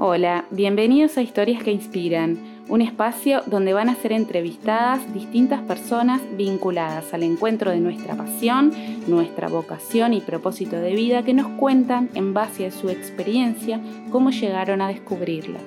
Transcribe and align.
Hola, 0.00 0.44
bienvenidos 0.52 1.18
a 1.18 1.22
Historias 1.22 1.64
que 1.64 1.72
Inspiran, 1.72 2.38
un 2.68 2.82
espacio 2.82 3.42
donde 3.46 3.72
van 3.72 3.88
a 3.88 3.96
ser 3.96 4.12
entrevistadas 4.12 5.12
distintas 5.12 5.60
personas 5.62 6.22
vinculadas 6.36 7.12
al 7.12 7.24
encuentro 7.24 7.72
de 7.72 7.80
nuestra 7.80 8.14
pasión, 8.14 8.72
nuestra 9.08 9.48
vocación 9.48 10.14
y 10.14 10.20
propósito 10.20 10.76
de 10.76 10.94
vida 10.94 11.24
que 11.24 11.34
nos 11.34 11.48
cuentan 11.48 12.10
en 12.14 12.32
base 12.32 12.66
a 12.66 12.70
su 12.70 12.90
experiencia 12.90 13.80
cómo 14.12 14.30
llegaron 14.30 14.82
a 14.82 14.86
descubrirla. 14.86 15.58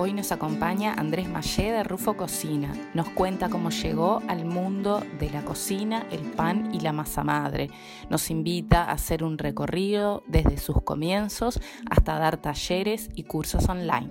Hoy 0.00 0.12
nos 0.12 0.30
acompaña 0.30 0.94
Andrés 0.94 1.28
Mayé 1.28 1.72
de 1.72 1.82
Rufo 1.82 2.16
Cocina. 2.16 2.72
Nos 2.94 3.08
cuenta 3.08 3.48
cómo 3.50 3.70
llegó 3.70 4.22
al 4.28 4.44
mundo 4.44 5.02
de 5.18 5.28
la 5.28 5.44
cocina, 5.44 6.06
el 6.12 6.20
pan 6.20 6.72
y 6.72 6.78
la 6.78 6.92
masa 6.92 7.24
madre. 7.24 7.68
Nos 8.08 8.30
invita 8.30 8.84
a 8.84 8.92
hacer 8.92 9.24
un 9.24 9.38
recorrido 9.38 10.22
desde 10.28 10.56
sus 10.58 10.82
comienzos 10.82 11.58
hasta 11.90 12.16
dar 12.16 12.40
talleres 12.40 13.08
y 13.16 13.24
cursos 13.24 13.68
online. 13.68 14.08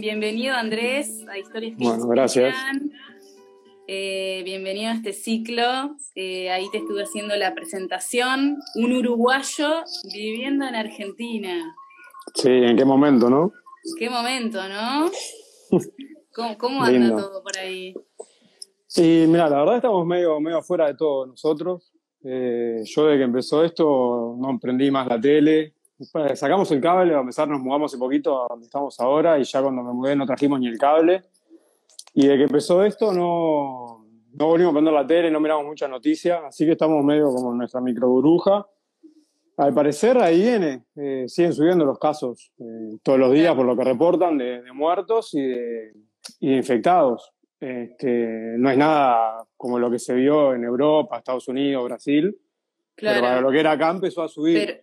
Bienvenido 0.00 0.54
Andrés 0.54 1.26
a 1.28 1.36
Historias 1.36 1.76
que 1.76 1.82
Bueno, 1.82 2.06
gracias. 2.06 2.54
Eh, 3.88 4.42
bienvenido 4.44 4.92
a 4.92 4.94
este 4.94 5.12
ciclo. 5.12 5.96
Eh, 6.14 6.48
ahí 6.48 6.66
te 6.70 6.78
estuve 6.78 7.02
haciendo 7.02 7.34
la 7.34 7.56
presentación. 7.56 8.58
Un 8.76 8.92
uruguayo 8.92 9.82
viviendo 10.14 10.64
en 10.64 10.76
Argentina. 10.76 11.74
Sí, 12.36 12.50
¿en 12.50 12.76
qué 12.76 12.84
momento, 12.84 13.28
no? 13.28 13.52
Qué 13.98 14.10
momento, 14.10 14.60
¿no? 14.68 15.10
¿Cómo, 16.34 16.58
cómo 16.58 16.82
anda 16.82 16.98
Lindo. 16.98 17.16
todo 17.16 17.42
por 17.42 17.56
ahí? 17.58 17.94
Sí, 18.86 19.24
mira, 19.28 19.48
la 19.48 19.60
verdad 19.60 19.76
estamos 19.76 20.06
medio, 20.06 20.40
medio 20.40 20.58
afuera 20.58 20.86
de 20.86 20.94
todo 20.94 21.26
nosotros. 21.26 21.92
Eh, 22.22 22.82
yo 22.84 23.06
desde 23.06 23.18
que 23.18 23.24
empezó 23.24 23.64
esto 23.64 24.36
no 24.38 24.50
emprendí 24.50 24.90
más 24.90 25.06
la 25.06 25.20
tele. 25.20 25.74
Sacamos 26.34 26.70
el 26.72 26.80
cable, 26.80 27.14
a 27.14 27.20
empezar 27.20 27.46
nos 27.46 27.60
mudamos 27.60 27.92
un 27.94 28.00
poquito 28.00 28.44
a 28.44 28.46
donde 28.48 28.66
estamos 28.66 28.98
ahora 29.00 29.38
y 29.38 29.44
ya 29.44 29.60
cuando 29.62 29.82
me 29.82 29.92
mudé 29.92 30.16
no 30.16 30.26
trajimos 30.26 30.58
ni 30.60 30.68
el 30.68 30.78
cable. 30.78 31.22
Y 32.14 32.22
desde 32.22 32.38
que 32.38 32.44
empezó 32.44 32.84
esto 32.84 33.12
no, 33.12 34.06
no 34.32 34.46
volvimos 34.46 34.70
a 34.70 34.74
prender 34.74 34.94
la 34.94 35.06
tele, 35.06 35.30
no 35.30 35.40
miramos 35.40 35.66
muchas 35.66 35.90
noticias, 35.90 36.40
así 36.44 36.64
que 36.64 36.72
estamos 36.72 37.04
medio 37.04 37.26
como 37.26 37.52
en 37.52 37.58
nuestra 37.58 37.80
micro 37.80 38.08
burbuja. 38.08 38.66
Al 39.60 39.74
parecer 39.74 40.16
ahí 40.18 40.40
viene, 40.40 40.84
eh, 40.96 41.24
siguen 41.28 41.52
subiendo 41.52 41.84
los 41.84 41.98
casos 41.98 42.50
eh, 42.58 42.96
todos 43.02 43.18
los 43.18 43.32
días 43.32 43.54
por 43.54 43.66
lo 43.66 43.76
que 43.76 43.84
reportan 43.84 44.38
de, 44.38 44.62
de 44.62 44.72
muertos 44.72 45.34
y 45.34 45.42
de, 45.42 45.92
y 46.40 46.50
de 46.50 46.56
infectados. 46.56 47.30
Este, 47.60 48.54
no 48.56 48.70
es 48.70 48.78
nada 48.78 49.44
como 49.58 49.78
lo 49.78 49.90
que 49.90 49.98
se 49.98 50.14
vio 50.14 50.54
en 50.54 50.64
Europa, 50.64 51.18
Estados 51.18 51.46
Unidos, 51.48 51.84
Brasil, 51.84 52.34
pero 52.94 53.20
para 53.20 53.40
lo 53.42 53.50
que 53.50 53.60
era 53.60 53.72
acá 53.72 53.90
empezó 53.90 54.22
a 54.22 54.28
subir. 54.28 54.58
Pero- 54.66 54.80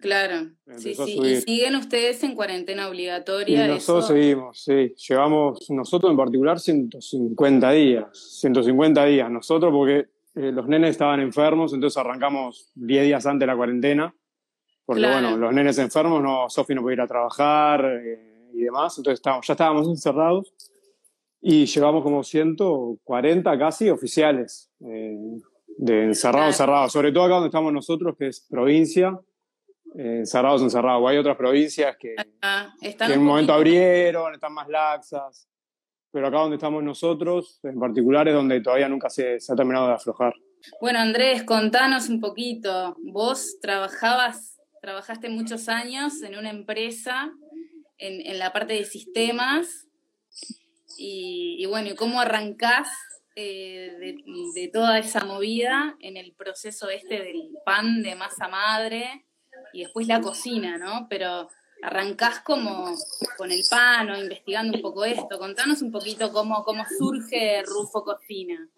claro, 0.00 0.50
sí, 0.76 0.90
Empezó 0.90 1.06
sí. 1.06 1.20
Y 1.20 1.36
siguen 1.42 1.76
ustedes 1.76 2.22
en 2.24 2.34
cuarentena 2.34 2.82
y 2.82 2.86
obligatoria. 2.90 3.68
nosotros 3.68 4.06
eso- 4.06 4.14
seguimos, 4.14 4.60
sí. 4.60 4.92
Llevamos, 5.08 5.70
nosotros 5.70 6.10
en 6.10 6.16
particular, 6.16 6.58
150 6.58 7.70
días. 7.70 8.08
150 8.40 9.04
días. 9.04 9.30
Nosotros 9.30 9.72
porque 9.72 10.06
eh, 10.36 10.52
los 10.52 10.66
nenes 10.68 10.90
estaban 10.90 11.20
enfermos, 11.20 11.72
entonces 11.72 11.96
arrancamos 11.96 12.70
10 12.74 13.04
días 13.04 13.26
antes 13.26 13.40
de 13.40 13.46
la 13.46 13.56
cuarentena. 13.56 14.14
Porque 14.84 15.02
Claro. 15.02 15.14
bueno, 15.30 15.36
los 15.36 15.52
nenes 15.52 15.78
enfermos, 15.78 16.22
no, 16.22 16.48
Sofi 16.48 16.74
no 16.74 16.82
podía 16.82 16.94
ir 16.94 17.00
a 17.00 17.06
trabajar 17.08 17.84
eh, 17.84 18.50
y 18.54 18.60
demás, 18.62 18.96
entonces 18.98 19.18
estábamos, 19.18 19.44
ya 19.46 19.54
estábamos 19.54 19.88
encerrados 19.88 20.54
y 21.40 21.66
llevamos 21.66 22.02
como 22.04 22.22
140 22.22 23.58
casi 23.58 23.90
oficiales 23.90 24.70
eh, 24.80 25.16
de 25.78 26.04
encerrados, 26.04 26.48
encerrados. 26.54 26.92
Sobre 26.92 27.10
todo 27.12 27.24
acá 27.24 27.34
donde 27.34 27.48
estamos 27.48 27.72
nosotros, 27.72 28.14
que 28.16 28.28
es 28.28 28.40
provincia, 28.48 29.18
eh, 29.96 30.18
encerrados, 30.20 30.62
encerrados. 30.62 31.08
Hay 31.08 31.16
otras 31.18 31.36
provincias 31.36 31.96
que, 31.96 32.14
Ah, 32.42 32.72
que 32.80 32.90
en 32.90 33.12
un 33.12 33.18
un 33.18 33.24
momento 33.24 33.52
poquito- 33.52 33.54
abrieron, 33.54 34.34
están 34.34 34.52
más 34.54 34.68
laxas. 34.68 35.48
Pero 36.12 36.28
acá 36.28 36.38
donde 36.38 36.56
estamos 36.56 36.82
nosotros, 36.82 37.60
en 37.62 37.78
particular, 37.78 38.26
es 38.28 38.34
donde 38.34 38.60
todavía 38.60 38.88
nunca 38.88 39.10
se, 39.10 39.38
se 39.40 39.52
ha 39.52 39.56
terminado 39.56 39.88
de 39.88 39.94
aflojar. 39.94 40.34
Bueno, 40.80 40.98
Andrés, 40.98 41.42
contanos 41.44 42.08
un 42.08 42.20
poquito. 42.20 42.96
Vos 43.00 43.58
trabajabas, 43.60 44.58
trabajaste 44.80 45.28
muchos 45.28 45.68
años 45.68 46.22
en 46.22 46.38
una 46.38 46.50
empresa 46.50 47.30
en, 47.98 48.26
en 48.26 48.38
la 48.38 48.52
parte 48.52 48.74
de 48.74 48.84
sistemas 48.84 49.86
y, 50.98 51.56
y 51.58 51.66
bueno, 51.66 51.90
¿y 51.90 51.94
cómo 51.94 52.20
arrancás 52.20 52.88
eh, 53.34 53.92
de, 53.98 54.16
de 54.54 54.68
toda 54.68 54.98
esa 54.98 55.24
movida 55.24 55.96
en 56.00 56.16
el 56.16 56.32
proceso 56.32 56.88
este 56.88 57.22
del 57.22 57.50
pan 57.64 58.02
de 58.02 58.14
masa 58.14 58.48
madre 58.48 59.26
y 59.72 59.82
después 59.82 60.06
la 60.06 60.20
cocina, 60.20 60.78
¿no? 60.78 61.06
Pero 61.08 61.48
arrancás 61.82 62.40
como 62.40 62.86
con 63.36 63.50
el 63.52 63.60
pan 63.70 64.10
o 64.10 64.18
investigando 64.18 64.76
un 64.76 64.82
poco 64.82 65.04
esto. 65.04 65.38
Contanos 65.38 65.82
un 65.82 65.92
poquito 65.92 66.32
cómo, 66.32 66.62
cómo 66.64 66.84
surge 66.98 67.62
Rufo 67.64 68.02
Cocina. 68.04 68.68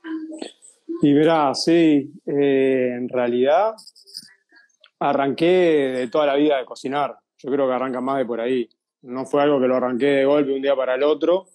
Y 1.02 1.12
verá, 1.12 1.54
sí, 1.54 2.10
eh, 2.26 2.94
en 2.96 3.08
realidad 3.08 3.74
arranqué 4.98 5.46
de 5.96 6.08
toda 6.08 6.26
la 6.26 6.34
vida 6.34 6.58
de 6.58 6.64
cocinar. 6.64 7.16
Yo 7.38 7.50
creo 7.50 7.66
que 7.68 7.72
arranca 7.74 8.00
más 8.00 8.18
de 8.18 8.26
por 8.26 8.40
ahí. 8.40 8.68
No 9.02 9.24
fue 9.26 9.42
algo 9.42 9.60
que 9.60 9.68
lo 9.68 9.76
arranqué 9.76 10.06
de 10.06 10.24
golpe 10.24 10.52
un 10.52 10.62
día 10.62 10.74
para 10.74 10.94
el 10.96 11.02
otro. 11.04 11.46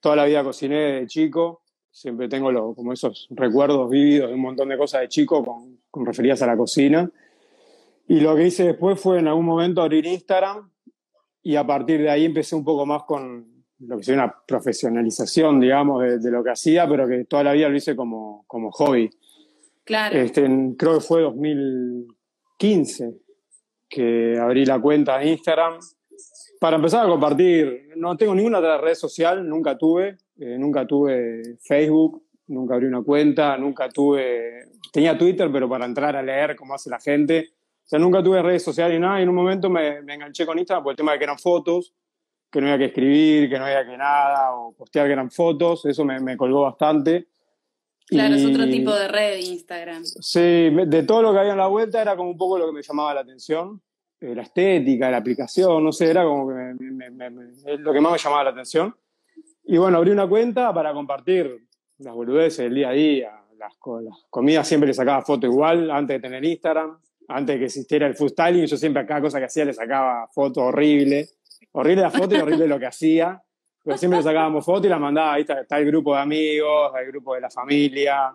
Toda 0.00 0.16
la 0.16 0.24
vida 0.24 0.42
cociné 0.42 1.00
de 1.00 1.06
chico. 1.06 1.62
Siempre 1.90 2.28
tengo 2.28 2.50
lo- 2.50 2.74
como 2.74 2.94
esos 2.94 3.26
recuerdos 3.30 3.90
vívidos 3.90 4.28
de 4.30 4.34
un 4.34 4.40
montón 4.40 4.70
de 4.70 4.78
cosas 4.78 5.02
de 5.02 5.08
chico 5.08 5.44
con, 5.44 5.80
con 5.90 6.06
referidas 6.06 6.40
a 6.40 6.46
la 6.46 6.56
cocina. 6.56 7.10
Y 8.08 8.20
lo 8.20 8.34
que 8.36 8.46
hice 8.46 8.64
después 8.66 9.00
fue 9.00 9.18
en 9.20 9.28
algún 9.28 9.46
momento 9.46 9.80
abrir 9.82 10.04
Instagram 10.06 10.70
y 11.42 11.56
a 11.56 11.66
partir 11.66 12.00
de 12.02 12.10
ahí 12.10 12.24
empecé 12.24 12.54
un 12.56 12.64
poco 12.64 12.84
más 12.86 13.04
con 13.04 13.46
lo 13.80 13.96
que 13.96 14.04
sería 14.04 14.24
una 14.24 14.34
profesionalización, 14.46 15.58
digamos, 15.60 16.02
de, 16.02 16.18
de 16.18 16.30
lo 16.30 16.44
que 16.44 16.50
hacía, 16.50 16.88
pero 16.88 17.08
que 17.08 17.24
toda 17.24 17.42
la 17.44 17.52
vida 17.52 17.68
lo 17.68 17.76
hice 17.76 17.96
como, 17.96 18.44
como 18.46 18.70
hobby. 18.70 19.10
Claro. 19.84 20.16
Este, 20.16 20.44
en- 20.44 20.74
creo 20.74 20.94
que 20.94 21.00
fue 21.00 21.22
2015 21.22 23.14
que 23.88 24.38
abrí 24.38 24.64
la 24.64 24.80
cuenta 24.80 25.18
de 25.18 25.30
Instagram 25.30 25.78
para 26.60 26.76
empezar 26.76 27.04
a 27.06 27.08
compartir. 27.08 27.90
No 27.96 28.16
tengo 28.16 28.34
ninguna 28.34 28.58
otra 28.58 28.78
red 28.78 28.94
social, 28.94 29.46
nunca 29.48 29.76
tuve. 29.76 30.16
eh, 30.38 30.56
nunca 30.58 30.86
tuve 30.86 31.56
Facebook, 31.60 32.22
nunca 32.48 32.74
abrí 32.74 32.86
una 32.86 33.02
cuenta, 33.02 33.56
nunca 33.58 33.88
tuve. 33.88 34.68
Tenía 34.92 35.16
Twitter, 35.18 35.50
pero 35.52 35.68
para 35.68 35.84
entrar 35.84 36.16
a 36.16 36.22
leer 36.22 36.56
cómo 36.56 36.74
hace 36.74 36.88
la 36.90 36.98
gente. 37.00 37.50
Sea, 37.92 37.98
nunca 37.98 38.22
tuve 38.22 38.40
redes 38.40 38.62
sociales 38.64 38.94
ni 38.98 39.00
nada. 39.06 39.20
Y 39.20 39.24
en 39.24 39.28
un 39.28 39.34
momento 39.34 39.68
me, 39.68 40.00
me 40.00 40.14
enganché 40.14 40.46
con 40.46 40.58
Instagram 40.58 40.82
por 40.82 40.92
el 40.92 40.96
tema 40.96 41.12
de 41.12 41.18
que 41.18 41.24
eran 41.24 41.38
fotos, 41.38 41.92
que 42.50 42.58
no 42.58 42.66
había 42.68 42.78
que 42.78 42.84
escribir, 42.86 43.50
que 43.50 43.58
no 43.58 43.66
había 43.66 43.84
que 43.86 43.98
nada, 43.98 44.54
o 44.56 44.72
postear 44.72 45.06
que 45.06 45.12
eran 45.12 45.30
fotos. 45.30 45.84
Eso 45.84 46.02
me, 46.02 46.18
me 46.20 46.36
colgó 46.38 46.62
bastante. 46.62 47.28
Claro, 48.06 48.34
es 48.34 48.42
Y- 48.42 48.46
otro 48.54 48.64
tipo 48.66 48.94
de 48.94 49.08
red 49.08 49.36
Instagram. 49.40 50.04
Sí, 50.06 50.40
de 50.40 51.02
todo 51.02 51.20
lo 51.20 51.32
que 51.34 51.40
había 51.40 51.52
en 51.52 51.58
la 51.58 51.66
vuelta 51.66 52.00
era 52.00 52.16
como 52.16 52.30
un 52.30 52.38
poco 52.38 52.58
lo 52.58 52.66
que 52.66 52.72
me 52.72 52.82
llamaba 52.82 53.12
la 53.12 53.20
atención. 53.20 53.82
Eh, 54.20 54.34
la 54.34 54.42
estética, 54.42 55.10
la 55.10 55.18
aplicación, 55.18 55.84
no 55.84 55.92
sé, 55.92 56.08
era 56.10 56.24
como 56.24 56.48
que 56.48 56.54
me- 56.54 57.10
me- 57.10 57.28
me- 57.30 57.50
es 57.66 57.78
lo 57.80 57.92
que 57.92 58.00
más 58.00 58.12
me 58.12 58.18
llamaba 58.18 58.44
la 58.44 58.50
atención. 58.50 58.96
Y 59.64 59.76
bueno, 59.76 59.98
abrí 59.98 60.10
una 60.12 60.26
cuenta 60.26 60.72
para 60.72 60.94
compartir 60.94 61.66
las 61.98 62.14
boludeces 62.14 62.58
del 62.64 62.74
día 62.74 62.88
a 62.88 62.92
día. 62.92 63.32
Las, 63.58 63.74
las 64.02 64.16
comidas 64.30 64.66
siempre 64.66 64.88
le 64.88 64.94
sacaba 64.94 65.22
foto 65.22 65.46
igual, 65.46 65.90
antes 65.90 66.16
de 66.16 66.20
tener 66.20 66.44
Instagram, 66.44 66.98
antes 67.28 67.54
de 67.54 67.58
que 67.58 67.64
existiera 67.66 68.06
el 68.06 68.14
food 68.14 68.30
styling, 68.30 68.66
yo 68.66 68.76
siempre 68.76 69.02
a 69.02 69.06
cada 69.06 69.20
cosa 69.20 69.38
que 69.38 69.46
hacía 69.46 69.64
le 69.64 69.72
sacaba 69.72 70.28
foto 70.28 70.62
horrible. 70.62 71.28
Horrible 71.72 72.02
la 72.02 72.10
foto 72.10 72.34
y 72.34 72.38
horrible 72.38 72.66
lo 72.66 72.78
que 72.78 72.86
hacía. 72.86 73.42
Pero 73.84 73.96
siempre 73.96 74.18
le 74.18 74.22
sacábamos 74.22 74.64
foto 74.64 74.86
y 74.86 74.90
la 74.90 74.98
mandaba, 74.98 75.34
ahí 75.34 75.40
está, 75.42 75.60
está 75.60 75.78
el 75.78 75.86
grupo 75.86 76.14
de 76.14 76.20
amigos, 76.20 76.92
el 77.00 77.06
grupo 77.08 77.34
de 77.34 77.40
la 77.40 77.50
familia, 77.50 78.32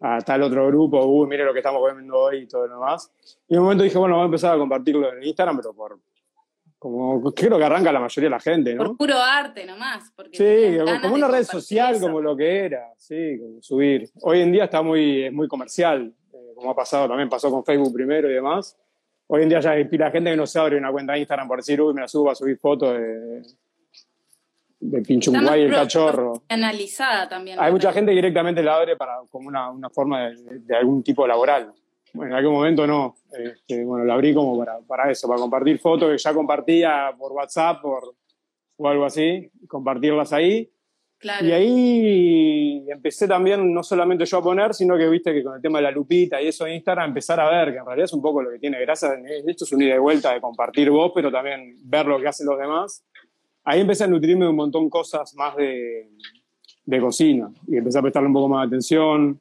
a 0.00 0.20
tal 0.20 0.42
otro 0.42 0.66
grupo, 0.66 1.04
uy, 1.04 1.26
mire 1.28 1.44
lo 1.44 1.52
que 1.52 1.58
estamos 1.60 1.80
comiendo 1.80 2.18
hoy 2.18 2.38
y 2.38 2.46
todo 2.46 2.66
lo 2.66 2.74
demás. 2.74 3.10
Y 3.48 3.54
en 3.54 3.60
un 3.60 3.64
momento 3.64 3.84
dije, 3.84 3.98
bueno, 3.98 4.14
voy 4.14 4.22
a 4.22 4.26
empezar 4.26 4.54
a 4.54 4.58
compartirlo 4.58 5.12
en 5.12 5.22
Instagram, 5.22 5.56
pero 5.56 5.74
por, 5.74 5.98
como 6.78 7.22
creo 7.32 7.58
que 7.58 7.64
arranca 7.64 7.92
la 7.92 8.00
mayoría 8.00 8.26
de 8.26 8.30
la 8.30 8.40
gente, 8.40 8.74
¿no? 8.74 8.84
Por 8.84 8.96
puro 8.96 9.16
arte 9.18 9.64
nomás. 9.64 10.12
Porque 10.14 10.36
Sí, 10.36 10.78
como, 10.78 11.00
como 11.00 11.14
una 11.14 11.28
red 11.28 11.44
social, 11.44 11.94
eso. 11.94 12.06
como 12.06 12.20
lo 12.20 12.36
que 12.36 12.64
era, 12.66 12.92
sí, 12.96 13.38
como 13.38 13.62
subir. 13.62 14.10
Hoy 14.22 14.40
en 14.40 14.52
día 14.52 14.64
está 14.64 14.82
muy, 14.82 15.24
es 15.24 15.32
muy 15.32 15.48
comercial, 15.48 16.12
como 16.56 16.70
ha 16.70 16.74
pasado, 16.74 17.06
también 17.06 17.28
pasó 17.28 17.50
con 17.50 17.64
Facebook 17.64 17.92
primero 17.92 18.28
y 18.30 18.34
demás. 18.34 18.76
Hoy 19.28 19.42
en 19.42 19.48
día 19.48 19.60
ya 19.60 19.72
hay 19.72 19.84
pila 19.84 20.06
de 20.06 20.12
gente 20.12 20.30
que 20.30 20.36
no 20.36 20.46
se 20.46 20.58
abre 20.58 20.76
una 20.76 20.90
cuenta 20.90 21.12
de 21.12 21.20
Instagram 21.20 21.46
por 21.46 21.58
decir, 21.58 21.80
uy, 21.80 21.92
me 21.92 22.00
la 22.00 22.08
subo 22.08 22.30
a 22.30 22.34
subir 22.34 22.58
fotos 22.58 22.94
de, 22.94 23.42
de 24.80 25.02
Pinchunguay, 25.02 25.62
el 25.62 25.70
cachorro. 25.70 26.42
Analizada 26.48 27.28
también. 27.28 27.58
Hay 27.60 27.70
mucha 27.70 27.92
gente 27.92 28.12
que 28.12 28.16
directamente 28.16 28.62
la 28.62 28.76
abre 28.76 28.96
para, 28.96 29.18
como 29.30 29.48
una, 29.48 29.70
una 29.70 29.90
forma 29.90 30.28
de, 30.28 30.60
de 30.60 30.76
algún 30.76 31.02
tipo 31.02 31.26
laboral. 31.26 31.72
Bueno, 32.12 32.32
en 32.32 32.38
algún 32.38 32.54
momento 32.54 32.86
no. 32.86 33.16
Este, 33.30 33.84
bueno, 33.84 34.04
la 34.04 34.14
abrí 34.14 34.32
como 34.32 34.58
para, 34.58 34.78
para 34.78 35.10
eso, 35.10 35.28
para 35.28 35.38
compartir 35.38 35.78
fotos 35.78 36.10
que 36.10 36.16
ya 36.16 36.32
compartía 36.32 37.14
por 37.18 37.32
WhatsApp 37.32 37.82
por, 37.82 38.14
o 38.78 38.88
algo 38.88 39.04
así, 39.04 39.50
compartirlas 39.68 40.32
ahí. 40.32 40.70
Claro. 41.18 41.46
Y 41.46 41.52
ahí 41.52 42.84
empecé 42.88 43.26
también, 43.26 43.72
no 43.72 43.82
solamente 43.82 44.26
yo 44.26 44.38
a 44.38 44.42
poner, 44.42 44.74
sino 44.74 44.96
que 44.96 45.08
viste 45.08 45.32
que 45.32 45.42
con 45.42 45.56
el 45.56 45.62
tema 45.62 45.78
de 45.78 45.84
la 45.84 45.90
lupita 45.90 46.40
y 46.40 46.48
eso 46.48 46.66
de 46.66 46.74
Instagram, 46.74 47.08
empezar 47.08 47.40
a 47.40 47.50
ver, 47.50 47.72
que 47.72 47.78
en 47.78 47.86
realidad 47.86 48.04
es 48.04 48.12
un 48.12 48.22
poco 48.22 48.42
lo 48.42 48.50
que 48.50 48.58
tiene 48.58 48.80
gracia. 48.80 49.10
Esto 49.46 49.64
es 49.64 49.72
un 49.72 49.82
ida 49.82 49.94
y 49.94 49.98
vuelta 49.98 50.34
de 50.34 50.40
compartir 50.40 50.90
vos, 50.90 51.12
pero 51.14 51.32
también 51.32 51.78
ver 51.82 52.06
lo 52.06 52.20
que 52.20 52.28
hacen 52.28 52.46
los 52.46 52.58
demás. 52.58 53.02
ahí 53.64 53.80
empecé 53.80 54.04
a 54.04 54.06
nutrirme 54.06 54.44
de 54.44 54.50
un 54.50 54.56
montón 54.56 54.90
cosas 54.90 55.34
más 55.34 55.56
de, 55.56 56.10
de 56.86 57.00
cocina 57.00 57.50
y 57.66 57.76
empecé 57.76 57.98
a 57.98 58.02
prestarle 58.02 58.28
un 58.28 58.34
poco 58.34 58.48
más 58.48 58.62
de 58.62 58.76
atención 58.76 59.40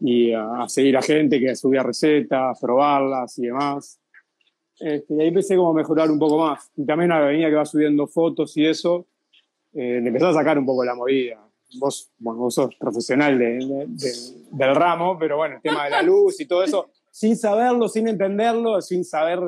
y 0.00 0.32
a, 0.32 0.68
seguir 0.68 0.96
a 0.96 1.02
gente 1.02 1.40
que 1.40 1.54
subía 1.56 1.82
recetas, 1.82 2.58
probarlas 2.60 3.38
y 3.38 3.46
demás. 3.46 4.00
Este, 4.78 5.14
y 5.14 5.20
ahí 5.20 5.28
empecé 5.28 5.56
como 5.56 5.70
a 5.70 5.74
mejorar 5.74 6.10
un 6.10 6.18
poco 6.18 6.38
más. 6.38 6.70
Y 6.76 6.84
también 6.84 7.12
a 7.12 7.18
avenida 7.18 7.48
que 7.48 7.56
va 7.56 7.64
subiendo 7.64 8.06
fotos 8.06 8.56
y 8.56 8.66
eso, 8.66 9.06
eh, 9.76 10.00
le 10.00 10.08
empecé 10.08 10.26
a 10.26 10.32
sacar 10.32 10.58
un 10.58 10.64
poco 10.64 10.84
la 10.84 10.94
movida. 10.94 11.38
Vos, 11.78 12.10
bueno, 12.18 12.40
vos 12.40 12.54
sos 12.54 12.74
profesional 12.76 13.38
de, 13.38 13.86
del 14.50 14.74
ramo, 14.74 15.18
pero 15.18 15.36
bueno, 15.36 15.56
el 15.56 15.62
tema 15.62 15.84
de 15.84 15.90
la 15.90 16.02
luz 16.02 16.40
y 16.40 16.46
todo 16.46 16.62
eso, 16.62 16.88
sin 17.10 17.36
saberlo, 17.36 17.88
sin 17.88 18.08
entenderlo, 18.08 18.80
sin 18.80 19.04
saber 19.04 19.40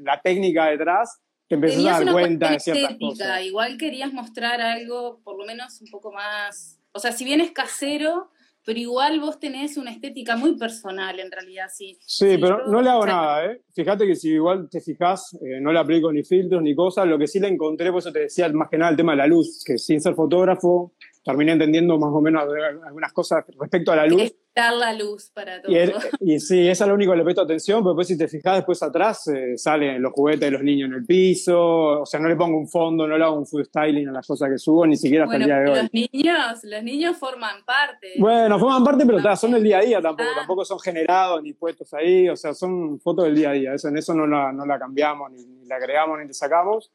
la 0.00 0.20
técnica 0.20 0.66
detrás, 0.66 1.20
te 1.48 1.54
empezás 1.54 1.86
a 1.86 2.04
dar 2.04 2.12
cuenta 2.12 2.50
de 2.50 2.60
ciertas 2.60 2.96
cosas. 2.98 3.44
Igual 3.44 3.78
querías 3.78 4.12
mostrar 4.12 4.60
algo, 4.60 5.20
por 5.24 5.38
lo 5.38 5.46
menos 5.46 5.80
un 5.80 5.90
poco 5.90 6.12
más, 6.12 6.78
o 6.92 6.98
sea, 6.98 7.12
si 7.12 7.24
bien 7.24 7.40
es 7.40 7.52
casero, 7.52 8.30
pero 8.64 8.78
igual 8.78 9.20
vos 9.20 9.38
tenés 9.40 9.76
una 9.76 9.90
estética 9.90 10.36
muy 10.36 10.56
personal 10.56 11.18
en 11.18 11.30
realidad, 11.30 11.66
sí. 11.72 11.98
Sí, 12.04 12.36
pero 12.40 12.66
no 12.66 12.80
le 12.80 12.90
hago 12.90 13.06
nada, 13.06 13.46
¿eh? 13.46 13.60
Fíjate 13.74 14.06
que 14.06 14.14
si 14.14 14.30
igual 14.30 14.68
te 14.70 14.80
fijas, 14.80 15.34
eh, 15.34 15.60
no 15.60 15.72
le 15.72 15.78
aplico 15.78 16.12
ni 16.12 16.22
filtros 16.22 16.62
ni 16.62 16.74
cosas, 16.74 17.06
lo 17.06 17.18
que 17.18 17.26
sí 17.26 17.40
le 17.40 17.48
encontré, 17.48 17.90
por 17.90 17.98
eso 17.98 18.12
te 18.12 18.20
decía 18.20 18.48
más 18.52 18.68
que 18.70 18.78
nada 18.78 18.90
el 18.90 18.96
tema 18.96 19.12
de 19.12 19.18
la 19.18 19.26
luz, 19.26 19.62
que 19.66 19.78
sin 19.78 20.00
ser 20.00 20.14
fotógrafo, 20.14 20.92
terminé 21.24 21.52
entendiendo 21.52 21.98
más 21.98 22.10
o 22.12 22.20
menos 22.20 22.42
algunas 22.84 23.12
cosas 23.12 23.44
respecto 23.58 23.92
a 23.92 23.96
la 23.96 24.06
luz. 24.06 24.34
Dar 24.54 24.74
la 24.74 24.92
luz 24.92 25.30
para 25.30 25.62
todo. 25.62 25.72
Y, 26.20 26.38
sí, 26.38 26.68
eso 26.68 26.84
es 26.84 26.88
lo 26.88 26.94
único 26.94 27.12
que 27.12 27.18
le 27.18 27.24
presto 27.24 27.40
atención, 27.40 27.78
pero 27.80 27.90
después 27.90 28.08
si 28.08 28.18
te 28.18 28.28
fijas 28.28 28.56
después 28.56 28.82
atrás 28.82 29.26
eh, 29.28 29.56
salen 29.56 30.02
los 30.02 30.12
juguetes 30.12 30.40
de 30.40 30.50
los 30.50 30.62
niños 30.62 30.90
en 30.90 30.96
el 30.96 31.06
piso, 31.06 32.02
o 32.02 32.04
sea, 32.04 32.20
no 32.20 32.28
le 32.28 32.36
pongo 32.36 32.58
un 32.58 32.68
fondo, 32.68 33.06
no 33.06 33.16
le 33.16 33.24
hago 33.24 33.36
un 33.38 33.46
food 33.46 33.64
styling 33.64 34.08
a 34.08 34.12
las 34.12 34.26
cosas 34.26 34.50
que 34.50 34.58
subo, 34.58 34.86
ni 34.86 34.96
siquiera 34.96 35.24
hasta 35.24 35.36
el 35.36 35.44
día 35.44 35.56
de 35.56 35.70
hoy. 35.70 35.76
Los 35.76 35.94
niños, 35.94 36.64
los 36.64 36.82
niños 36.82 37.16
forman 37.16 37.64
parte. 37.64 38.08
Bueno, 38.18 38.58
forman 38.58 38.84
parte, 38.84 39.06
pero 39.06 39.36
son 39.36 39.52
del 39.52 39.62
día 39.62 39.78
a 39.78 39.82
día 39.82 40.02
tampoco, 40.02 40.28
ah. 40.32 40.38
tampoco 40.40 40.64
son 40.66 40.78
generados 40.80 41.42
ni 41.42 41.54
puestos 41.54 41.94
ahí, 41.94 42.28
o 42.28 42.36
sea, 42.36 42.52
son 42.52 43.00
fotos 43.00 43.24
del 43.24 43.36
día 43.36 43.50
a 43.50 43.52
día, 43.54 43.74
eso, 43.74 43.88
en 43.88 43.96
eso 43.96 44.12
no 44.12 44.26
la, 44.26 44.52
no 44.52 44.66
la 44.66 44.78
cambiamos, 44.78 45.30
ni, 45.30 45.46
ni 45.46 45.64
la 45.64 45.76
agregamos, 45.76 46.18
ni 46.18 46.26
la 46.26 46.32
sacamos. 46.34 46.92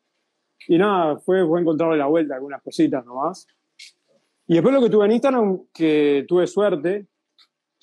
Y 0.68 0.78
nada, 0.78 1.18
fue, 1.18 1.46
fue 1.48 1.62
encontrarle 1.62 1.98
la 1.98 2.08
vuelta 2.08 2.36
algunas 2.36 2.62
cositas 2.62 3.06
nomás. 3.06 3.48
Y 4.48 4.54
después 4.54 4.74
lo 4.74 4.82
que 4.82 4.90
tuve 4.90 5.06
en 5.06 5.12
Instagram, 5.12 5.62
que 5.74 6.26
tuve 6.28 6.48
suerte 6.48 7.06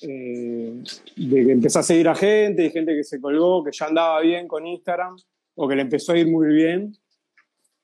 eh, 0.01 0.83
de 1.15 1.45
que 1.45 1.51
empecé 1.51 1.79
a 1.79 1.83
seguir 1.83 2.09
a 2.09 2.15
gente, 2.15 2.65
y 2.65 2.71
gente 2.71 2.95
que 2.95 3.03
se 3.03 3.21
colgó, 3.21 3.63
que 3.63 3.71
ya 3.71 3.85
andaba 3.85 4.19
bien 4.21 4.47
con 4.47 4.65
Instagram, 4.65 5.15
o 5.55 5.67
que 5.67 5.75
le 5.75 5.83
empezó 5.83 6.13
a 6.13 6.17
ir 6.17 6.27
muy 6.27 6.47
bien. 6.47 6.97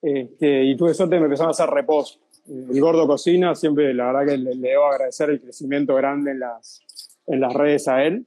Este, 0.02 0.64
y 0.64 0.76
tuve 0.76 0.96
suerte 0.96 1.16
de 1.16 1.18
que 1.18 1.22
me 1.22 1.26
empezaron 1.28 1.50
a 1.50 1.52
hacer 1.52 1.70
repost. 1.70 2.20
El 2.48 2.82
gordo 2.82 3.06
cocina, 3.06 3.54
siempre 3.54 3.94
la 3.94 4.08
verdad 4.08 4.26
que 4.34 4.38
le, 4.38 4.56
debo 4.56 4.88
agradecer 4.88 5.30
el 5.30 5.40
crecimiento 5.40 5.94
grande 5.94 6.32
en 6.32 6.40
las, 6.40 6.82
en 7.28 7.40
las 7.40 7.54
redes 7.54 7.88
a 7.88 8.04
él. 8.04 8.26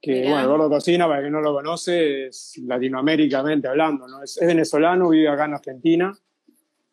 Que 0.00 0.22
bueno, 0.22 0.40
el 0.40 0.46
gordo 0.46 0.70
cocina, 0.70 1.06
para 1.06 1.20
quien 1.20 1.32
no 1.32 1.42
lo 1.42 1.52
conoce, 1.52 2.28
es 2.28 2.56
latinoaméricamente 2.64 3.68
hablando, 3.68 4.08
¿no? 4.08 4.22
es 4.22 4.38
venezolano, 4.40 5.10
vive 5.10 5.28
acá 5.28 5.44
en 5.44 5.54
Argentina 5.54 6.18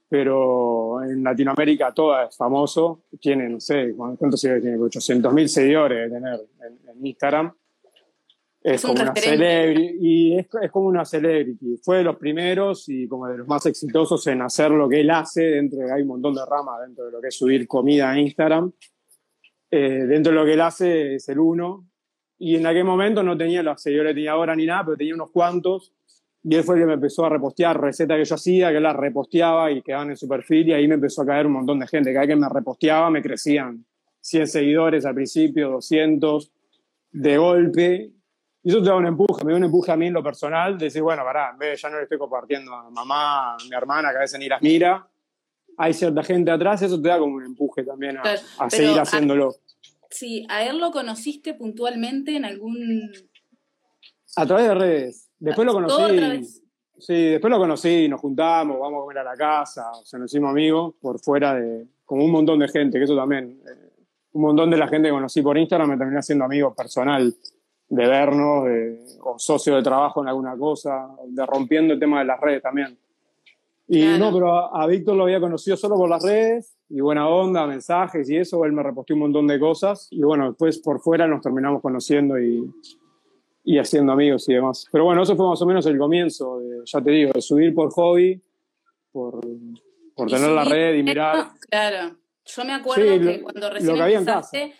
pero 0.07 1.03
en 1.03 1.23
Latinoamérica 1.23 1.93
todo 1.93 2.21
es 2.21 2.35
famoso. 2.35 3.03
Tiene, 3.19 3.49
no 3.49 3.59
sé, 3.59 3.93
¿cuántos 3.95 4.39
seguidores 4.39 4.63
tiene? 4.63 4.77
800 4.77 5.33
mil 5.33 5.49
seguidores 5.49 6.09
de 6.09 6.15
tener 6.15 6.39
en, 6.61 7.05
Instagram. 7.05 7.53
Es, 8.61 8.81
como 8.81 9.01
una 9.01 9.13
celebrity. 9.15 9.97
Y 9.99 10.37
es, 10.37 10.47
es, 10.61 10.71
como 10.71 10.87
una 10.87 11.05
celebrity. 11.05 11.77
Fue 11.83 11.97
de 11.97 12.03
los 12.03 12.15
primeros 12.17 12.87
y 12.89 13.07
como 13.07 13.27
de 13.27 13.37
los 13.37 13.47
más 13.47 13.65
exitosos 13.65 14.25
en 14.27 14.41
hacer 14.41 14.71
lo 14.71 14.87
que 14.87 15.01
él 15.01 15.09
hace. 15.11 15.43
Dentro 15.43 15.79
hay 15.93 16.01
un 16.01 16.07
montón 16.07 16.33
de 16.33 16.45
ramas 16.45 16.81
dentro 16.81 17.05
de 17.05 17.11
lo 17.11 17.21
que 17.21 17.27
es 17.27 17.35
subir 17.35 17.67
comida 17.67 18.11
a 18.11 18.19
Instagram. 18.19 18.71
Eh, 19.69 20.05
dentro 20.07 20.31
de 20.31 20.39
lo 20.39 20.45
que 20.45 20.53
él 20.53 20.61
hace 20.61 21.15
es 21.15 21.29
el 21.29 21.39
uno. 21.39 21.87
Y 22.37 22.55
en 22.55 22.65
aquel 22.65 22.83
momento 22.83 23.23
no 23.23 23.37
tenía 23.37 23.63
los 23.63 23.81
seguidores 23.81 24.11
que 24.11 24.15
tenía 24.15 24.31
ahora 24.31 24.55
ni 24.55 24.65
nada, 24.65 24.85
pero 24.85 24.97
tenía 24.97 25.15
unos 25.15 25.31
cuantos 25.31 25.93
y 26.47 26.55
él 26.55 26.63
fue 26.63 26.75
el 26.75 26.81
que 26.81 26.85
me 26.85 26.93
empezó 26.93 27.25
a 27.25 27.29
repostear 27.29 27.81
recetas 27.81 28.19
que 28.19 28.25
yo 28.25 28.35
hacía, 28.35 28.71
que 28.71 28.79
las 28.79 28.95
reposteaba 28.95 29.71
y 29.71 29.81
quedaban 29.81 30.11
en 30.11 30.15
su 30.15 30.27
perfil. 30.27 30.67
Y 30.67 30.73
ahí 30.73 30.87
me 30.87 30.93
empezó 30.93 31.23
a 31.23 31.25
caer 31.25 31.47
un 31.47 31.53
montón 31.53 31.79
de 31.79 31.87
gente. 31.87 32.13
Cada 32.13 32.27
vez 32.27 32.35
que 32.35 32.39
me 32.39 32.47
reposteaba 32.47 33.09
me 33.09 33.23
crecían 33.23 33.83
100 34.21 34.47
seguidores 34.47 35.05
al 35.07 35.15
principio, 35.15 35.71
200 35.71 36.51
de 37.13 37.37
golpe. 37.39 38.11
Y 38.61 38.69
eso 38.69 38.77
te 38.79 38.89
da 38.89 38.95
un 38.95 39.07
empuje, 39.07 39.43
me 39.43 39.53
da 39.53 39.57
un 39.57 39.63
empuje 39.63 39.91
a 39.91 39.97
mí 39.97 40.05
en 40.05 40.13
lo 40.13 40.21
personal, 40.21 40.77
de 40.77 40.85
decir, 40.85 41.01
bueno, 41.01 41.23
pará, 41.23 41.49
en 41.51 41.57
vez 41.57 41.81
ya 41.81 41.89
no 41.89 41.97
le 41.97 42.03
estoy 42.03 42.19
compartiendo 42.19 42.71
a 42.75 42.91
mamá, 42.91 43.55
a 43.55 43.57
mi 43.67 43.75
hermana, 43.75 44.11
que 44.11 44.17
a 44.17 44.21
veces 44.21 44.39
ni 44.39 44.47
las 44.47 44.61
mira, 44.61 45.07
hay 45.77 45.93
cierta 45.93 46.23
gente 46.23 46.51
atrás, 46.51 46.79
eso 46.83 47.01
te 47.01 47.09
da 47.09 47.17
como 47.17 47.35
un 47.35 47.43
empuje 47.43 47.83
también 47.83 48.17
a, 48.17 48.69
seguir 48.69 48.99
haciéndolo. 48.99 49.55
sí, 50.11 50.45
¿a 50.49 50.63
él 50.63 50.77
lo 50.77 50.91
conociste 50.91 51.55
puntualmente 51.55 52.35
en 52.35 52.45
algún...? 52.45 53.11
A 54.35 54.45
través 54.45 54.67
de 54.67 54.75
redes. 54.75 55.24
Después 55.39 55.65
lo 55.65 55.73
conocí. 55.73 56.63
Sí, 56.97 57.31
después 57.31 57.51
lo 57.51 57.59
conocí, 57.59 58.07
nos 58.07 58.21
juntamos, 58.21 58.79
vamos 58.79 58.99
a 58.99 59.01
comer 59.01 59.17
a 59.19 59.23
la 59.23 59.35
casa, 59.35 59.91
o 59.91 60.05
sea, 60.05 60.17
nos 60.17 60.31
hicimos 60.31 60.49
amigos 60.49 60.95
por 61.01 61.19
fuera 61.19 61.53
de, 61.53 61.85
como 62.05 62.23
un 62.23 62.31
montón 62.31 62.59
de 62.59 62.69
gente, 62.69 62.97
que 62.97 63.03
eso 63.03 63.17
también, 63.17 63.61
eh, 63.65 63.91
un 64.31 64.41
montón 64.41 64.69
de 64.69 64.77
la 64.77 64.87
gente 64.87 65.09
que 65.09 65.13
conocí 65.13 65.41
por 65.41 65.57
Instagram 65.57 65.89
me 65.89 65.97
terminé 65.97 66.19
haciendo 66.19 66.45
amigo 66.45 66.73
personal, 66.73 67.35
de 67.87 68.07
vernos, 68.07 68.65
o 69.21 69.37
socio 69.37 69.75
de 69.75 69.83
trabajo 69.83 70.21
en 70.21 70.29
alguna 70.29 70.57
cosa, 70.57 71.09
de 71.27 71.45
rompiendo 71.45 71.93
el 71.93 71.99
tema 71.99 72.19
de 72.19 72.25
las 72.25 72.39
redes 72.39 72.61
también. 72.61 72.97
Y 73.87 74.17
no, 74.17 74.33
pero 74.33 74.75
a, 74.75 74.87
Víctor 74.87 75.15
lo 75.15 75.23
había 75.23 75.39
conocido 75.39 75.77
solo 75.77 75.95
por 75.95 76.09
las 76.09 76.23
redes, 76.23 76.77
y 76.89 77.01
buena 77.01 77.27
onda, 77.27 77.67
mensajes 77.67 78.29
y 78.29 78.37
eso, 78.37 78.63
él 78.63 78.71
me 78.71 78.81
reposteó 78.81 79.15
un 79.15 79.21
montón 79.21 79.47
de 79.47 79.59
cosas, 79.59 80.07
y 80.11 80.21
bueno, 80.21 80.47
después 80.47 80.79
por 80.79 81.01
fuera 81.01 81.27
nos 81.27 81.41
terminamos 81.41 81.81
conociendo 81.81 82.39
y, 82.39 82.71
y 83.65 83.79
haciendo 83.79 84.13
amigos 84.13 84.47
y 84.47 84.53
demás. 84.53 84.85
Pero 84.91 85.05
bueno, 85.05 85.23
eso 85.23 85.35
fue 85.35 85.47
más 85.47 85.61
o 85.61 85.65
menos 85.65 85.85
el 85.87 85.97
comienzo, 85.97 86.61
ya 86.85 87.01
te 87.01 87.11
digo, 87.11 87.31
de 87.33 87.41
subir 87.41 87.73
por 87.73 87.91
hobby, 87.91 88.41
por, 89.11 89.41
por 90.15 90.29
tener 90.29 90.51
la 90.51 90.63
red 90.63 90.95
y 90.95 91.03
mirar. 91.03 91.47
Claro, 91.69 92.15
yo 92.45 92.65
me 92.65 92.73
acuerdo 92.73 93.19
que 93.19 93.41
cuando 93.41 93.69
recién 93.71 93.97
empezaste, 93.97 94.75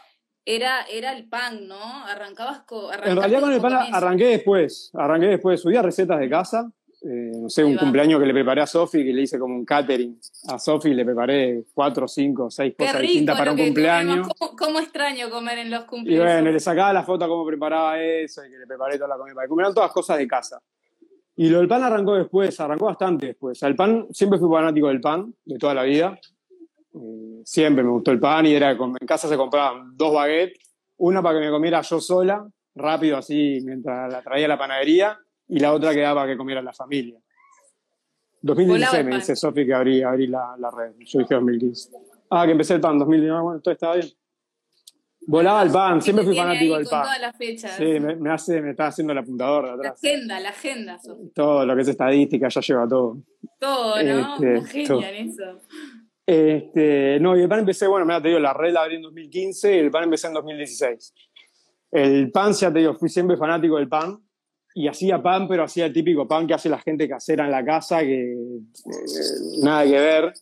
era, 0.45 0.83
era 0.83 1.17
el 1.17 1.27
pan, 1.27 1.67
¿no? 1.67 2.05
Arrancabas 2.05 2.61
con... 2.61 2.93
En 2.93 3.17
realidad 3.17 3.41
con 3.41 3.53
el 3.53 3.61
pan 3.61 3.73
arranqué 3.91 4.27
después, 4.27 4.91
arranqué 4.93 5.27
después, 5.27 5.59
subía 5.59 5.81
recetas 5.81 6.19
de 6.19 6.29
casa, 6.29 6.71
eh, 7.07 7.33
no 7.39 7.49
sé, 7.51 7.63
un 7.63 7.77
cumpleaños 7.77 8.19
que 8.19 8.25
le 8.25 8.33
preparé 8.33 8.61
a 8.61 8.65
Sofi, 8.65 9.05
que 9.05 9.13
le 9.13 9.21
hice 9.21 9.37
como 9.37 9.53
un 9.53 9.63
catering. 9.63 10.19
A 10.47 10.57
Sofi 10.57 10.91
le 10.91 11.05
preparé 11.05 11.65
cuatro, 11.71 12.07
cinco, 12.07 12.49
seis 12.49 12.73
cosas 12.75 12.99
distintas 12.99 13.37
para 13.37 13.51
un 13.51 13.57
cumpleaños. 13.59 14.27
¿Cómo, 14.57 14.79
extraño 14.79 15.29
comer 15.29 15.59
en 15.59 15.69
los 15.69 15.83
cumpleaños? 15.83 16.25
Y 16.25 16.33
bueno, 16.33 16.51
le 16.51 16.59
sacaba 16.59 16.91
la 16.93 17.03
foto 17.03 17.27
cómo 17.27 17.45
preparaba 17.45 18.01
eso 18.01 18.43
y 18.43 18.49
que 18.49 18.57
le 18.57 18.65
preparé 18.65 18.97
toda 18.97 19.09
la 19.09 19.17
comida 19.17 19.65
para 19.65 19.73
todas 19.73 19.91
cosas 19.91 20.17
de 20.17 20.27
casa. 20.27 20.59
Y 21.35 21.49
lo 21.49 21.59
del 21.59 21.67
pan 21.67 21.83
arrancó 21.83 22.15
después, 22.15 22.59
arrancó 22.59 22.85
bastante 22.85 23.27
después. 23.27 23.61
el 23.61 23.75
pan, 23.75 24.07
siempre 24.11 24.39
fui 24.39 24.49
fanático 24.49 24.87
del 24.87 25.01
pan, 25.01 25.31
de 25.45 25.59
toda 25.59 25.75
la 25.75 25.83
vida. 25.83 26.19
Eh, 26.95 27.41
siempre 27.45 27.83
me 27.83 27.91
gustó 27.91 28.09
el 28.09 28.19
pan 28.19 28.47
y 28.47 28.53
era 28.55 28.71
en 28.71 28.93
casa 29.05 29.27
se 29.27 29.37
compraban 29.37 29.95
dos 29.95 30.11
baguettes, 30.11 30.57
una 30.97 31.21
para 31.21 31.37
que 31.37 31.45
me 31.45 31.51
comiera 31.51 31.81
yo 31.81 32.01
sola, 32.01 32.47
rápido 32.73 33.17
así, 33.17 33.59
mientras 33.63 34.11
la 34.11 34.23
traía 34.23 34.45
a 34.45 34.49
la 34.49 34.57
panadería, 34.57 35.19
y 35.47 35.59
la 35.59 35.73
otra 35.73 35.93
quedaba 35.93 36.21
para 36.21 36.33
que 36.33 36.37
comiera 36.37 36.61
la 36.61 36.73
familia. 36.73 37.19
2016 38.41 39.05
me 39.05 39.15
dice 39.15 39.35
Sofi 39.35 39.65
que 39.65 39.73
abrí, 39.73 40.03
abrí 40.03 40.27
la, 40.27 40.55
la, 40.57 40.69
red. 40.69 40.93
Yo 40.99 41.19
dije 41.19 41.33
2015. 41.33 41.89
Ah, 42.29 42.45
que 42.45 42.51
empecé 42.51 42.75
el 42.75 42.81
pan 42.81 42.99
2019. 42.99 43.41
Bueno, 43.41 43.61
todo 43.61 43.73
estaba 43.73 43.95
bien. 43.95 44.07
Volaba 45.27 45.63
el 45.63 45.71
pan, 45.71 46.01
siempre 46.03 46.23
fui 46.23 46.35
fanático 46.35 46.77
del 46.77 46.85
pan. 46.85 47.03
Todas 47.03 47.21
las 47.21 47.35
fechas. 47.35 47.75
Sí, 47.75 47.99
me, 47.99 48.15
me, 48.15 48.29
hace, 48.29 48.61
me 48.61 48.71
está 48.71 48.87
haciendo 48.87 49.13
el 49.13 49.19
apuntador 49.19 49.65
de 49.65 49.71
atrás. 49.71 49.99
La 50.03 50.09
agenda, 50.09 50.39
la 50.39 50.49
agenda. 50.49 50.99
Sofi. 50.99 51.31
Todo 51.33 51.65
lo 51.65 51.75
que 51.75 51.81
es 51.81 51.87
estadística 51.87 52.47
ya 52.47 52.61
lleva 52.61 52.87
todo. 52.87 53.17
Todo, 53.59 54.03
¿no? 54.03 54.35
Este, 54.35 54.85
Genial 54.85 55.15
eso. 55.15 55.61
Este, 56.27 57.19
no, 57.19 57.35
y 57.37 57.41
el 57.41 57.49
pan 57.49 57.59
empecé, 57.59 57.87
bueno, 57.87 58.05
mira, 58.05 58.21
te 58.21 58.27
digo, 58.27 58.39
la 58.39 58.53
red 58.53 58.73
la 58.73 58.83
abrí 58.83 58.95
en 58.95 59.03
2015 59.03 59.75
y 59.75 59.79
el 59.79 59.91
pan 59.91 60.03
empecé 60.03 60.27
en 60.27 60.33
2016. 60.33 61.13
El 61.91 62.31
pan, 62.31 62.53
ya 62.53 62.71
te 62.71 62.79
digo, 62.79 62.93
fui 62.93 63.09
siempre 63.09 63.37
fanático 63.37 63.77
del 63.77 63.87
pan 63.87 64.19
y 64.77 64.89
hacía 64.89 65.23
pan, 65.23 65.47
pero 65.47 65.63
hacía 65.63 65.85
el 65.85 65.93
típico 65.93 66.27
pan 66.27 66.45
que 66.45 66.53
hace 66.53 66.67
la 66.67 66.79
gente 66.79 67.07
casera 67.07 67.45
en 67.45 67.51
la 67.51 67.63
casa, 67.63 68.01
que 68.01 68.33
eh, 68.33 68.37
nada 69.63 69.85
que 69.85 69.91
ver. 69.91 70.33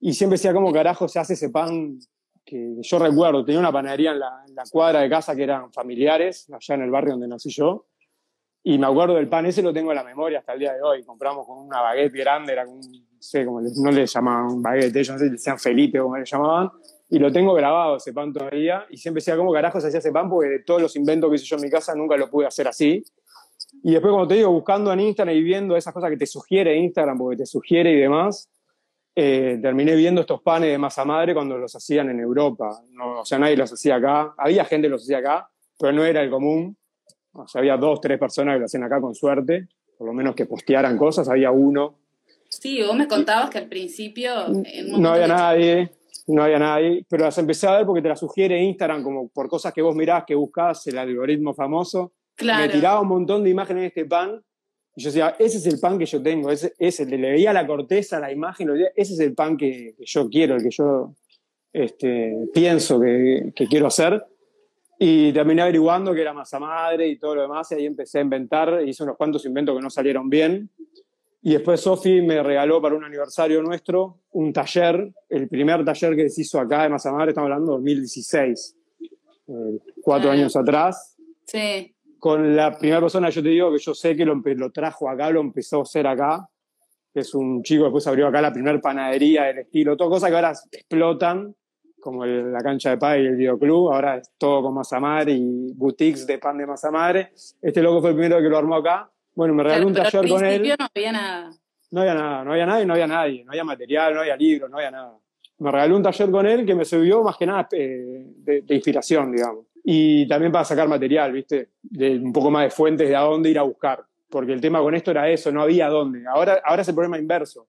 Y 0.00 0.14
siempre 0.14 0.38
decía, 0.38 0.54
¿cómo 0.54 0.72
carajo 0.72 1.06
se 1.06 1.18
hace 1.18 1.34
ese 1.34 1.50
pan? 1.50 1.98
Que 2.42 2.76
yo 2.80 2.98
recuerdo, 2.98 3.44
tenía 3.44 3.60
una 3.60 3.70
panadería 3.70 4.12
en 4.12 4.18
la, 4.18 4.64
cuadra 4.70 5.00
de 5.00 5.10
casa 5.10 5.36
que 5.36 5.42
eran 5.42 5.70
familiares, 5.74 6.50
allá 6.50 6.74
en 6.74 6.80
el 6.80 6.90
barrio 6.90 7.12
donde 7.12 7.28
nací 7.28 7.50
yo. 7.50 7.86
Y 8.62 8.78
me 8.78 8.86
acuerdo 8.86 9.16
del 9.16 9.28
pan, 9.28 9.44
ese 9.44 9.60
lo 9.60 9.74
tengo 9.74 9.92
en 9.92 9.96
la 9.96 10.04
memoria 10.04 10.38
hasta 10.38 10.54
el 10.54 10.60
día 10.60 10.72
de 10.72 10.80
hoy. 10.80 11.04
Compramos 11.04 11.46
con 11.46 11.58
una 11.58 11.82
baguette 11.82 12.14
grande, 12.14 12.54
era 12.54 12.64
como, 12.64 12.78
no 12.78 13.20
sé, 13.20 13.44
como 13.44 13.60
no 13.60 13.90
le 13.90 14.06
llamaban 14.06 14.62
baguette, 14.62 14.96
ellos 14.96 15.10
no 15.10 15.18
sé, 15.18 15.24
le 15.26 15.30
decían 15.32 15.58
Felipe 15.58 15.98
como 15.98 16.16
le 16.16 16.24
llamaban. 16.24 16.70
Y 17.10 17.18
lo 17.18 17.30
tengo 17.30 17.52
grabado 17.52 17.96
ese 17.96 18.14
pan 18.14 18.32
todavía. 18.32 18.86
Y 18.88 18.96
siempre 18.96 19.20
decía, 19.20 19.36
¿cómo 19.36 19.52
carajo 19.52 19.82
se 19.82 19.88
hacía 19.88 19.98
ese 19.98 20.12
pan? 20.12 20.30
Porque 20.30 20.48
de 20.48 20.58
todos 20.60 20.80
los 20.80 20.96
inventos 20.96 21.28
que 21.28 21.36
hice 21.36 21.44
yo 21.44 21.56
en 21.56 21.62
mi 21.62 21.70
casa 21.70 21.94
nunca 21.94 22.16
lo 22.16 22.30
pude 22.30 22.46
hacer 22.46 22.66
así. 22.66 23.04
Y 23.82 23.92
después, 23.92 24.10
como 24.10 24.28
te 24.28 24.34
digo, 24.34 24.50
buscando 24.50 24.92
en 24.92 25.00
Instagram 25.00 25.36
y 25.36 25.42
viendo 25.42 25.76
esas 25.76 25.94
cosas 25.94 26.10
que 26.10 26.16
te 26.16 26.26
sugiere 26.26 26.76
Instagram, 26.76 27.18
porque 27.18 27.38
te 27.38 27.46
sugiere 27.46 27.92
y 27.92 27.96
demás, 27.96 28.48
eh, 29.14 29.58
terminé 29.60 29.96
viendo 29.96 30.20
estos 30.20 30.42
panes 30.42 30.70
de 30.70 30.78
masa 30.78 31.04
madre 31.04 31.34
cuando 31.34 31.58
los 31.58 31.74
hacían 31.74 32.10
en 32.10 32.20
Europa. 32.20 32.82
No, 32.90 33.20
o 33.20 33.24
sea, 33.24 33.38
nadie 33.38 33.56
los 33.56 33.72
hacía 33.72 33.96
acá. 33.96 34.34
Había 34.36 34.64
gente 34.64 34.86
que 34.86 34.92
los 34.92 35.02
hacía 35.02 35.18
acá, 35.18 35.50
pero 35.78 35.92
no 35.92 36.04
era 36.04 36.22
el 36.22 36.30
común. 36.30 36.76
O 37.32 37.46
sea, 37.48 37.60
había 37.60 37.76
dos, 37.76 38.00
tres 38.00 38.18
personas 38.18 38.54
que 38.54 38.60
lo 38.60 38.64
hacían 38.66 38.84
acá 38.84 39.00
con 39.00 39.14
suerte, 39.14 39.68
por 39.96 40.06
lo 40.06 40.12
menos 40.12 40.34
que 40.34 40.46
postearan 40.46 40.96
cosas. 40.98 41.28
Había 41.28 41.50
uno. 41.50 41.98
Sí, 42.48 42.82
vos 42.82 42.96
me 42.96 43.06
contabas 43.06 43.50
que 43.50 43.58
al 43.58 43.68
principio... 43.68 44.30
no 44.98 45.10
había 45.10 45.28
nadie, 45.28 45.92
no 46.26 46.42
había 46.42 46.58
nadie, 46.58 47.06
pero 47.08 47.24
las 47.24 47.38
empecé 47.38 47.66
a 47.66 47.76
ver 47.76 47.86
porque 47.86 48.02
te 48.02 48.08
las 48.08 48.18
sugiere 48.18 48.60
Instagram 48.60 49.02
como 49.02 49.28
por 49.28 49.48
cosas 49.48 49.72
que 49.72 49.82
vos 49.82 49.94
mirás, 49.94 50.24
que 50.26 50.34
buscás, 50.34 50.86
el 50.88 50.98
algoritmo 50.98 51.54
famoso. 51.54 52.12
Me 52.42 52.68
tiraba 52.68 53.00
un 53.00 53.08
montón 53.08 53.44
de 53.44 53.50
imágenes 53.50 53.82
de 53.82 53.86
este 53.88 54.04
pan 54.04 54.42
y 54.96 55.02
yo 55.02 55.08
decía, 55.08 55.36
ese 55.38 55.58
es 55.58 55.66
el 55.66 55.78
pan 55.78 55.98
que 55.98 56.06
yo 56.06 56.22
tengo, 56.22 56.50
ese, 56.50 56.74
ese 56.78 57.06
le 57.06 57.16
veía 57.16 57.52
la 57.52 57.66
corteza, 57.66 58.18
la 58.18 58.32
imagen, 58.32 58.70
ese 58.96 59.14
es 59.14 59.20
el 59.20 59.34
pan 59.34 59.56
que, 59.56 59.94
yo 59.98 60.28
quiero, 60.28 60.56
el 60.56 60.62
que 60.62 60.70
yo 60.70 61.14
este, 61.72 62.48
pienso 62.52 63.00
que, 63.00 63.52
quiero 63.68 63.86
hacer. 63.86 64.24
Y 64.98 65.32
terminé 65.32 65.62
averiguando 65.62 66.12
que 66.12 66.20
era 66.20 66.34
masa 66.34 66.58
madre 66.58 67.08
y 67.08 67.18
todo 67.18 67.36
lo 67.36 67.42
demás, 67.42 67.70
y 67.72 67.76
ahí 67.76 67.86
empecé 67.86 68.18
a 68.18 68.22
inventar, 68.22 68.82
hice 68.86 69.02
unos 69.04 69.16
cuantos 69.16 69.44
inventos 69.46 69.74
que 69.76 69.82
no 69.82 69.88
salieron 69.88 70.28
bien. 70.28 70.68
Y 71.42 71.52
después 71.52 71.80
Sofi 71.80 72.20
me 72.20 72.42
regaló 72.42 72.82
para 72.82 72.94
un 72.94 73.04
aniversario 73.04 73.62
nuestro 73.62 74.18
un 74.32 74.52
taller, 74.52 75.10
el 75.30 75.48
primer 75.48 75.82
taller 75.84 76.14
que 76.14 76.28
se 76.28 76.42
hizo 76.42 76.60
acá 76.60 76.82
de 76.82 76.90
masa 76.90 77.12
madre, 77.12 77.30
estamos 77.30 77.46
hablando 77.46 77.72
de 77.72 77.76
2016, 77.78 78.76
eh, 79.48 79.52
cuatro 80.02 80.30
años 80.30 80.54
atrás. 80.54 81.16
Sí 81.46 81.94
con 82.20 82.54
la 82.54 82.78
primera 82.78 83.00
persona, 83.00 83.30
yo 83.30 83.42
te 83.42 83.48
digo 83.48 83.72
que 83.72 83.78
yo 83.78 83.94
sé 83.94 84.14
que 84.14 84.24
lo, 84.24 84.34
lo 84.34 84.70
trajo 84.70 85.08
acá, 85.08 85.30
lo 85.30 85.40
empezó 85.40 85.80
a 85.80 85.82
hacer 85.82 86.06
acá, 86.06 86.48
que 87.12 87.20
es 87.20 87.34
un 87.34 87.62
chico 87.62 87.82
que 87.82 87.86
después 87.86 88.06
abrió 88.06 88.28
acá 88.28 88.40
la 88.40 88.52
primera 88.52 88.78
panadería 88.80 89.44
del 89.44 89.58
estilo, 89.58 89.96
todo 89.96 90.10
cosas 90.10 90.30
que 90.30 90.36
ahora 90.36 90.52
explotan, 90.70 91.54
como 92.00 92.24
la 92.24 92.60
cancha 92.60 92.90
de 92.90 92.98
pay 92.98 93.22
y 93.22 93.26
el 93.26 93.36
videoclub, 93.36 93.92
ahora 93.92 94.16
es 94.16 94.30
todo 94.38 94.62
con 94.62 94.74
masa 94.74 94.98
madre 94.98 95.32
y 95.32 95.72
boutiques 95.74 96.26
de 96.26 96.38
pan 96.38 96.56
de 96.56 96.66
masa 96.66 96.90
madre. 96.90 97.32
Este 97.60 97.82
loco 97.82 98.00
fue 98.00 98.10
el 98.10 98.16
primero 98.16 98.38
que 98.38 98.48
lo 98.48 98.58
armó 98.58 98.76
acá. 98.76 99.10
Bueno, 99.34 99.54
me 99.54 99.62
regaló 99.62 99.86
un 99.86 99.94
taller 99.94 100.28
con 100.28 100.44
él. 100.44 100.76
No 100.78 100.86
había 100.94 101.12
nada. 101.12 101.50
No 101.90 102.00
había 102.00 102.14
nada, 102.14 102.44
no 102.44 102.52
había 102.52 102.66
nada 102.66 102.82
y 102.82 102.86
no 102.86 102.92
había 102.94 103.06
nadie, 103.06 103.44
no 103.44 103.50
había 103.50 103.64
material, 103.64 104.14
no 104.14 104.20
había 104.20 104.36
libros, 104.36 104.70
no 104.70 104.76
había 104.76 104.90
nada. 104.90 105.18
Me 105.60 105.70
regaló 105.70 105.96
un 105.96 106.02
taller 106.02 106.30
con 106.30 106.46
él 106.46 106.66
que 106.66 106.74
me 106.74 106.84
sirvió 106.84 107.22
más 107.22 107.36
que 107.36 107.46
nada 107.46 107.68
eh, 107.72 108.26
de 108.44 108.74
inspiración, 108.74 109.32
digamos 109.32 109.70
y 109.84 110.28
también 110.28 110.52
para 110.52 110.64
sacar 110.64 110.88
material, 110.88 111.32
¿viste? 111.32 111.70
De 111.82 112.18
un 112.18 112.32
poco 112.32 112.50
más 112.50 112.64
de 112.64 112.70
fuentes 112.70 113.08
de 113.08 113.16
a 113.16 113.20
dónde 113.20 113.50
ir 113.50 113.58
a 113.58 113.62
buscar. 113.62 114.04
Porque 114.28 114.52
el 114.52 114.60
tema 114.60 114.80
con 114.80 114.94
esto 114.94 115.10
era 115.10 115.28
eso, 115.28 115.50
no 115.50 115.62
había 115.62 115.88
dónde. 115.88 116.24
Ahora, 116.26 116.60
ahora 116.64 116.82
es 116.82 116.88
el 116.88 116.94
problema 116.94 117.18
inverso. 117.18 117.66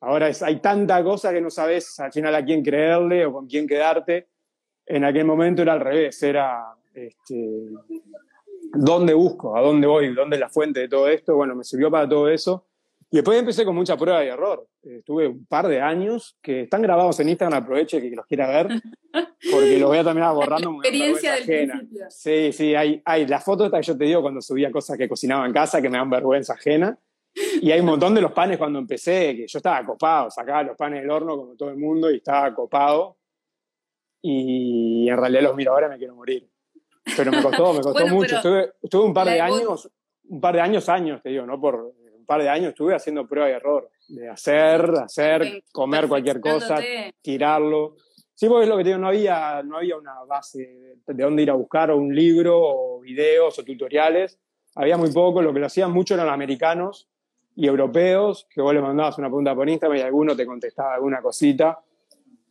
Ahora 0.00 0.28
es, 0.28 0.42
hay 0.42 0.60
tanta 0.60 1.02
cosa 1.02 1.32
que 1.32 1.40
no 1.40 1.50
sabes 1.50 1.98
al 2.00 2.12
final 2.12 2.34
a 2.34 2.44
quién 2.44 2.62
creerle 2.62 3.24
o 3.24 3.32
con 3.32 3.46
quién 3.46 3.66
quedarte. 3.66 4.28
En 4.84 5.04
aquel 5.04 5.24
momento 5.24 5.62
era 5.62 5.72
al 5.72 5.80
revés, 5.80 6.22
era 6.22 6.74
este, 6.92 7.70
dónde 8.74 9.14
busco, 9.14 9.56
a 9.56 9.62
dónde 9.62 9.86
voy, 9.86 10.14
dónde 10.14 10.36
es 10.36 10.40
la 10.40 10.48
fuente 10.48 10.80
de 10.80 10.88
todo 10.88 11.08
esto. 11.08 11.34
Bueno, 11.36 11.54
me 11.54 11.64
sirvió 11.64 11.90
para 11.90 12.08
todo 12.08 12.28
eso. 12.28 12.66
Y 13.16 13.20
después 13.20 13.38
empecé 13.38 13.64
con 13.64 13.74
mucha 13.74 13.96
prueba 13.96 14.22
y 14.22 14.28
error. 14.28 14.68
Estuve 14.82 15.28
un 15.28 15.46
par 15.46 15.68
de 15.68 15.80
años 15.80 16.36
que 16.42 16.64
están 16.64 16.82
grabados 16.82 17.18
en 17.18 17.30
Instagram, 17.30 17.62
aproveche 17.62 17.98
que 17.98 18.10
los 18.10 18.26
quiera 18.26 18.46
ver, 18.46 18.68
porque 19.50 19.78
los 19.78 19.88
voy 19.88 19.96
a 19.96 20.04
terminar 20.04 20.34
borrando. 20.34 20.72
Experiencia 20.72 21.32
del 21.32 21.42
ajena. 21.42 21.82
Sí, 22.10 22.52
sí, 22.52 22.74
hay, 22.74 23.00
hay 23.06 23.26
la 23.26 23.40
foto 23.40 23.64
esta 23.64 23.78
que 23.78 23.86
yo 23.86 23.96
te 23.96 24.04
digo 24.04 24.20
cuando 24.20 24.42
subía 24.42 24.70
cosas 24.70 24.98
que 24.98 25.08
cocinaba 25.08 25.46
en 25.46 25.54
casa 25.54 25.80
que 25.80 25.88
me 25.88 25.96
dan 25.96 26.10
vergüenza 26.10 26.52
ajena. 26.52 26.98
Y 27.62 27.70
hay 27.70 27.80
un 27.80 27.86
montón 27.86 28.14
de 28.14 28.20
los 28.20 28.32
panes 28.32 28.58
cuando 28.58 28.78
empecé, 28.78 29.34
que 29.34 29.46
yo 29.46 29.58
estaba 29.60 29.82
copado, 29.86 30.30
sacaba 30.30 30.62
los 30.64 30.76
panes 30.76 31.00
del 31.00 31.10
horno 31.10 31.38
como 31.38 31.56
todo 31.56 31.70
el 31.70 31.78
mundo 31.78 32.10
y 32.10 32.16
estaba 32.16 32.54
copado. 32.54 33.16
Y 34.20 35.08
en 35.08 35.16
realidad 35.16 35.40
los 35.40 35.56
miro 35.56 35.72
ahora 35.72 35.86
y 35.86 35.90
me 35.90 35.96
quiero 35.96 36.14
morir. 36.14 36.46
Pero 37.16 37.32
me 37.32 37.42
costó, 37.42 37.72
me 37.72 37.80
costó 37.80 38.06
mucho. 38.08 38.36
Estuve, 38.36 38.74
estuve, 38.82 39.04
un 39.06 39.14
par 39.14 39.26
de 39.26 39.40
años, 39.40 39.90
un 40.28 40.38
par 40.38 40.54
de 40.54 40.60
años, 40.60 40.86
años, 40.90 41.22
te 41.22 41.30
digo, 41.30 41.46
no 41.46 41.58
por 41.58 41.94
par 42.26 42.42
de 42.42 42.48
años 42.48 42.70
estuve 42.70 42.94
haciendo 42.94 43.26
prueba 43.26 43.48
y 43.48 43.52
error, 43.52 43.90
de 44.08 44.28
hacer, 44.28 44.90
hacer, 45.02 45.64
comer 45.72 46.08
cualquier 46.08 46.40
cosa, 46.40 46.76
tirarlo. 47.22 47.96
Sí, 48.34 48.48
porque 48.48 48.64
es 48.64 48.68
lo 48.68 48.76
que 48.76 48.82
te 48.84 48.90
digo, 48.90 49.00
no 49.00 49.08
había, 49.08 49.62
no 49.62 49.78
había 49.78 49.96
una 49.96 50.22
base 50.24 50.98
de, 51.06 51.22
dónde 51.22 51.42
ir 51.42 51.50
a 51.50 51.54
buscar 51.54 51.90
o 51.90 51.96
un 51.96 52.14
libro 52.14 52.58
o 52.60 53.00
videos 53.00 53.58
o 53.58 53.64
tutoriales. 53.64 54.38
Había 54.74 54.98
muy 54.98 55.10
poco, 55.10 55.40
lo 55.40 55.54
que 55.54 55.60
lo 55.60 55.66
hacían 55.66 55.90
mucho 55.90 56.14
eran 56.14 56.28
americanos 56.28 57.08
y 57.54 57.66
europeos, 57.66 58.46
que 58.50 58.60
vos 58.60 58.74
le 58.74 58.82
mandabas 58.82 59.16
una 59.16 59.28
pregunta 59.28 59.54
por 59.54 59.68
Instagram 59.68 59.98
y 59.98 60.02
alguno 60.02 60.36
te 60.36 60.44
contestaba 60.44 60.94
alguna 60.94 61.22
cosita, 61.22 61.80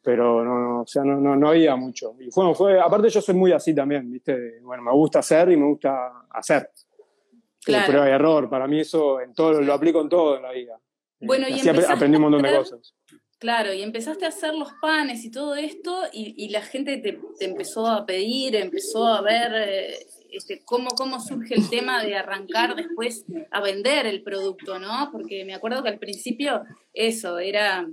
pero 0.01 0.44
no, 0.44 0.82
o 0.82 0.88
sea, 0.88 1.03
no, 1.03 1.17
no, 1.17 1.36
no 1.36 1.50
había 1.50 1.75
mucho. 1.75 2.15
Y 2.20 2.32
fue, 2.32 2.55
fue, 2.55 2.79
aparte 2.79 3.10
yo 3.10 3.22
soy 3.22 3.36
muy 3.36 3.51
así 3.51 3.75
también, 3.75 4.12
¿viste? 4.12 4.60
Bueno, 4.62 4.82
me 4.82 4.91
gusta 4.91 5.20
hacer 5.20 5.51
y 5.51 5.58
me 5.58 5.67
gusta 5.67 6.25
hacer. 6.32 6.72
Claro. 7.65 7.88
Prueba 7.88 8.10
y 8.10 8.12
error. 8.12 8.50
Para 8.50 8.67
mí 8.67 8.79
eso 8.79 9.19
en 9.19 9.34
todo, 9.34 9.60
lo 9.62 9.74
aplico 9.74 10.01
en 10.01 10.10
todo 10.10 10.38
en 10.38 10.43
la 10.43 10.51
vida. 10.51 10.79
Bueno, 11.19 11.48
y 11.50 11.67
aprendí 11.67 12.17
un 12.17 12.24
montón 12.24 12.43
de 12.43 12.55
cosas. 12.55 12.93
Claro, 13.39 13.74
y 13.74 13.81
empezaste 13.81 14.25
a 14.25 14.29
hacer 14.29 14.53
los 14.55 14.72
panes 14.81 15.25
y 15.25 15.31
todo 15.31 15.55
esto, 15.55 16.03
y, 16.13 16.50
la 16.50 16.62
gente 16.62 16.98
te, 16.98 17.19
empezó 17.45 17.86
a 17.86 18.05
pedir, 18.05 18.55
empezó 18.55 19.05
a 19.07 19.22
ver 19.22 19.51
eh, 19.53 20.07
este, 20.31 20.63
cómo, 20.63 20.91
cómo 20.91 21.19
surge 21.19 21.55
el 21.55 21.69
tema 21.69 22.03
de 22.03 22.15
arrancar 22.15 22.75
después 22.75 23.25
a 23.51 23.62
vender 23.62 24.05
el 24.05 24.24
producto, 24.24 24.79
¿no? 24.79 25.10
Porque 25.12 25.43
me 25.43 25.53
acuerdo 25.53 25.84
que 25.84 25.89
al 25.89 26.00
principio 26.00 26.63
eso 26.93 27.38
era 27.38 27.88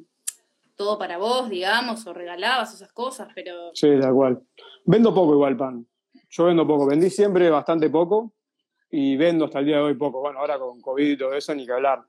todo 0.77 0.99
para 0.99 1.19
vos, 1.19 1.51
digamos, 1.51 2.07
o 2.07 2.15
regalabas 2.15 2.75
esas 2.75 2.93
cosas, 2.93 3.29
pero... 3.35 3.73
Sí, 3.75 3.91
da 3.97 4.13
cual. 4.13 4.41
Vendo 4.85 5.13
poco 5.13 5.35
igual 5.35 5.57
pan. 5.57 5.87
Yo 6.31 6.45
vendo 6.45 6.67
poco. 6.67 6.87
Vendí 6.87 7.11
siempre 7.11 7.51
bastante 7.51 7.91
poco, 7.91 8.33
y 8.95 9.17
vendo 9.17 9.47
hasta 9.47 9.59
el 9.59 9.67
día 9.67 9.77
de 9.77 9.83
hoy 9.83 9.95
poco. 9.95 10.21
Bueno, 10.21 10.39
ahora 10.39 10.59
con 10.59 10.81
COVID 10.81 11.13
y 11.13 11.17
todo 11.17 11.33
eso, 11.33 11.55
ni 11.55 11.65
que 11.65 11.73
hablar. 11.73 12.05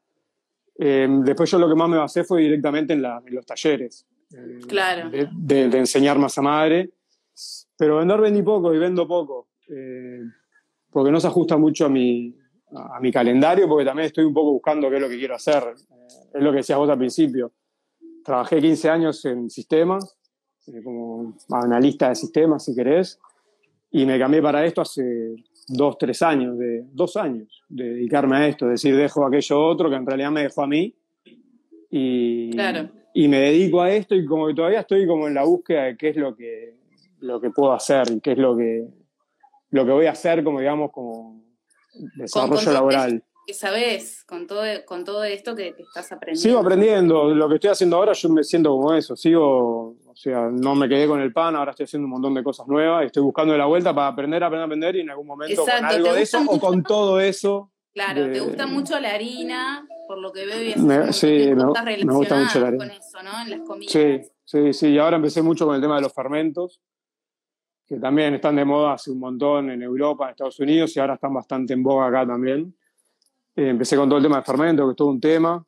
Eh, 0.77 1.07
después 1.09 1.49
yo 1.49 1.57
lo 1.57 1.69
que 1.69 1.75
más 1.75 1.87
me 1.87 1.97
basé 1.97 2.25
fue 2.25 2.41
directamente 2.41 2.91
en, 2.91 3.01
los 3.01 3.45
talleres. 3.45 4.05
Eh, 4.35 4.59
claro. 4.67 5.09
De, 5.09 5.63
enseñar 5.77 6.19
masa 6.19 6.41
madre. 6.41 6.91
Pero 7.77 7.97
vender 7.97 8.19
vendí 8.19 8.41
poco 8.43 8.73
y 8.73 8.77
vendo 8.77 9.07
poco. 9.07 9.47
Eh, 9.69 10.23
porque 10.91 11.09
no 11.09 11.21
se 11.21 11.27
ajusta 11.27 11.55
mucho 11.55 11.85
a 11.85 11.89
mi, 11.89 12.35
a, 12.75 12.99
mi 12.99 13.13
calendario, 13.13 13.65
porque 13.67 13.85
también 13.85 14.07
estoy 14.07 14.25
un 14.25 14.33
poco 14.33 14.51
buscando 14.51 14.89
qué 14.89 14.97
es 14.97 15.01
lo 15.01 15.09
que 15.09 15.17
quiero 15.17 15.35
hacer. 15.35 15.63
es 16.33 16.43
lo 16.43 16.51
que 16.51 16.57
decías 16.57 16.77
vos 16.77 16.89
al 16.89 16.97
principio. 16.97 17.53
Trabajé 18.25 18.59
15 18.59 18.89
años 18.89 19.23
en 19.23 19.49
sistemas, 19.49 20.17
como 20.83 21.37
analista 21.49 22.09
de 22.09 22.15
sistemas, 22.15 22.65
si 22.65 22.75
querés, 22.75 23.19
y 23.89 24.05
me 24.05 24.19
cambié 24.19 24.41
para 24.41 24.65
esto 24.65 24.81
hace 24.81 25.35
dos, 25.67 25.97
tres 25.97 26.21
años, 26.21 26.57
de 26.57 26.85
dos 26.91 27.15
años, 27.17 27.63
de 27.69 27.95
dedicarme 27.95 28.37
a 28.37 28.47
esto, 28.47 28.67
decir, 28.67 28.95
dejo 28.95 29.25
aquello 29.25 29.65
otro 29.65 29.89
que 29.89 29.95
en 29.95 30.05
realidad 30.05 30.31
me 30.31 30.43
dejó 30.43 30.63
a 30.63 30.67
mí. 30.67 30.93
Y, 31.89 32.51
y 33.13 33.27
me 33.27 33.37
dedico 33.39 33.81
a 33.81 33.91
esto 33.91 34.15
y 34.15 34.25
como 34.25 34.47
que 34.47 34.55
todavía 34.55 34.79
estoy 34.79 35.05
como 35.05 35.27
en 35.27 35.35
la 35.35 35.43
búsqueda 35.43 35.83
de 35.83 35.97
qué 35.97 36.09
es 36.09 36.15
lo 36.15 36.35
que, 36.35 36.75
lo 37.19 37.39
que 37.39 37.51
puedo 37.51 37.71
hacer 37.71 38.09
y 38.11 38.19
qué 38.19 38.31
es 38.31 38.37
lo 38.39 38.57
que, 38.57 38.87
lo 39.69 39.85
que 39.85 39.91
voy 39.91 40.07
a 40.07 40.11
hacer 40.11 40.43
como 40.43 40.59
digamos 40.59 40.91
como 40.91 41.43
desarrollo 42.15 42.71
laboral 42.71 43.23
que 43.45 43.53
sabes 43.53 44.23
con 44.25 44.47
todo, 44.47 44.63
con 44.85 45.03
todo 45.03 45.23
esto 45.23 45.55
que, 45.55 45.75
estás 45.77 46.11
aprendiendo. 46.11 46.41
Sigo 46.41 46.59
aprendiendo. 46.59 47.33
Lo 47.33 47.49
que 47.49 47.55
estoy 47.55 47.71
haciendo 47.71 47.97
ahora, 47.97 48.13
yo 48.13 48.29
me 48.29 48.43
siento 48.43 48.69
como 48.69 48.93
eso. 48.93 49.15
Sigo, 49.15 49.95
o 50.05 50.15
sea, 50.15 50.49
no 50.49 50.75
me 50.75 50.87
quedé 50.87 51.07
con 51.07 51.19
el 51.19 51.33
pan, 51.33 51.55
ahora 51.55 51.71
estoy 51.71 51.85
haciendo 51.85 52.05
un 52.05 52.11
montón 52.11 52.33
de 52.33 52.43
cosas 52.43 52.67
nuevas. 52.67 53.05
Estoy 53.05 53.23
buscando 53.23 53.57
la 53.57 53.65
vuelta 53.65 53.93
para 53.93 54.07
aprender, 54.07 54.43
aprender, 54.43 54.65
aprender 54.65 54.95
y 54.95 55.01
en 55.01 55.09
algún 55.09 55.27
momento 55.27 55.63
con 55.63 55.85
algo 55.85 56.13
de 56.13 56.21
eso 56.21 56.41
o 56.47 56.59
con 56.59 56.83
todo 56.83 57.19
eso. 57.19 57.71
Claro, 57.93 58.31
te 58.31 58.39
gusta 58.39 58.65
mucho 58.65 58.99
la 58.99 59.13
harina, 59.13 59.87
por 60.07 60.17
lo 60.17 60.31
que 60.31 60.45
veo 60.47 60.63
y 60.63 60.75
me, 60.81 61.13
sí, 61.13 61.51
me, 61.53 61.63
gusta 61.63 62.35
mucho 62.35 62.59
la 62.59 62.67
harina. 62.67 62.85
con 62.85 62.91
eso, 62.91 63.21
¿no? 63.23 63.41
En 63.43 63.49
las 63.51 63.59
comidas. 63.67 63.91
Sí, 63.91 64.21
sí, 64.45 64.73
sí. 64.73 64.87
Y 64.87 64.97
ahora 64.97 65.17
empecé 65.17 65.43
mucho 65.43 65.67
con 65.67 65.75
el 65.75 65.81
tema 65.81 65.97
de 65.97 66.01
los 66.01 66.13
fermentos, 66.13 66.81
que 67.85 67.97
también 67.97 68.33
están 68.33 68.55
de 68.55 68.65
moda 68.65 68.93
hace 68.93 69.11
un 69.11 69.19
montón 69.19 69.69
en 69.69 69.83
Europa, 69.83 70.25
en 70.25 70.31
Estados 70.31 70.59
Unidos 70.59 70.95
y 70.97 70.99
ahora 70.99 71.15
están 71.15 71.35
bastante 71.35 71.73
en 71.73 71.83
boga 71.83 72.07
acá 72.07 72.25
también. 72.25 72.75
Eh, 73.55 73.69
empecé 73.69 73.95
con 73.95 74.09
todo 74.09 74.17
el 74.17 74.23
tema 74.23 74.37
de 74.37 74.43
fermento, 74.43 74.85
que 74.85 74.91
es 74.91 74.97
todo 74.97 75.09
un 75.09 75.21
tema. 75.21 75.63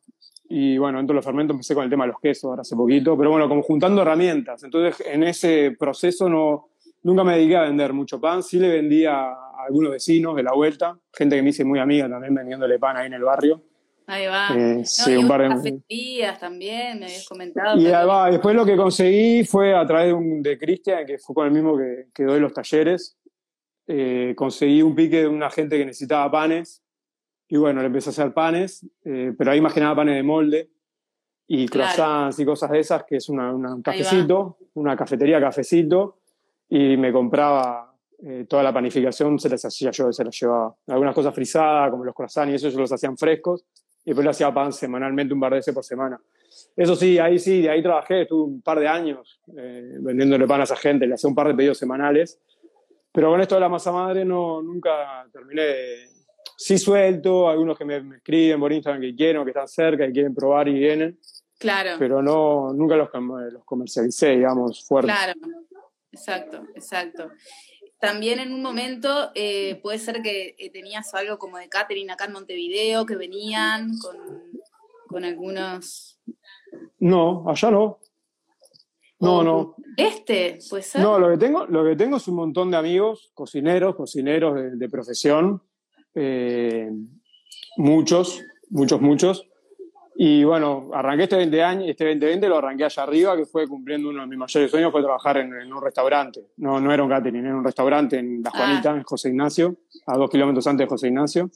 Y 0.48 0.78
bueno, 0.78 0.98
dentro 0.98 1.14
de 1.14 1.16
los 1.16 1.24
fermentos 1.24 1.54
empecé 1.54 1.74
con 1.74 1.84
el 1.84 1.90
tema 1.90 2.04
de 2.04 2.12
los 2.12 2.20
quesos 2.20 2.44
ahora 2.44 2.62
hace 2.62 2.76
poquito. 2.76 3.16
Pero 3.16 3.30
bueno, 3.30 3.48
como 3.48 3.62
juntando 3.62 4.02
herramientas. 4.02 4.62
Entonces, 4.62 5.04
en 5.06 5.22
ese 5.24 5.76
proceso 5.78 6.28
no, 6.28 6.68
nunca 7.02 7.24
me 7.24 7.36
dediqué 7.36 7.56
a 7.56 7.62
vender 7.62 7.92
mucho 7.92 8.20
pan. 8.20 8.42
Sí 8.42 8.58
le 8.58 8.68
vendía 8.68 9.30
a 9.30 9.64
algunos 9.66 9.92
vecinos 9.92 10.36
de 10.36 10.42
la 10.42 10.52
vuelta, 10.52 10.98
gente 11.12 11.36
que 11.36 11.42
me 11.42 11.50
hice 11.50 11.64
muy 11.64 11.78
amiga 11.78 12.08
también 12.08 12.34
vendiéndole 12.34 12.78
pan 12.78 12.96
ahí 12.96 13.06
en 13.06 13.14
el 13.14 13.22
barrio. 13.22 13.62
Ahí 14.08 14.26
va. 14.26 14.50
Eh, 14.56 14.82
sí, 14.84 15.16
un 15.16 15.26
par 15.26 15.40
de 15.40 15.48
también, 16.38 17.00
me 17.00 17.06
habías 17.06 17.28
comentado. 17.28 17.76
Y 17.76 17.86
ahí 17.86 18.06
va. 18.06 18.30
Después 18.30 18.54
lo 18.54 18.64
que 18.64 18.76
conseguí 18.76 19.44
fue 19.44 19.74
a 19.74 19.84
través 19.84 20.14
de, 20.14 20.50
de 20.50 20.58
Cristian, 20.58 21.04
que 21.04 21.18
fue 21.18 21.34
con 21.34 21.46
el 21.46 21.52
mismo 21.52 21.76
que, 21.76 22.06
que 22.14 22.22
doy 22.22 22.38
los 22.38 22.52
talleres. 22.52 23.16
Eh, 23.88 24.34
conseguí 24.36 24.82
un 24.82 24.94
pique 24.94 25.22
de 25.22 25.28
una 25.28 25.50
gente 25.50 25.76
que 25.78 25.84
necesitaba 25.84 26.30
panes 26.30 26.82
y 27.48 27.56
bueno, 27.56 27.80
le 27.80 27.86
empecé 27.86 28.10
a 28.10 28.12
hacer 28.12 28.32
panes, 28.32 28.86
eh, 29.04 29.32
pero 29.36 29.50
ahí 29.50 29.60
más 29.60 29.72
que 29.72 29.80
nada 29.80 29.94
panes 29.94 30.16
de 30.16 30.22
molde. 30.22 30.70
y 31.48 31.68
croissants 31.68 32.40
y 32.40 32.44
cosas 32.44 32.70
de 32.72 32.80
esas, 32.80 33.04
que 33.04 33.16
es 33.16 33.28
una, 33.28 33.54
un 33.54 33.80
cafecito, 33.80 34.58
una 34.74 34.96
cafetería 34.96 35.40
cafecito, 35.40 36.18
y 36.68 36.96
me 36.96 37.12
compraba 37.12 37.94
eh, 38.24 38.46
toda 38.48 38.64
la 38.64 38.72
panificación, 38.72 39.38
se 39.38 39.48
las 39.48 39.64
hacía 39.64 39.92
yo, 39.92 40.12
se 40.12 40.24
las 40.24 40.40
llevaba. 40.40 40.74
Algunas 40.88 41.14
cosas 41.14 41.32
frisadas, 41.32 41.90
como 41.90 42.04
los 42.04 42.14
croissants 42.14 42.50
y 42.52 42.56
eso, 42.56 42.68
yo 42.68 42.80
los 42.80 42.90
hacían 42.90 43.16
frescos, 43.16 43.64
y 44.04 44.10
después 44.10 44.24
le 44.24 44.30
hacía 44.30 44.52
pan 44.52 44.72
semanalmente, 44.72 45.34
un 45.34 45.40
par 45.40 45.52
de 45.52 45.58
veces 45.58 45.72
por 45.72 45.84
semana. 45.84 46.20
Eso 46.74 46.96
sí, 46.96 47.18
ahí 47.18 47.38
sí, 47.38 47.62
de 47.62 47.70
ahí 47.70 47.82
trabajé, 47.82 48.22
estuve 48.22 48.42
un 48.44 48.62
par 48.62 48.80
de 48.80 48.88
años 48.88 49.40
eh, 49.56 49.98
vendiéndole 50.00 50.46
pan 50.46 50.60
a 50.62 50.64
esa 50.64 50.76
gente, 50.76 51.06
le 51.06 51.14
hacía 51.14 51.28
un 51.28 51.34
par 51.34 51.48
de 51.48 51.54
pedidos 51.54 51.78
semanales, 51.78 52.40
pero 53.12 53.30
con 53.30 53.40
esto 53.40 53.54
de 53.54 53.60
la 53.60 53.68
masa 53.68 53.92
madre 53.92 54.24
no, 54.24 54.62
nunca 54.62 55.26
terminé. 55.32 56.15
Sí 56.56 56.78
suelto, 56.78 57.48
algunos 57.48 57.76
que 57.76 57.84
me, 57.84 58.00
me 58.00 58.16
escriben 58.16 58.58
por 58.60 58.72
Instagram 58.72 59.02
que 59.02 59.14
quieren 59.14 59.38
o 59.38 59.44
que 59.44 59.50
están 59.50 59.68
cerca 59.68 60.06
y 60.06 60.12
quieren 60.12 60.34
probar 60.34 60.68
y 60.68 60.74
vienen, 60.74 61.18
Claro. 61.58 61.90
pero 61.98 62.22
no, 62.22 62.72
nunca 62.72 62.96
los, 62.96 63.08
los 63.52 63.64
comercialicé, 63.64 64.30
digamos, 64.36 64.84
fuerte. 64.86 65.10
Claro, 65.12 65.34
exacto, 66.12 66.62
exacto. 66.74 67.30
También 67.98 68.38
en 68.40 68.52
un 68.52 68.62
momento 68.62 69.30
eh, 69.34 69.78
puede 69.82 69.98
ser 69.98 70.20
que 70.22 70.54
eh, 70.58 70.70
tenías 70.70 71.12
algo 71.14 71.38
como 71.38 71.56
de 71.58 71.68
catering 71.68 72.10
acá 72.10 72.26
en 72.26 72.32
Montevideo, 72.32 73.06
que 73.06 73.16
venían 73.16 73.90
con, 73.98 74.16
con 75.08 75.24
algunos... 75.24 76.18
No, 76.98 77.44
allá 77.48 77.70
no. 77.70 77.98
No, 79.18 79.38
o- 79.38 79.42
no. 79.44 79.76
Este, 79.96 80.58
puede 80.68 80.82
ser. 80.82 81.00
No, 81.00 81.18
lo 81.18 81.30
que 81.30 81.38
tengo, 81.38 81.64
lo 81.66 81.84
que 81.84 81.96
tengo 81.96 82.18
es 82.18 82.28
un 82.28 82.34
montón 82.36 82.70
de 82.70 82.76
amigos, 82.76 83.30
cocineros, 83.32 83.94
cocineros 83.96 84.54
de, 84.56 84.70
de 84.76 84.88
profesión, 84.90 85.62
eh, 86.16 86.90
muchos, 87.76 88.42
muchos, 88.70 89.00
muchos. 89.00 89.46
Y 90.18 90.44
bueno, 90.44 90.88
arranqué 90.94 91.24
este 91.24 91.36
20 91.36 91.62
años, 91.62 91.88
este 91.88 92.04
2020 92.06 92.48
lo 92.48 92.56
arranqué 92.56 92.84
allá 92.84 93.02
arriba, 93.02 93.36
que 93.36 93.44
fue 93.44 93.68
cumpliendo 93.68 94.08
uno 94.08 94.22
de 94.22 94.26
mis 94.26 94.38
mayores 94.38 94.70
sueños, 94.70 94.90
fue 94.90 95.02
trabajar 95.02 95.36
en, 95.36 95.52
en 95.54 95.70
un 95.70 95.82
restaurante. 95.82 96.46
No, 96.56 96.80
no 96.80 96.90
era 96.90 97.02
un 97.02 97.10
catering, 97.10 97.44
era 97.44 97.54
un 97.54 97.62
restaurante 97.64 98.18
en 98.18 98.42
La 98.42 98.50
Ah. 98.52 98.56
Juanita, 98.56 98.96
en 98.96 99.02
José 99.02 99.28
Ignacio, 99.28 99.76
a 100.06 100.16
dos 100.16 100.30
kilómetros 100.30 100.66
antes 100.66 100.86
de 100.86 100.88
José 100.88 101.08
Ignacio. 101.08 101.50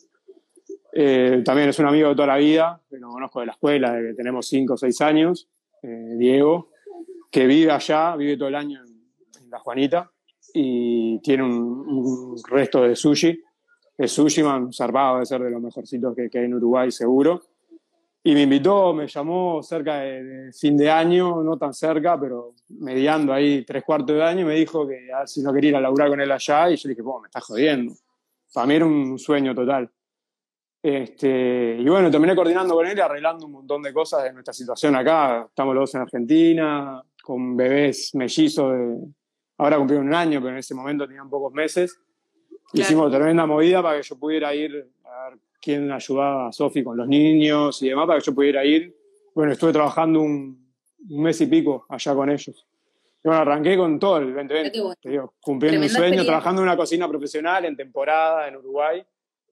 Eh, 0.92 1.42
también 1.42 1.70
es 1.70 1.78
un 1.78 1.86
amigo 1.86 2.10
de 2.10 2.14
toda 2.14 2.28
la 2.28 2.36
vida, 2.36 2.82
que 2.90 2.98
lo 2.98 3.08
conozco 3.08 3.40
de 3.40 3.46
la 3.46 3.52
escuela, 3.52 3.92
de 3.94 4.08
que 4.08 4.14
tenemos 4.14 4.46
5 4.46 4.74
o 4.74 4.76
6 4.76 5.00
años, 5.00 5.48
eh, 5.82 6.16
Diego, 6.18 6.68
que 7.30 7.46
vive 7.46 7.72
allá, 7.72 8.14
vive 8.16 8.36
todo 8.36 8.48
el 8.48 8.56
año 8.56 8.80
en, 8.84 9.42
en 9.42 9.50
La 9.50 9.58
Juanita 9.60 10.10
y 10.52 11.18
tiene 11.22 11.44
un, 11.44 11.52
un 11.52 12.36
resto 12.46 12.82
de 12.82 12.94
sushi. 12.94 13.40
Es 14.00 14.12
sushi, 14.12 14.42
man, 14.42 14.72
zarpado 14.72 15.18
de 15.18 15.26
ser 15.26 15.42
de 15.42 15.50
los 15.50 15.60
mejorcitos 15.60 16.16
que, 16.16 16.30
que 16.30 16.38
hay 16.38 16.46
en 16.46 16.54
Uruguay, 16.54 16.90
seguro. 16.90 17.42
Y 18.22 18.32
me 18.32 18.44
invitó, 18.44 18.94
me 18.94 19.06
llamó 19.06 19.62
cerca 19.62 20.00
de, 20.00 20.24
de 20.24 20.52
fin 20.54 20.74
de 20.74 20.90
año, 20.90 21.42
no 21.42 21.58
tan 21.58 21.74
cerca, 21.74 22.18
pero 22.18 22.54
mediando 22.78 23.30
ahí 23.30 23.62
tres 23.62 23.84
cuartos 23.84 24.16
de 24.16 24.22
año, 24.22 24.40
y 24.40 24.44
me 24.46 24.54
dijo 24.54 24.88
que 24.88 25.12
a 25.12 25.18
ver 25.18 25.28
si 25.28 25.42
no 25.42 25.52
quería 25.52 25.70
ir 25.70 25.76
a 25.76 25.82
laburar 25.82 26.08
con 26.08 26.18
él 26.18 26.32
allá, 26.32 26.70
y 26.70 26.76
yo 26.76 26.88
dije, 26.88 27.02
"Po, 27.02 27.20
me 27.20 27.28
estás 27.28 27.44
jodiendo. 27.44 27.92
Para 28.54 28.66
mí 28.66 28.74
era 28.74 28.86
un 28.86 29.18
sueño 29.18 29.54
total. 29.54 29.90
Este, 30.82 31.76
y 31.78 31.86
bueno, 31.86 32.10
terminé 32.10 32.34
coordinando 32.34 32.74
con 32.74 32.86
él 32.86 32.96
y 32.96 33.00
arreglando 33.02 33.44
un 33.44 33.52
montón 33.52 33.82
de 33.82 33.92
cosas 33.92 34.24
de 34.24 34.32
nuestra 34.32 34.54
situación 34.54 34.96
acá. 34.96 35.44
Estamos 35.46 35.74
los 35.74 35.82
dos 35.82 35.94
en 35.96 36.00
Argentina, 36.00 37.02
con 37.22 37.54
bebés 37.54 38.14
mellizos 38.14 38.72
de... 38.72 38.96
Ahora 39.58 39.76
cumplieron 39.76 40.06
un 40.06 40.14
año, 40.14 40.40
pero 40.40 40.52
en 40.52 40.58
ese 40.58 40.74
momento 40.74 41.06
tenían 41.06 41.28
pocos 41.28 41.52
meses. 41.52 42.00
Claro. 42.72 42.86
Hicimos 42.86 43.10
tremenda 43.10 43.46
movida 43.46 43.82
para 43.82 43.96
que 44.00 44.02
yo 44.06 44.16
pudiera 44.18 44.54
ir 44.54 44.86
a 45.04 45.28
ver 45.30 45.38
quién 45.60 45.90
ayudaba 45.90 46.48
a 46.48 46.52
Sofi 46.52 46.82
con 46.84 46.96
los 46.96 47.06
niños 47.08 47.82
y 47.82 47.88
demás, 47.88 48.06
para 48.06 48.18
que 48.20 48.24
yo 48.26 48.34
pudiera 48.34 48.64
ir. 48.64 48.94
Bueno, 49.34 49.52
estuve 49.52 49.72
trabajando 49.72 50.20
un, 50.20 50.72
un 51.08 51.22
mes 51.22 51.40
y 51.40 51.46
pico 51.46 51.86
allá 51.88 52.14
con 52.14 52.30
ellos. 52.30 52.66
Y 53.22 53.28
bueno, 53.28 53.42
arranqué 53.42 53.76
con 53.76 53.98
todo 53.98 54.16
el 54.18 54.26
2020. 54.34 54.72
Qué 54.72 54.80
bueno. 54.80 54.96
Te 55.02 55.10
digo, 55.10 55.34
cumpliendo 55.40 55.80
un 55.80 55.86
Tremenda 55.88 56.08
sueño, 56.16 56.24
trabajando 56.24 56.62
en 56.62 56.68
una 56.68 56.76
cocina 56.76 57.08
profesional, 57.08 57.64
en 57.66 57.76
temporada, 57.76 58.48
en 58.48 58.56
Uruguay. 58.56 59.02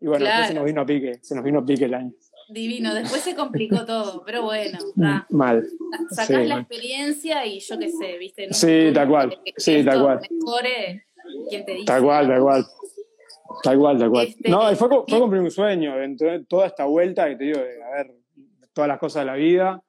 Y 0.01 0.07
bueno, 0.07 0.25
después 0.25 0.47
se 0.47 0.53
Claro. 0.53 0.61
nos 0.61 0.67
vino 0.67 0.81
a 0.81 0.87
pique, 0.87 1.19
se 1.23 1.35
nos 1.35 1.45
vino 1.45 1.59
a 1.59 1.65
pique 1.67 1.85
el 1.85 1.95
año. 1.95 2.13
Divino, 2.51 2.95
después 2.95 3.21
se 3.21 3.35
complicó 3.35 3.85
todo, 3.85 4.23
pero 4.25 4.43
bueno, 4.45 4.79
da. 4.95 5.27
Mal. 5.29 5.67
sacás 6.09 6.27
Sí, 6.29 6.33
la 6.47 6.55
mal. 6.55 6.61
experiencia 6.61 7.45
y 7.45 7.61
yo 7.61 7.79
qué 7.79 7.91
sé, 7.91 8.17
¿viste? 8.17 8.47
Un 8.47 8.55
Sí, 8.55 8.91
tal 8.95 9.07
cual. 9.09 9.39
que 9.45 9.53
Sí, 9.59 9.85
tal 9.85 10.01
cual. 10.03 10.21
Mejore, 10.31 11.05
¿quién 11.51 11.65
te 11.67 11.73
dice? 11.73 11.85
Tal 11.85 12.03
cual, 12.03 12.27
tal 12.29 12.41
cual. 12.41 12.65
Tal 13.63 13.79
cual, 13.79 13.99
tal 13.99 14.11
cual. 14.11 14.27
Este, 14.27 14.49
no, 14.51 14.61
fue, 14.77 14.89
fue 15.09 15.21
cumplir 15.21 15.43
un 15.43 15.51
sueño, 15.51 15.97
de 15.97 16.45
toda 16.49 16.67
esta 16.67 16.85
vuelta 16.85 17.29
que 17.29 17.37
te 17.37 17.45
digo, 17.45 17.59
de 17.61 17.83
haber 17.83 18.15
todas 18.73 18.89
las 18.89 18.99
cosas 18.99 19.23
de 19.23 19.27
la 19.27 19.35
vida, 19.35 19.83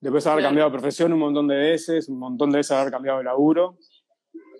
después 0.00 0.24
de 0.24 0.30
haber 0.30 0.42
Claro. 0.42 0.48
cambiado 0.50 0.70
de 0.70 0.78
profesión 0.78 1.12
un 1.12 1.18
montón 1.18 1.48
de 1.48 1.56
veces, 1.56 2.08
un 2.08 2.18
montón 2.18 2.50
de 2.50 2.58
veces 2.58 2.72
haber 2.72 2.90
cambiado 2.92 3.18
de 3.18 3.24
laburo, 3.24 3.76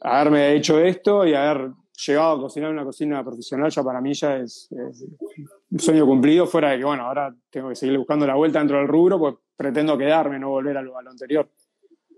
haberme 0.01 0.55
hecho 0.55 0.79
esto 0.81 1.27
y 1.27 1.35
haber 1.35 1.71
llegado 2.07 2.33
a 2.33 2.41
cocinar 2.41 2.71
en 2.71 2.77
una 2.77 2.85
cocina 2.85 3.23
profesional, 3.25 3.71
ya 3.71 3.83
para 3.85 4.01
mí 4.01 4.13
ya 4.15 4.37
es, 4.39 4.69
es 4.73 5.05
un 5.71 5.79
sueño 5.79 6.05
cumplido, 6.07 6.47
fuera 6.47 6.71
de 6.71 6.79
que, 6.79 6.85
bueno, 6.85 7.05
ahora 7.05 7.35
tengo 7.51 7.69
que 7.69 7.77
seguir 7.77 7.97
buscando 7.97 8.27
la 8.27 8.35
vuelta 8.35 8.59
dentro 8.59 8.79
del 8.79 8.89
rubro, 8.89 9.19
pues 9.19 9.35
pretendo 9.57 9.97
quedarme, 9.97 10.39
no 10.39 10.51
volver 10.51 10.77
a 10.77 10.83
lo, 10.83 10.99
a 10.99 11.03
lo 11.03 11.11
anterior. 11.11 11.49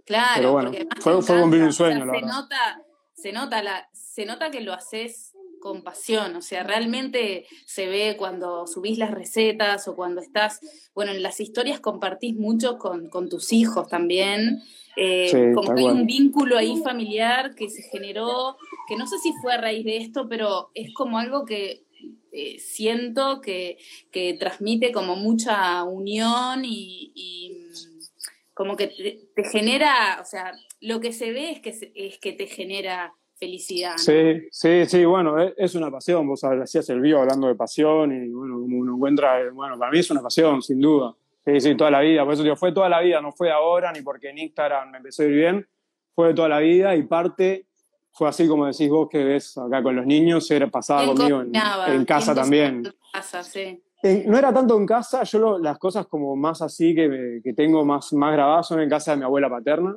Claro, 0.06 0.32
Pero 0.36 0.52
bueno, 0.52 0.72
fue- 1.00 1.20
fue 1.22 1.40
cumplir 1.40 1.62
un 1.62 1.68
encanta, 1.68 1.68
o 1.68 1.72
sea, 1.72 1.86
sueño, 1.86 2.06
la 2.06 2.12
se 2.12 2.20
verdad. 2.20 2.28
nota, 2.28 2.82
se 3.12 3.32
nota 3.32 3.62
la, 3.62 3.88
se 3.92 4.24
nota 4.24 4.50
que 4.50 4.60
lo 4.62 4.72
haces 4.72 5.35
con 5.66 5.82
pasión, 5.82 6.36
o 6.36 6.42
sea, 6.42 6.62
realmente 6.62 7.44
se 7.64 7.88
ve 7.88 8.14
cuando 8.16 8.68
subís 8.68 8.98
las 8.98 9.10
recetas 9.10 9.88
o 9.88 9.96
cuando 9.96 10.20
estás, 10.20 10.60
bueno, 10.94 11.10
en 11.10 11.24
las 11.24 11.40
historias 11.40 11.80
compartís 11.80 12.36
mucho 12.36 12.78
con, 12.78 13.08
con 13.08 13.28
tus 13.28 13.52
hijos 13.52 13.88
también, 13.88 14.62
eh, 14.96 15.28
Sí, 15.28 15.38
como 15.56 15.74
que 15.74 15.80
hay 15.80 15.88
un 15.88 16.06
vínculo 16.06 16.56
ahí 16.56 16.80
familiar 16.84 17.56
que 17.56 17.68
se 17.68 17.82
generó, 17.82 18.56
que 18.86 18.94
no 18.94 19.08
sé 19.08 19.18
si 19.18 19.32
fue 19.42 19.54
a 19.54 19.60
raíz 19.60 19.84
de 19.84 19.96
esto, 19.96 20.28
pero 20.28 20.70
es 20.72 20.94
como 20.94 21.18
algo 21.18 21.44
que 21.44 21.82
eh, 22.30 22.60
siento 22.60 23.40
que, 23.40 23.78
que 24.12 24.34
transmite 24.34 24.92
como 24.92 25.16
mucha 25.16 25.82
unión 25.82 26.64
y, 26.64 27.10
y, 27.12 27.50
mm, 27.50 28.54
como 28.54 28.76
que 28.76 28.86
te, 28.86 29.18
te 29.34 29.42
genera, 29.50 30.20
o 30.22 30.24
sea, 30.24 30.52
lo 30.80 31.00
que 31.00 31.12
se 31.12 31.32
ve 31.32 31.50
es 31.50 31.60
que, 31.60 31.92
es 31.92 32.18
que 32.18 32.32
te 32.32 32.46
genera 32.46 33.12
felicidad. 33.38 33.92
¿no? 33.92 33.98
Sí, 33.98 34.48
sí, 34.50 34.86
sí, 34.86 35.04
bueno, 35.04 35.40
es, 35.40 35.52
es 35.56 35.74
una 35.74 35.90
pasión. 35.90 36.26
Vos 36.26 36.42
hacías 36.44 36.88
el 36.90 37.00
vivo 37.00 37.20
hablando 37.20 37.46
de 37.48 37.54
pasión 37.54 38.12
y 38.12 38.28
bueno, 38.30 38.54
como 38.60 38.78
uno 38.78 38.94
encuentra, 38.96 39.40
eh, 39.40 39.50
bueno, 39.50 39.78
para 39.78 39.90
mí 39.92 39.98
es 39.98 40.10
una 40.10 40.22
pasión, 40.22 40.62
sin 40.62 40.80
duda. 40.80 41.14
Sí, 41.44 41.60
sí, 41.60 41.74
toda 41.76 41.90
la 41.90 42.00
vida. 42.00 42.24
Por 42.24 42.34
eso 42.34 42.42
digo, 42.42 42.56
fue 42.56 42.72
toda 42.72 42.88
la 42.88 43.00
vida, 43.00 43.20
no 43.20 43.30
fue 43.32 43.50
ahora 43.50 43.92
ni 43.92 44.02
porque 44.02 44.30
en 44.30 44.38
Instagram 44.38 44.90
me 44.90 44.96
empezó 44.98 45.22
a 45.22 45.26
ir 45.26 45.32
bien, 45.32 45.66
fue 46.14 46.28
de 46.28 46.34
toda 46.34 46.48
la 46.48 46.58
vida 46.58 46.96
y 46.96 47.02
parte 47.04 47.66
fue 48.12 48.28
así 48.28 48.48
como 48.48 48.66
decís 48.66 48.88
vos 48.88 49.08
que 49.10 49.22
ves 49.22 49.56
acá 49.58 49.82
con 49.82 49.94
los 49.94 50.06
niños, 50.06 50.50
era 50.50 50.66
pasada 50.68 51.04
¿Quién 51.04 51.16
conmigo 51.16 51.40
en, 51.42 51.52
en 51.94 52.04
casa 52.06 52.32
¿Quién 52.32 52.42
también. 52.42 52.74
en 52.86 52.92
casa? 53.12 53.42
Sí. 53.42 53.82
Eh, 54.02 54.24
no 54.26 54.38
era 54.38 54.52
tanto 54.52 54.76
en 54.78 54.86
casa, 54.86 55.22
yo 55.24 55.38
lo- 55.38 55.58
las 55.58 55.78
cosas 55.78 56.06
como 56.06 56.34
más 56.34 56.62
así 56.62 56.94
que, 56.94 57.08
me- 57.08 57.42
que 57.42 57.52
tengo 57.52 57.84
más, 57.84 58.12
más 58.14 58.32
grabadas 58.32 58.66
son 58.68 58.80
en 58.80 58.88
casa 58.88 59.10
de 59.12 59.18
mi 59.18 59.24
abuela 59.24 59.50
paterna. 59.50 59.94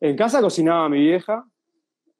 En 0.00 0.16
casa 0.16 0.40
cocinaba 0.40 0.88
mi 0.88 0.98
vieja 0.98 1.44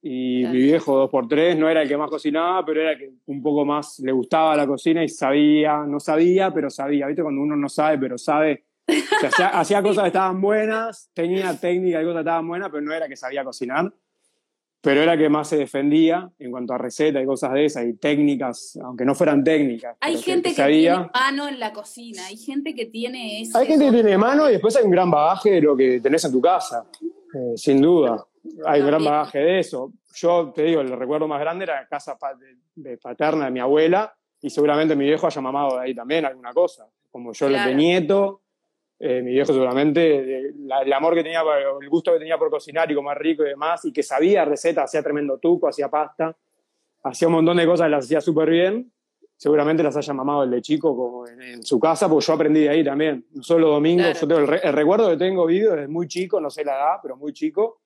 y 0.02 0.40
Claro. 0.40 0.54
mi 0.54 0.62
viejo 0.62 0.96
dos 0.96 1.10
por 1.10 1.28
tres 1.28 1.56
no 1.58 1.68
era 1.68 1.82
el 1.82 1.88
que 1.88 1.96
más 1.96 2.08
cocinaba, 2.08 2.64
pero 2.64 2.80
era 2.80 2.92
el 2.92 2.98
que 2.98 3.10
un 3.26 3.42
poco 3.42 3.64
más 3.64 3.98
le 4.00 4.12
gustaba 4.12 4.56
la 4.56 4.66
cocina 4.66 5.04
y 5.04 5.08
sabía, 5.08 5.84
no 5.86 6.00
sabía, 6.00 6.52
pero 6.52 6.70
sabía. 6.70 7.06
¿Viste? 7.06 7.22
Cuando 7.22 7.42
uno 7.42 7.56
no 7.56 7.68
sabe, 7.68 7.98
pero 7.98 8.16
sabe. 8.16 8.64
O 8.88 8.92
sea, 8.92 9.28
hacía, 9.28 9.48
hacía 9.48 9.82
cosas 9.82 10.04
que 10.04 10.08
estaban 10.08 10.40
buenas, 10.40 11.10
tenía 11.12 11.54
técnica 11.58 12.00
y 12.00 12.04
cosas 12.04 12.16
que 12.16 12.20
estaban 12.20 12.48
buenas, 12.48 12.70
pero 12.70 12.82
no 12.82 12.92
era 12.92 13.08
que 13.08 13.16
sabía 13.16 13.44
cocinar. 13.44 13.92
Pero 14.82 15.02
era 15.02 15.12
el 15.12 15.18
que 15.18 15.28
más 15.28 15.46
se 15.46 15.58
defendía 15.58 16.30
en 16.38 16.50
cuanto 16.50 16.72
a 16.72 16.78
recetas 16.78 17.22
y 17.22 17.26
cosas 17.26 17.52
de 17.52 17.66
esas 17.66 17.84
y 17.84 17.92
técnicas, 17.92 18.78
aunque 18.82 19.04
no 19.04 19.14
fueran 19.14 19.44
técnicas. 19.44 19.94
Hay 20.00 20.16
gente 20.16 20.48
que, 20.48 20.54
sabía. 20.54 20.94
tiene 20.94 21.10
mano 21.12 21.48
en 21.48 21.60
la 21.60 21.74
cocina, 21.74 22.24
hay 22.24 22.38
gente 22.38 22.74
que 22.74 22.86
tiene 22.86 23.42
ese... 23.42 23.58
Hay 23.58 23.66
gente 23.66 23.84
que 23.84 23.92
tiene 23.92 24.16
mano 24.16 24.48
y 24.48 24.52
después 24.52 24.74
hay 24.76 24.84
un 24.84 24.90
gran 24.90 25.10
bagaje 25.10 25.50
de 25.50 25.60
lo 25.60 25.76
que 25.76 26.00
tenés 26.00 26.24
en 26.24 26.32
tu 26.32 26.40
casa, 26.40 26.86
eh, 27.02 27.52
sin 27.56 27.82
duda. 27.82 28.26
Hay 28.66 28.80
un 28.80 28.86
gran 28.86 29.04
bagaje 29.04 29.38
de 29.38 29.58
eso. 29.60 29.92
Yo 30.14 30.52
te 30.54 30.62
digo, 30.62 30.80
el 30.80 30.90
recuerdo 30.90 31.28
más 31.28 31.40
grande 31.40 31.64
era 31.64 31.80
la 31.82 31.86
casa 31.86 32.16
de, 32.38 32.56
de 32.90 32.96
paterna 32.98 33.44
de 33.46 33.50
mi 33.50 33.60
abuela 33.60 34.14
y 34.40 34.48
seguramente 34.50 34.96
mi 34.96 35.04
viejo 35.04 35.26
haya 35.26 35.40
mamado 35.40 35.76
de 35.76 35.84
ahí 35.84 35.94
también 35.94 36.24
alguna 36.24 36.52
cosa. 36.52 36.86
Como 37.10 37.32
yo 37.32 37.48
Claro. 37.48 37.68
de 37.68 37.74
nieto, 37.76 38.42
eh, 38.98 39.20
mi 39.22 39.32
viejo 39.32 39.52
seguramente, 39.52 40.52
la- 40.58 40.80
el 40.82 40.92
amor 40.92 41.14
que 41.14 41.22
tenía, 41.22 41.42
el 41.80 41.88
gusto 41.88 42.12
que 42.12 42.18
tenía 42.18 42.38
por 42.38 42.50
cocinar 42.50 42.90
y 42.90 42.94
comer 42.94 43.18
rico 43.18 43.44
y 43.44 43.48
demás, 43.50 43.84
y 43.84 43.92
que 43.92 44.02
sabía 44.02 44.44
recetas, 44.44 44.84
hacía 44.84 45.02
tremendo 45.02 45.38
tuco, 45.38 45.68
hacía 45.68 45.88
pasta, 45.90 46.34
hacía 47.02 47.28
un 47.28 47.34
montón 47.34 47.56
de 47.58 47.66
cosas 47.66 47.90
las 47.90 48.04
hacía 48.04 48.20
súper 48.20 48.50
bien. 48.50 48.90
Seguramente 49.36 49.82
las 49.82 49.96
haya 49.96 50.12
mamado 50.12 50.42
el 50.44 50.50
de 50.50 50.60
chico 50.60 50.94
como 50.94 51.26
en, 51.26 51.40
en 51.40 51.62
su 51.62 51.80
casa, 51.80 52.10
porque 52.10 52.26
yo 52.26 52.32
aprendí 52.34 52.60
de 52.60 52.68
ahí 52.68 52.84
también. 52.84 53.24
No 53.32 53.42
solo 53.42 53.68
domingos, 53.68 54.04
Claro. 54.18 54.20
yo 54.20 54.28
tengo 54.28 54.52
el, 54.54 54.60
el 54.62 54.72
recuerdo 54.74 55.08
que 55.10 55.16
tengo 55.16 55.46
vivo 55.46 55.72
desde 55.72 55.88
muy 55.88 56.06
chico, 56.08 56.38
no 56.42 56.50
sé 56.50 56.62
la 56.62 56.72
edad, 56.74 56.96
pero 57.02 57.16
muy 57.16 57.32
chico. 57.32 57.79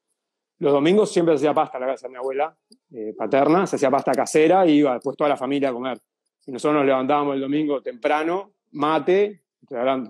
Los 0.65 0.73
domingos 0.73 1.13
siempre 1.13 1.35
se 1.35 1.45
hacía 1.45 1.53
pasta 1.53 1.77
en 1.77 1.83
la 1.83 1.89
casa 1.89 2.07
de 2.07 2.13
mi 2.13 2.17
abuela 2.17 2.57
eh, 2.91 3.13
paterna, 3.15 3.67
se 3.67 3.77
hacía 3.77 3.91
pasta 3.91 4.13
casera 4.13 4.65
y 4.65 4.77
iba 4.77 4.95
después 4.95 5.15
toda 5.15 5.29
la 5.29 5.37
familia 5.37 5.69
a 5.69 5.73
comer. 5.75 6.01
Y 6.47 6.53
nosotros 6.53 6.79
nos 6.79 6.87
levantábamos 6.87 7.35
el 7.35 7.43
domingo 7.43 7.83
temprano, 7.83 8.55
mate, 8.73 9.43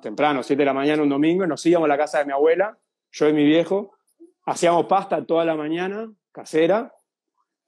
temprano, 0.00 0.44
7 0.44 0.56
de 0.56 0.64
la 0.64 0.72
mañana 0.72 1.02
un 1.02 1.08
domingo, 1.08 1.44
nos 1.44 1.66
íbamos 1.66 1.86
a 1.86 1.88
la 1.88 1.98
casa 1.98 2.20
de 2.20 2.26
mi 2.26 2.30
abuela, 2.30 2.78
yo 3.10 3.28
y 3.28 3.32
mi 3.32 3.44
viejo, 3.44 3.96
hacíamos 4.44 4.86
pasta 4.86 5.26
toda 5.26 5.44
la 5.44 5.56
mañana, 5.56 6.08
casera, 6.30 6.94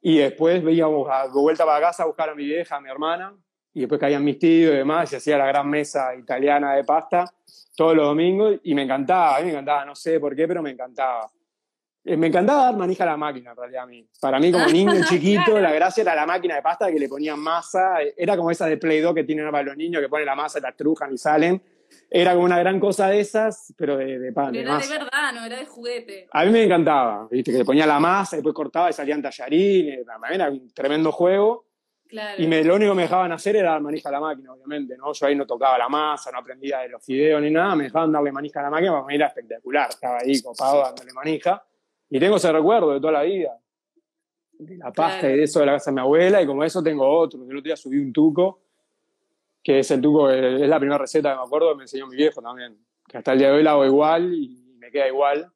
y 0.01 0.18
después 0.18 0.62
veíamos 0.62 1.09
a, 1.11 1.25
de 1.25 1.33
vuelta 1.33 1.66
para 1.66 1.88
casa 1.88 2.05
a 2.05 2.07
buscar 2.07 2.29
a 2.29 2.37
mi 2.37 2.44
vieja, 2.44 2.77
a 2.77 2.81
mi 2.81 2.88
hermana, 2.88 3.35
y 3.75 3.81
después 3.81 4.01
caían 4.01 4.22
mis 4.22 4.38
tíos 4.38 4.72
y 4.72 4.77
demás, 4.77 5.09
y 5.09 5.11
se 5.11 5.16
hacía 5.16 5.38
la 5.38 5.46
gran 5.46 5.68
mesa 5.68 6.14
italiana 6.14 6.77
de 6.77 6.85
pasta 6.85 7.25
todos 7.75 7.96
los 7.96 8.07
domingos, 8.07 8.61
y 8.62 8.77
me 8.77 8.83
encantaba, 8.83 9.38
a 9.38 9.40
mí 9.40 9.46
me 9.46 9.51
encantaba, 9.51 9.85
no 9.85 9.96
sé 9.96 10.20
por 10.20 10.37
qué, 10.37 10.46
pero 10.46 10.62
me 10.62 10.70
encantaba. 10.70 11.29
Eh, 12.09 12.16
me 12.16 12.29
encantaba 12.29 12.66
dar 12.66 12.77
manija 12.77 13.03
a 13.03 13.09
la 13.09 13.16
máquina, 13.16 13.51
en 13.51 13.57
realidad, 13.57 13.83
a 13.83 13.87
mí. 13.87 14.09
Para 14.21 14.38
mí, 14.38 14.53
como 14.53 14.66
niño 14.73 14.92
chiquito, 15.09 15.59
la 15.59 15.73
gracia 15.73 16.03
era 16.03 16.14
la 16.14 16.25
máquina 16.25 16.55
de 16.55 16.62
pasta 16.62 16.90
que 16.92 17.01
le 17.01 17.09
ponían 17.09 17.40
masa. 17.40 17.97
Era 18.16 18.37
como 18.37 18.53
esa 18.53 18.66
de 18.66 18.77
Play 18.77 19.01
Doh 19.01 19.12
que 19.12 19.25
tienen 19.25 19.51
para 19.51 19.64
los 19.64 19.77
niños, 19.77 20.01
que 20.01 20.09
ponen 20.09 20.27
la 20.27 20.37
masa, 20.37 20.61
la 20.61 20.71
trujan 20.71 21.12
y 21.12 21.19
salen. 21.19 21.61
Era 22.09 22.35
como 22.35 22.45
una 22.45 22.61
gran 22.61 22.79
cosa 22.79 23.09
de 23.09 23.19
esas, 23.19 23.75
pero 23.77 23.97
de, 23.97 24.21
de 24.21 24.33
pan. 24.33 24.53
Pero 24.53 24.71
era 24.71 24.79
de 24.79 24.88
verdad, 24.88 25.33
no 25.35 25.45
era 25.45 25.59
de 25.59 25.66
juguete. 25.66 26.29
A 26.31 26.45
mí 26.45 26.53
me 26.53 26.62
encantaba, 26.62 27.27
¿viste? 27.29 27.51
Que 27.51 27.59
le 27.59 27.64
ponía 27.64 27.87
la 27.87 27.99
masa, 27.99 28.37
después 28.37 28.55
cortaba 28.55 28.88
y 28.88 28.92
salían 28.92 29.21
tallarines. 29.21 30.07
Era 30.31 30.49
un 30.49 30.73
tremendo 30.73 31.11
juego. 31.11 31.66
Claro. 32.07 32.40
Y 32.40 32.47
me, 32.47 32.62
lo 32.62 32.77
único 32.77 32.92
que 32.92 32.97
me 32.97 33.03
dejaban 33.03 33.33
hacer 33.33 33.57
era 33.57 33.73
dar 33.73 33.81
manija 33.81 34.11
a 34.11 34.12
la 34.12 34.21
máquina, 34.21 34.53
obviamente, 34.53 34.97
¿no? 34.97 35.12
Yo 35.12 35.27
ahí 35.27 35.35
no 35.35 35.45
tocaba 35.45 35.77
la 35.77 35.88
masa, 35.88 36.31
no 36.31 36.38
aprendía 36.38 36.79
de 36.79 36.90
los 36.90 37.05
fideos 37.05 37.42
ni 37.42 37.51
nada, 37.51 37.75
me 37.75 37.85
dejaban 37.85 38.12
darle 38.12 38.31
manija 38.31 38.61
a 38.61 38.62
la 38.62 38.71
máquina, 38.71 39.03
mí 39.03 39.14
era 39.16 39.27
espectacular. 39.27 39.88
Estaba 39.90 40.19
ahí 40.19 40.40
copado 40.40 40.83
dándole 40.83 41.12
manija. 41.12 41.64
Y 42.09 42.21
tengo 42.21 42.37
ese 42.37 42.53
recuerdo 42.53 42.92
de 42.92 43.01
toda 43.01 43.12
la 43.12 43.23
vida, 43.23 43.59
de 44.53 44.77
la 44.77 44.92
pasta 44.92 45.31
y 45.31 45.37
de 45.37 45.42
eso 45.42 45.61
de 45.61 45.66
la 45.66 45.73
casa 45.73 45.90
de 45.90 45.97
mi 45.97 46.01
abuela, 46.01 46.40
y 46.40 46.47
como 46.47 46.64
eso 46.64 46.83
tengo 46.83 47.07
otro. 47.07 47.42
El 47.42 47.49
otro 47.49 47.61
día 47.62 47.77
subí 47.77 47.99
un 47.99 48.12
tuco, 48.12 48.62
que 49.62 49.81
es 49.81 49.90
el 49.90 50.01
tuco, 50.01 50.31
es 50.31 50.69
la 50.69 50.79
primera 50.79 50.99
receta 50.99 51.31
que 51.31 51.37
me 51.37 51.42
acuerdo 51.42 51.71
que 51.71 51.77
me 51.77 51.85
enseñó 51.85 52.07
mi 52.07 52.16
viejo 52.16 52.40
también, 52.40 52.79
que 53.09 53.19
hasta 53.19 53.33
el 53.33 53.38
día 53.38 53.49
de 53.49 53.55
hoy 53.57 53.62
la 53.62 53.73
hago 53.73 53.85
igual 53.85 54.33
y 54.33 54.77
me 54.79 54.90
queda 54.90 55.09
igual. 55.09 55.51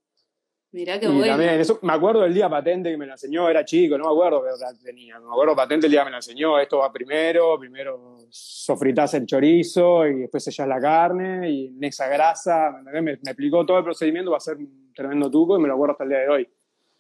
Mirá 0.72 1.00
qué 1.00 1.08
bueno. 1.08 1.26
También, 1.26 1.60
eso, 1.60 1.80
me 1.82 1.92
acuerdo 1.92 2.20
del 2.22 2.34
día 2.34 2.48
patente 2.48 2.90
que 2.90 2.96
me 2.96 3.06
la 3.06 3.14
enseñó, 3.14 3.48
era 3.48 3.64
chico, 3.64 3.98
no 3.98 4.04
me 4.04 4.10
acuerdo 4.10 4.42
qué 4.42 4.50
edad 4.50 4.72
tenía. 4.84 5.18
Me 5.18 5.26
acuerdo 5.26 5.56
patente 5.56 5.86
el 5.86 5.92
día 5.92 6.02
que 6.02 6.04
me 6.06 6.10
la 6.12 6.18
enseñó, 6.18 6.58
esto 6.60 6.78
va 6.78 6.92
primero, 6.92 7.58
primero 7.58 8.18
sofritás 8.30 9.14
el 9.14 9.26
chorizo 9.26 10.06
y 10.06 10.20
después 10.20 10.44
sellás 10.44 10.68
la 10.68 10.80
carne 10.80 11.50
y 11.50 11.66
en 11.66 11.82
esa 11.82 12.06
grasa, 12.06 12.70
me, 12.84 13.02
me, 13.02 13.12
explicó 13.12 13.66
todo 13.66 13.78
el 13.78 13.84
procedimiento, 13.84 14.30
va 14.30 14.36
a 14.36 14.40
ser 14.40 14.58
un 14.58 14.79
tremendo 14.94 15.30
tuco 15.30 15.58
y 15.58 15.60
me 15.60 15.68
lo 15.68 15.74
acuerdo 15.74 15.92
hasta 15.92 16.04
el 16.04 16.10
día 16.10 16.18
de 16.20 16.28
hoy. 16.28 16.48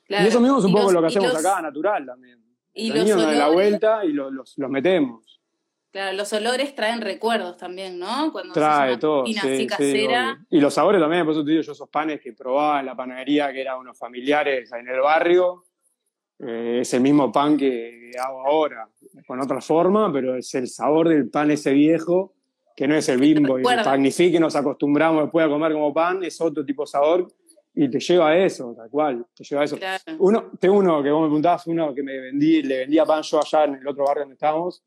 Y 0.08 0.26
eso 0.26 0.40
mismo 0.40 0.58
es 0.58 0.64
un 0.64 0.72
poco 0.72 0.90
lo 0.90 1.00
que 1.00 1.06
hacemos 1.06 1.34
acá, 1.34 1.62
natural 1.62 2.04
también. 2.04 2.38
Y 2.74 2.88
los, 2.88 3.04
niños 3.04 3.18
olores, 3.18 3.38
la 3.38 3.48
vuelta 3.48 4.04
y 4.04 4.12
los, 4.12 4.32
los, 4.32 4.70
metemos. 4.70 5.40
Claro, 5.92 6.16
los 6.16 6.32
olores 6.32 6.74
traen 6.74 7.00
recuerdos 7.00 7.56
también, 7.56 7.98
¿no? 7.98 8.30
Cuando 8.32 8.52
Trae 8.52 8.96
todo. 8.96 9.26
Sí, 9.26 9.36
así 9.36 9.66
casera. 9.66 10.36
Sí, 10.38 10.56
y 10.56 10.60
los 10.60 10.74
sabores 10.74 11.00
también, 11.00 11.24
por 11.24 11.32
eso 11.32 11.44
te 11.44 11.50
digo, 11.50 11.62
yo 11.62 11.72
esos 11.72 11.88
panes 11.88 12.20
que 12.20 12.32
probaba 12.32 12.80
en 12.80 12.86
la 12.86 12.96
panadería, 12.96 13.52
que 13.52 13.60
eran 13.60 13.78
unos 13.78 13.98
familiares 13.98 14.72
en 14.72 14.88
el 14.88 15.00
barrio, 15.00 15.64
eh, 16.38 16.78
es 16.80 16.94
el 16.94 17.02
mismo 17.02 17.30
pan 17.30 17.56
que 17.56 18.12
hago 18.18 18.46
ahora, 18.46 18.88
con 19.26 19.40
otra 19.40 19.60
forma, 19.60 20.12
pero 20.12 20.36
es 20.36 20.54
el 20.54 20.68
sabor 20.68 21.08
del 21.08 21.28
pan 21.28 21.50
ese 21.50 21.72
viejo, 21.72 22.34
que 22.74 22.88
no 22.88 22.94
es 22.94 23.08
el 23.08 23.20
bimbo 23.20 23.58
y 23.58 23.62
el 23.62 23.84
panifique 23.84 24.32
que 24.32 24.40
nos 24.40 24.56
acostumbramos 24.56 25.24
después 25.24 25.44
a 25.44 25.48
comer 25.48 25.72
como 25.72 25.92
pan, 25.92 26.24
es 26.24 26.40
otro 26.40 26.64
tipo 26.64 26.82
de 26.84 26.86
sabor 26.86 27.28
y 27.74 27.88
te 27.88 28.00
lleva 28.00 28.30
a 28.30 28.38
eso, 28.38 28.74
tal 28.76 28.90
cual, 28.90 29.26
te 29.34 29.44
lleva 29.44 29.62
a 29.62 29.64
eso. 29.64 29.78
Uno, 30.18 30.50
tengo 30.58 30.76
uno 30.76 31.02
que 31.02 31.10
vos 31.10 31.22
me 31.22 31.28
preguntabas, 31.28 31.66
uno 31.66 31.94
que 31.94 32.02
me 32.02 32.18
vendí, 32.18 32.62
le 32.62 32.78
vendía 32.80 33.04
pan 33.04 33.22
yo 33.22 33.40
allá 33.40 33.64
en 33.64 33.74
el 33.76 33.86
otro 33.86 34.04
barrio 34.04 34.22
donde 34.22 34.34
estábamos, 34.34 34.82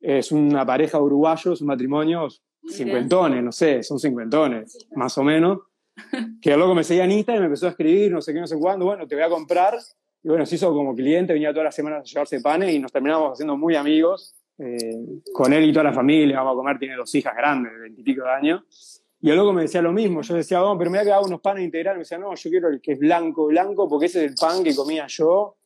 es 0.00 0.32
una 0.32 0.64
pareja 0.64 0.98
de 0.98 1.04
uruguayos, 1.04 1.60
un 1.60 1.66
matrimonio, 1.66 2.28
cincuentones, 2.68 3.42
no 3.42 3.52
sé, 3.52 3.82
son 3.82 3.98
cincuentones, 3.98 4.86
más 4.94 5.16
o 5.18 5.24
menos, 5.24 5.58
que 6.40 6.56
loco 6.56 6.74
me 6.74 6.84
seguía 6.84 7.04
en 7.04 7.12
Instagram 7.12 7.38
y 7.38 7.40
me 7.42 7.46
empezó 7.46 7.66
a 7.66 7.70
escribir, 7.70 8.12
no 8.12 8.22
sé 8.22 8.32
qué, 8.32 8.40
no 8.40 8.46
sé 8.46 8.56
cuándo, 8.58 8.86
bueno, 8.86 9.06
te 9.06 9.14
voy 9.14 9.24
a 9.24 9.28
comprar, 9.28 9.76
y 10.22 10.28
bueno, 10.28 10.46
se 10.46 10.54
hizo 10.54 10.72
como 10.72 10.94
cliente, 10.94 11.32
venía 11.32 11.50
todas 11.50 11.64
las 11.64 11.74
semanas 11.74 12.00
a 12.00 12.04
llevarse 12.04 12.40
panes 12.40 12.72
y 12.72 12.78
nos 12.78 12.92
terminamos 12.92 13.32
haciendo 13.32 13.56
muy 13.56 13.74
amigos, 13.74 14.34
eh, 14.58 15.22
con 15.32 15.52
él 15.52 15.64
y 15.64 15.72
toda 15.72 15.84
la 15.84 15.92
familia, 15.92 16.38
vamos 16.38 16.52
a 16.52 16.56
comer, 16.56 16.78
tiene 16.78 16.94
dos 16.94 17.14
hijas 17.14 17.34
grandes, 17.34 17.72
de 17.72 17.78
veintipico 17.78 18.24
de 18.24 18.30
años, 18.30 18.99
y 19.22 19.30
el 19.30 19.36
loco 19.36 19.52
me 19.52 19.62
decía 19.62 19.82
lo 19.82 19.92
mismo. 19.92 20.22
Yo 20.22 20.34
decía, 20.34 20.60
vamos, 20.60 20.78
pero 20.78 20.90
me 20.90 20.98
a 20.98 21.02
quedar 21.02 21.22
unos 21.22 21.40
panes 21.40 21.64
integrales. 21.64 21.98
Me 21.98 22.00
decía, 22.00 22.18
no, 22.18 22.34
yo 22.34 22.50
quiero 22.50 22.68
el 22.68 22.80
que 22.80 22.92
es 22.92 22.98
blanco, 22.98 23.46
blanco, 23.46 23.88
porque 23.88 24.06
ese 24.06 24.24
es 24.24 24.30
el 24.30 24.36
pan 24.36 24.64
que 24.64 24.74
comía 24.74 25.06
yo, 25.08 25.56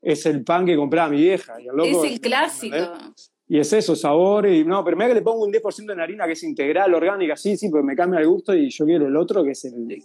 es 0.00 0.24
el 0.26 0.42
pan 0.42 0.64
que 0.64 0.76
compraba 0.76 1.10
mi 1.10 1.18
vieja. 1.18 1.60
Y 1.60 1.68
el 1.68 1.76
loco, 1.76 2.04
es 2.04 2.12
el 2.12 2.20
clásico. 2.20 2.76
Y 3.48 3.58
es 3.58 3.70
eso, 3.72 3.94
sabor. 3.94 4.46
Y 4.46 4.64
no, 4.64 4.82
pero 4.82 4.96
me 4.96 5.06
que 5.08 5.14
le 5.14 5.22
pongo 5.22 5.44
un 5.44 5.52
10% 5.52 5.94
de 5.94 6.02
harina 6.02 6.26
que 6.26 6.32
es 6.32 6.42
integral, 6.42 6.94
orgánica, 6.94 7.36
sí, 7.36 7.56
sí, 7.56 7.68
porque 7.68 7.84
me 7.84 7.94
cambia 7.94 8.20
el 8.20 8.28
gusto 8.28 8.54
y 8.54 8.70
yo 8.70 8.86
quiero 8.86 9.06
el 9.06 9.16
otro 9.16 9.44
que 9.44 9.50
es 9.50 9.64
el, 9.66 10.02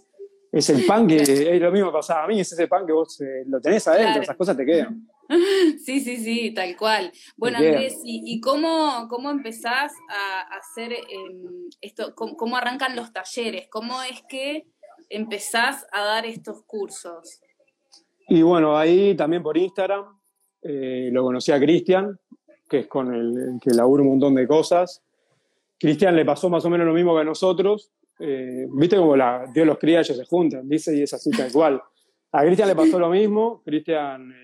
es 0.52 0.68
el 0.68 0.84
pan 0.84 1.06
que 1.06 1.16
es 1.54 1.60
lo 1.60 1.72
mismo 1.72 1.88
que 1.88 1.94
pasaba 1.94 2.24
a 2.24 2.26
mí, 2.26 2.40
es 2.40 2.52
ese 2.52 2.68
pan 2.68 2.86
que 2.86 2.92
vos 2.92 3.20
eh, 3.22 3.44
lo 3.46 3.58
tenés 3.58 3.88
adentro, 3.88 4.20
esas 4.20 4.36
cosas 4.36 4.54
te 4.54 4.66
quedan. 4.66 5.08
Sí, 5.84 6.00
sí, 6.00 6.16
sí, 6.16 6.52
tal 6.54 6.76
cual. 6.76 7.12
Bueno, 7.36 7.58
Andrés, 7.58 8.00
¿y, 8.04 8.40
cómo, 8.40 9.06
cómo 9.08 9.30
empezás 9.30 9.92
a 10.10 10.56
hacer 10.56 10.92
em, 10.92 11.68
esto? 11.80 12.14
Cómo, 12.14 12.56
arrancan 12.56 12.96
los 12.96 13.12
talleres? 13.12 13.68
¿Cómo 13.70 14.02
es 14.02 14.22
que 14.28 14.66
empezás 15.08 15.86
a 15.92 16.02
dar 16.02 16.26
estos 16.26 16.62
cursos? 16.64 17.40
Y 18.28 18.42
bueno, 18.42 18.76
ahí 18.76 19.14
también 19.16 19.42
por 19.42 19.56
Instagram 19.56 20.04
eh, 20.62 21.08
lo 21.12 21.22
conocí 21.22 21.52
a 21.52 21.60
Cristian, 21.60 22.18
que 22.68 22.80
es 22.80 22.86
con 22.86 23.14
el, 23.14 23.58
que 23.62 23.70
laburo 23.70 24.02
un 24.02 24.10
montón 24.10 24.34
de 24.34 24.46
cosas. 24.46 25.02
Cristian 25.78 26.16
le 26.16 26.24
pasó 26.24 26.50
más 26.50 26.64
o 26.64 26.70
menos 26.70 26.86
lo 26.86 26.92
mismo 26.92 27.14
que 27.14 27.20
a 27.20 27.24
nosotros. 27.24 27.90
Eh, 28.18 28.66
Viste 28.70 28.96
como 28.96 29.16
la, 29.16 29.46
Dios 29.52 29.66
los 29.66 29.78
cría, 29.78 30.00
ellos 30.00 30.16
se 30.16 30.24
juntan, 30.24 30.68
dice, 30.68 30.96
y 30.96 31.02
es 31.02 31.14
así 31.14 31.30
tal 31.30 31.52
cual. 31.52 31.82
A 32.32 32.42
Cristian 32.42 32.68
le 32.68 32.74
pasó 32.74 32.98
lo 32.98 33.08
mismo. 33.08 33.62
Cristian 33.64 34.34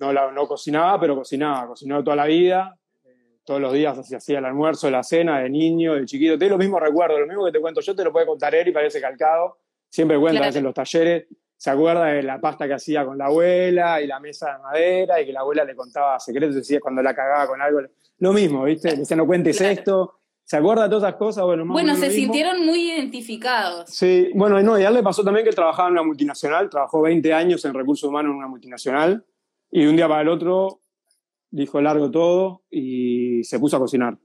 no, 0.00 0.12
la, 0.12 0.32
no 0.32 0.48
cocinaba, 0.48 0.98
pero 0.98 1.14
cocinaba, 1.14 1.68
cocinó 1.68 2.02
toda 2.02 2.16
la 2.16 2.24
vida, 2.24 2.76
eh, 3.04 3.38
todos 3.44 3.60
los 3.60 3.72
días 3.72 4.06
se 4.06 4.16
hacía 4.16 4.38
el 4.38 4.44
almuerzo, 4.46 4.90
la 4.90 5.02
cena, 5.02 5.40
de 5.40 5.50
niño, 5.50 5.94
de 5.94 6.06
chiquito, 6.06 6.38
te 6.38 6.48
lo 6.48 6.58
mismo 6.58 6.80
recuerdo, 6.80 7.20
lo 7.20 7.26
mismo 7.26 7.44
que 7.44 7.52
te 7.52 7.60
cuento 7.60 7.80
yo 7.80 7.94
te 7.94 8.02
lo 8.02 8.10
puede 8.10 8.26
contar 8.26 8.54
él 8.54 8.68
y 8.68 8.72
parece 8.72 9.00
calcado, 9.00 9.58
siempre 9.88 10.18
cuenta 10.18 10.48
en 10.48 10.64
los 10.64 10.74
talleres, 10.74 11.26
se 11.56 11.70
acuerda 11.70 12.06
de 12.06 12.22
la 12.22 12.40
pasta 12.40 12.66
que 12.66 12.74
hacía 12.74 13.04
con 13.04 13.18
la 13.18 13.26
abuela 13.26 14.00
y 14.00 14.06
la 14.06 14.18
mesa 14.18 14.54
de 14.54 14.58
madera 14.62 15.20
y 15.20 15.26
que 15.26 15.32
la 15.32 15.40
abuela 15.40 15.64
le 15.64 15.76
contaba 15.76 16.18
secretos, 16.18 16.54
decía 16.54 16.80
cuando 16.80 17.02
la 17.02 17.14
cagaba 17.14 17.46
con 17.46 17.60
algo, 17.60 17.80
lo 18.18 18.32
mismo, 18.32 18.64
¿viste? 18.64 18.96
Decía, 18.96 19.16
no 19.16 19.26
cuentes 19.26 19.60
esto, 19.60 20.20
¿Se 20.50 20.56
acuerda 20.56 20.82
de 20.82 20.88
todas 20.88 21.04
esas 21.04 21.16
cosas? 21.16 21.44
Bueno, 21.44 21.64
bueno 21.64 21.94
se 21.94 22.10
sintieron 22.10 22.66
muy 22.66 22.90
identificados. 22.90 23.88
Sí, 23.88 24.30
bueno, 24.34 24.60
no, 24.60 24.80
y 24.80 24.82
a 24.82 24.88
él 24.88 24.94
le 24.94 25.02
pasó 25.04 25.22
también 25.22 25.46
que 25.46 25.52
trabajaba 25.52 25.86
en 25.86 25.92
una 25.92 26.02
multinacional, 26.02 26.68
trabajó 26.68 27.02
20 27.02 27.32
años 27.32 27.64
en 27.64 27.72
recursos 27.72 28.08
humanos 28.08 28.32
en 28.32 28.38
una 28.38 28.48
multinacional, 28.48 29.24
y 29.70 29.84
de 29.84 29.88
un 29.88 29.96
día 29.96 30.08
para 30.08 30.22
el 30.22 30.28
otro 30.28 30.80
dijo 31.50 31.80
largo 31.80 32.10
todo 32.10 32.62
y 32.70 33.42
se 33.44 33.58
puso 33.58 33.76
a 33.76 33.80
cocinar. 33.80 34.16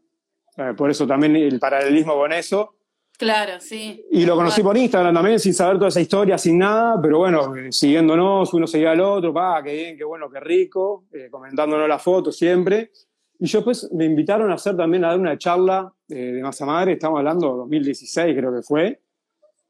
Eh, 0.58 0.74
por 0.78 0.90
eso 0.90 1.06
también 1.06 1.36
el 1.36 1.60
paralelismo 1.60 2.16
con 2.16 2.32
eso. 2.32 2.76
Claro, 3.18 3.60
sí. 3.60 4.06
Y 4.12 4.26
lo 4.26 4.36
conocí 4.36 4.62
por 4.62 4.76
Instagram 4.76 5.14
también, 5.14 5.40
sin 5.40 5.54
saber 5.54 5.78
toda 5.78 5.88
esa 5.88 6.02
historia, 6.02 6.38
sin 6.38 6.58
nada, 6.58 7.00
pero 7.02 7.20
bueno, 7.20 7.56
eh, 7.56 7.72
siguiéndonos, 7.72 8.54
uno 8.54 8.68
seguía 8.68 8.92
al 8.92 9.00
otro, 9.00 9.34
pa, 9.34 9.64
qué 9.64 9.74
bien, 9.74 9.98
qué 9.98 10.04
bueno, 10.04 10.30
qué 10.30 10.42
rico, 10.42 11.06
eh, 11.14 11.30
comentándonos 11.32 11.88
las 11.88 12.02
fotos 12.02 12.36
siempre. 12.38 12.92
Y 13.40 13.48
yo 13.48 13.64
pues 13.64 13.90
me 13.94 14.06
invitaron 14.06 14.52
a 14.52 14.56
hacer 14.56 14.76
también, 14.76 15.06
a 15.06 15.10
dar 15.10 15.20
una 15.20 15.38
charla 15.38 15.92
de 16.08 16.42
masa 16.42 16.66
madre, 16.66 16.94
estamos 16.94 17.18
hablando 17.18 17.52
de 17.52 17.58
2016 17.58 18.38
creo 18.38 18.54
que 18.54 18.62
fue, 18.62 19.02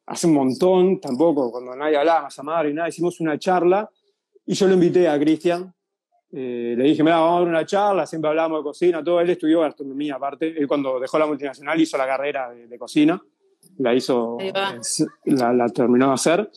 hace 0.07 0.27
un 0.27 0.33
montón, 0.33 0.99
tampoco, 0.99 1.51
cuando 1.51 1.75
nadie 1.75 1.97
hablaba 1.97 2.23
masa 2.23 2.43
madre 2.43 2.71
y 2.71 2.73
nada, 2.73 2.89
hicimos 2.89 3.19
una 3.21 3.39
charla 3.39 3.89
y 4.45 4.53
yo 4.53 4.67
lo 4.67 4.73
invité 4.73 5.07
a 5.07 5.19
Cristian. 5.19 5.73
Eh, 6.31 6.75
le 6.77 6.83
dije, 6.83 7.03
mira, 7.03 7.17
vamos 7.17 7.37
a 7.37 7.39
dar 7.39 7.49
una 7.49 7.65
charla, 7.65 8.05
siempre 8.05 8.29
hablamos 8.29 8.59
de 8.59 8.63
cocina, 8.63 9.03
todo. 9.03 9.21
Él 9.21 9.29
estudió 9.29 9.61
gastronomía 9.61 10.15
aparte. 10.15 10.47
Él 10.57 10.67
cuando 10.67 10.99
dejó 10.99 11.17
la 11.17 11.27
multinacional 11.27 11.79
hizo 11.79 11.97
la 11.97 12.05
carrera 12.05 12.51
de, 12.51 12.77
cocina. 12.77 13.21
La 13.77 13.93
hizo, 13.93 14.37
la, 15.25 15.53
la, 15.53 15.69
terminó 15.69 16.07
de 16.07 16.13
hacer. 16.13 16.49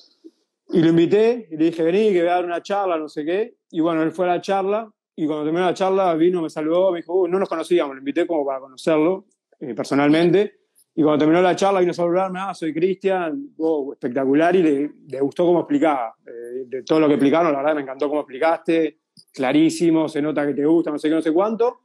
Y 0.71 0.81
lo 0.81 0.89
invité 0.89 1.49
y 1.51 1.57
le 1.57 1.67
dije, 1.67 1.83
vení, 1.83 2.13
que 2.13 2.21
voy 2.21 2.29
a 2.29 2.35
dar 2.35 2.45
una 2.45 2.63
charla, 2.63 2.99
no 2.99 3.09
sé 3.09 3.25
qué. 3.25 3.57
Y 3.71 3.81
bueno, 3.81 4.03
él 4.03 4.13
fue 4.13 4.27
a 4.27 4.35
la 4.35 4.41
charla 4.41 4.91
y 5.21 5.27
cuando 5.27 5.45
terminó 5.45 5.65
la 5.65 5.75
charla 5.75 6.15
vino, 6.15 6.43
me 6.43 6.49
saludó, 6.49 6.93
me 6.93 7.01
dijo, 7.01 7.27
no 7.27 7.41
nos 7.41 7.49
conocíamos, 7.49 7.95
lo 7.95 7.99
invité 7.99 8.25
como 8.25 8.47
para 8.47 8.61
conocerlo 8.61 9.27
eh, 9.59 9.75
personalmente. 9.75 10.58
Y 10.99 11.03
cuando 11.05 11.21
terminó 11.21 11.41
la 11.41 11.55
charla 11.55 11.79
vino 11.79 11.93
a 11.93 11.95
saludarme, 11.95 12.41
ah, 12.43 12.53
soy 12.53 12.75
Cristian, 12.75 13.51
espectacular, 13.93 14.57
y 14.57 14.63
le, 14.65 15.21
gustó 15.21 15.47
cómo 15.47 15.61
explicaba. 15.61 16.17
Eh, 16.27 16.65
de 16.67 16.83
todo 16.83 16.99
lo 16.99 17.07
que 17.07 17.15
explicaron, 17.15 17.53
la 17.53 17.59
verdad 17.59 17.77
me 17.77 17.83
encantó 17.83 18.09
cómo 18.09 18.23
explicaste, 18.23 18.99
clarísimo, 19.33 20.09
se 20.09 20.21
nota 20.21 20.45
que 20.45 20.55
te 20.55 20.67
gusta, 20.67 20.91
no 20.91 20.99
sé 20.99 21.09
qué, 21.09 21.15
no 21.15 21.23
sé 21.23 21.33
cuánto. 21.33 21.83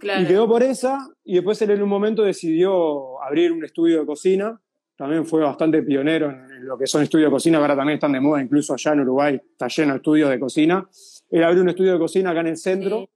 Y 0.00 0.24
quedó 0.24 0.46
por 0.46 0.62
esa, 0.62 1.04
y 1.24 1.34
después 1.34 1.60
él 1.62 1.72
en 1.72 1.82
un 1.82 1.88
momento 1.88 2.22
decidió 2.22 3.20
abrir 3.24 3.50
un 3.50 3.64
estudio 3.64 3.98
de 3.98 4.06
cocina, 4.06 4.56
también 4.96 5.26
fue 5.26 5.42
bastante 5.42 5.82
pionero 5.82 6.30
en 6.30 6.64
lo 6.64 6.78
que 6.78 6.86
son 6.86 7.02
estudios 7.02 7.30
de 7.30 7.32
cocina, 7.32 7.58
ahora 7.58 7.74
también 7.74 7.96
están 7.96 8.12
de 8.12 8.20
moda, 8.20 8.40
incluso 8.40 8.72
allá 8.72 8.92
en 8.92 9.00
Uruguay 9.00 9.34
está 9.34 9.66
lleno 9.66 9.94
de 9.94 9.96
estudios 9.96 10.30
de 10.30 10.38
cocina. 10.38 10.88
Él 11.28 11.42
abrió 11.42 11.60
un 11.60 11.70
estudio 11.70 11.94
de 11.94 11.98
cocina 11.98 12.30
acá 12.30 12.42
en 12.42 12.46
el 12.46 12.56
centro, 12.56 13.10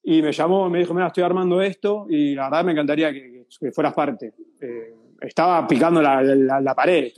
y 0.00 0.22
me 0.22 0.30
llamó, 0.30 0.70
me 0.70 0.78
dijo, 0.78 0.94
mira, 0.94 1.08
estoy 1.08 1.24
armando 1.24 1.60
esto, 1.60 2.06
y 2.08 2.36
la 2.36 2.44
verdad 2.44 2.64
me 2.64 2.70
encantaría 2.70 3.12
que, 3.12 3.39
que 3.58 3.72
fueras 3.72 3.94
parte. 3.94 4.32
Eh, 4.60 4.94
estaba 5.20 5.66
picando 5.66 6.00
la, 6.00 6.22
la, 6.22 6.74
pared. 6.74 7.12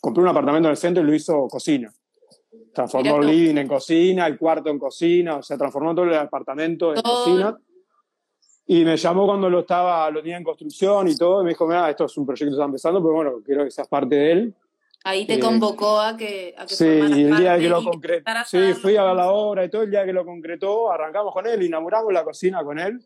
compré 0.00 0.22
un 0.22 0.28
apartamento 0.28 0.68
en 0.68 0.72
el 0.72 0.76
centro 0.76 1.02
y 1.02 1.06
lo 1.06 1.14
hizo 1.14 1.46
cocina. 1.48 1.92
Transformó 2.72 3.22
el 3.22 3.26
living 3.26 3.56
en 3.56 3.68
cocina, 3.68 4.26
el 4.26 4.36
cuarto 4.36 4.70
en 4.70 4.78
cocina, 4.78 5.36
o 5.36 5.42
sea, 5.42 5.56
transformó 5.56 5.94
todo 5.94 6.06
el 6.06 6.14
apartamento 6.14 6.94
en 6.94 7.02
cocina. 7.02 7.56
Y 8.66 8.84
me 8.84 8.96
llamó 8.96 9.26
cuando 9.26 9.48
lo 9.48 9.60
estaba, 9.60 10.10
lo 10.10 10.20
tenía 10.20 10.38
en 10.38 10.44
construcción 10.44 11.06
y 11.08 11.16
todo, 11.16 11.40
y 11.40 11.44
me 11.44 11.50
dijo, 11.50 11.66
mira, 11.66 11.88
esto 11.88 12.06
es 12.06 12.16
un 12.16 12.26
proyecto 12.26 12.50
que 12.50 12.54
está 12.54 12.64
empezando, 12.64 13.00
pero 13.00 13.14
bueno, 13.14 13.34
quiero 13.44 13.64
que 13.64 13.70
seas 13.70 13.86
parte 13.86 14.16
de 14.16 14.32
él. 14.32 14.54
Ahí 15.04 15.24
te 15.24 15.34
eh, 15.34 15.38
convocó 15.38 16.00
a 16.00 16.16
que, 16.16 16.52
a 16.58 16.66
que 16.66 16.74
Sí, 16.74 16.84
y 16.84 17.22
el 17.22 17.36
día 17.36 17.56
que 17.58 17.68
lo 17.68 17.84
concretó, 17.84 18.28
sí, 18.44 18.74
fui 18.74 18.96
a 18.96 19.14
la 19.14 19.30
obra 19.30 19.64
y 19.64 19.70
todo, 19.70 19.82
el 19.82 19.90
día 19.90 20.04
que 20.04 20.12
lo 20.12 20.24
concretó, 20.24 20.90
arrancamos 20.90 21.32
con 21.32 21.46
él, 21.46 21.62
inauguramos 21.62 22.12
la 22.12 22.24
cocina 22.24 22.64
con 22.64 22.80
él, 22.80 23.00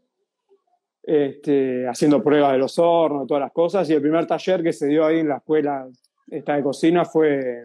este, 1.03 1.89
haciendo 1.89 2.23
pruebas 2.23 2.53
de 2.53 2.59
los 2.59 2.79
hornos, 2.79 3.27
todas 3.27 3.43
las 3.43 3.53
cosas, 3.53 3.89
y 3.91 3.95
el 3.95 4.03
primer 4.03 4.27
taller 4.27 4.63
que 4.63 4.73
se 4.73 4.87
dio 4.87 5.05
ahí 5.05 5.21
en 5.21 5.29
la 5.29 5.37
escuela 5.37 5.87
esta 6.31 6.55
de 6.55 6.63
cocina 6.63 7.05
fue 7.05 7.63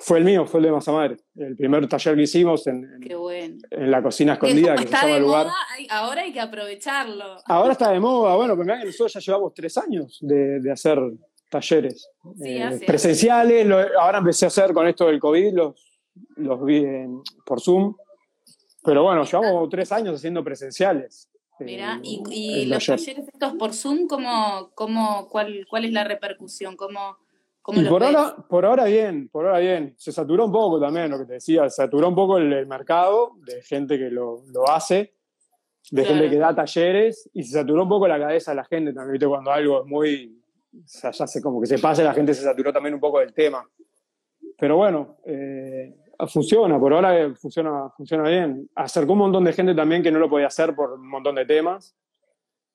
fue 0.00 0.18
el 0.18 0.24
mío, 0.24 0.46
fue 0.46 0.60
el 0.60 0.66
de 0.66 0.72
masa 0.72 0.92
madre. 0.92 1.18
El 1.36 1.56
primer 1.56 1.86
taller 1.86 2.16
que 2.16 2.22
hicimos 2.22 2.66
en, 2.66 2.88
en, 3.70 3.90
la 3.90 4.02
cocina 4.02 4.32
escondida, 4.32 4.74
que 4.74 4.86
se 4.86 4.94
llama 4.94 5.16
el 5.16 5.22
lugar. 5.22 5.46
ahora 5.90 6.22
hay 6.22 6.32
que 6.32 6.40
aprovecharlo. 6.40 7.36
Ahora 7.44 7.72
está 7.72 7.90
de 7.90 8.00
moda, 8.00 8.34
bueno, 8.34 8.56
pero 8.56 8.76
nosotros 8.76 9.12
ya 9.12 9.20
llevamos 9.20 9.52
tres 9.52 9.76
años 9.76 10.18
de, 10.22 10.60
de 10.60 10.72
hacer 10.72 10.98
talleres 11.50 12.08
eh, 12.42 12.80
presenciales. 12.86 13.66
ahora 14.00 14.18
empecé 14.18 14.46
a 14.46 14.48
hacer 14.48 14.72
con 14.72 14.86
esto 14.88 15.06
del 15.06 15.20
COVID, 15.20 15.52
los, 15.52 16.00
los 16.36 16.64
vi 16.64 16.82
por 17.44 17.60
Zoom. 17.60 17.94
Pero 18.84 19.02
bueno, 19.02 19.24
llevamos 19.24 19.68
tres 19.68 19.92
años 19.92 20.16
haciendo 20.16 20.42
presenciales. 20.42 21.28
Mira, 21.58 22.00
eh, 22.02 22.22
y, 22.30 22.64
los 22.66 22.86
talleres 22.86 23.28
estos 23.28 23.52
por 23.54 23.74
Zoom, 23.74 24.06
¿cómo, 24.06 24.70
cómo, 24.74 25.28
cuál, 25.28 25.66
¿cuál 25.68 25.84
es 25.84 25.92
la 25.92 26.04
repercusión? 26.04 26.76
¿Cómo, 26.76 27.18
y 27.72 27.84
por 27.84 28.02
ahora, 28.02 28.36
por 28.48 28.64
ahora 28.64 28.84
bien, 28.84 29.28
por 29.28 29.46
ahora 29.46 29.58
bien. 29.58 29.94
Se 29.96 30.12
saturó 30.12 30.46
un 30.46 30.52
poco 30.52 30.80
también, 30.80 31.10
lo 31.10 31.18
que 31.18 31.26
te 31.26 31.34
decía, 31.34 31.68
se 31.68 31.76
saturó 31.76 32.08
un 32.08 32.14
poco 32.14 32.38
el, 32.38 32.66
mercado 32.66 33.32
de 33.44 33.62
gente 33.62 33.98
que 33.98 34.10
lo, 34.10 34.42
lo 34.48 34.68
hace, 34.68 35.14
de 35.90 36.04
gente 36.04 36.30
que 36.30 36.38
da 36.38 36.54
talleres, 36.54 37.28
y 37.32 37.42
se 37.42 37.52
saturó 37.52 37.82
un 37.82 37.88
poco 37.88 38.08
la 38.08 38.18
cabeza 38.18 38.52
de 38.52 38.56
la 38.56 38.64
gente 38.64 38.92
también, 38.92 39.12
¿viste? 39.12 39.26
Cuando 39.26 39.52
algo 39.52 39.80
es 39.82 39.86
muy, 39.86 40.42
o 40.74 40.86
sea, 40.86 41.10
ya 41.10 41.26
se, 41.26 41.42
como 41.42 41.60
que 41.60 41.66
se 41.66 41.78
pase, 41.78 42.02
la 42.02 42.14
gente 42.14 42.34
se 42.34 42.42
saturó 42.42 42.72
también 42.72 42.94
un 42.94 43.00
poco 43.00 43.20
del 43.20 43.32
tema. 43.32 43.68
Pero 44.58 44.76
bueno, 44.76 45.18
eh, 45.24 45.94
funciona, 46.28 46.78
por 46.78 46.92
ahora 46.92 47.34
funciona, 47.34 47.88
funciona 47.96 48.28
bien. 48.28 48.68
Acercó 48.74 49.12
un 49.12 49.20
montón 49.20 49.44
de 49.44 49.52
gente 49.52 49.74
también 49.74 50.02
que 50.02 50.10
no 50.10 50.18
lo 50.18 50.28
podía 50.28 50.46
hacer 50.46 50.74
por 50.74 50.92
un 50.92 51.08
montón 51.08 51.34
de 51.34 51.46
temas. 51.46 51.94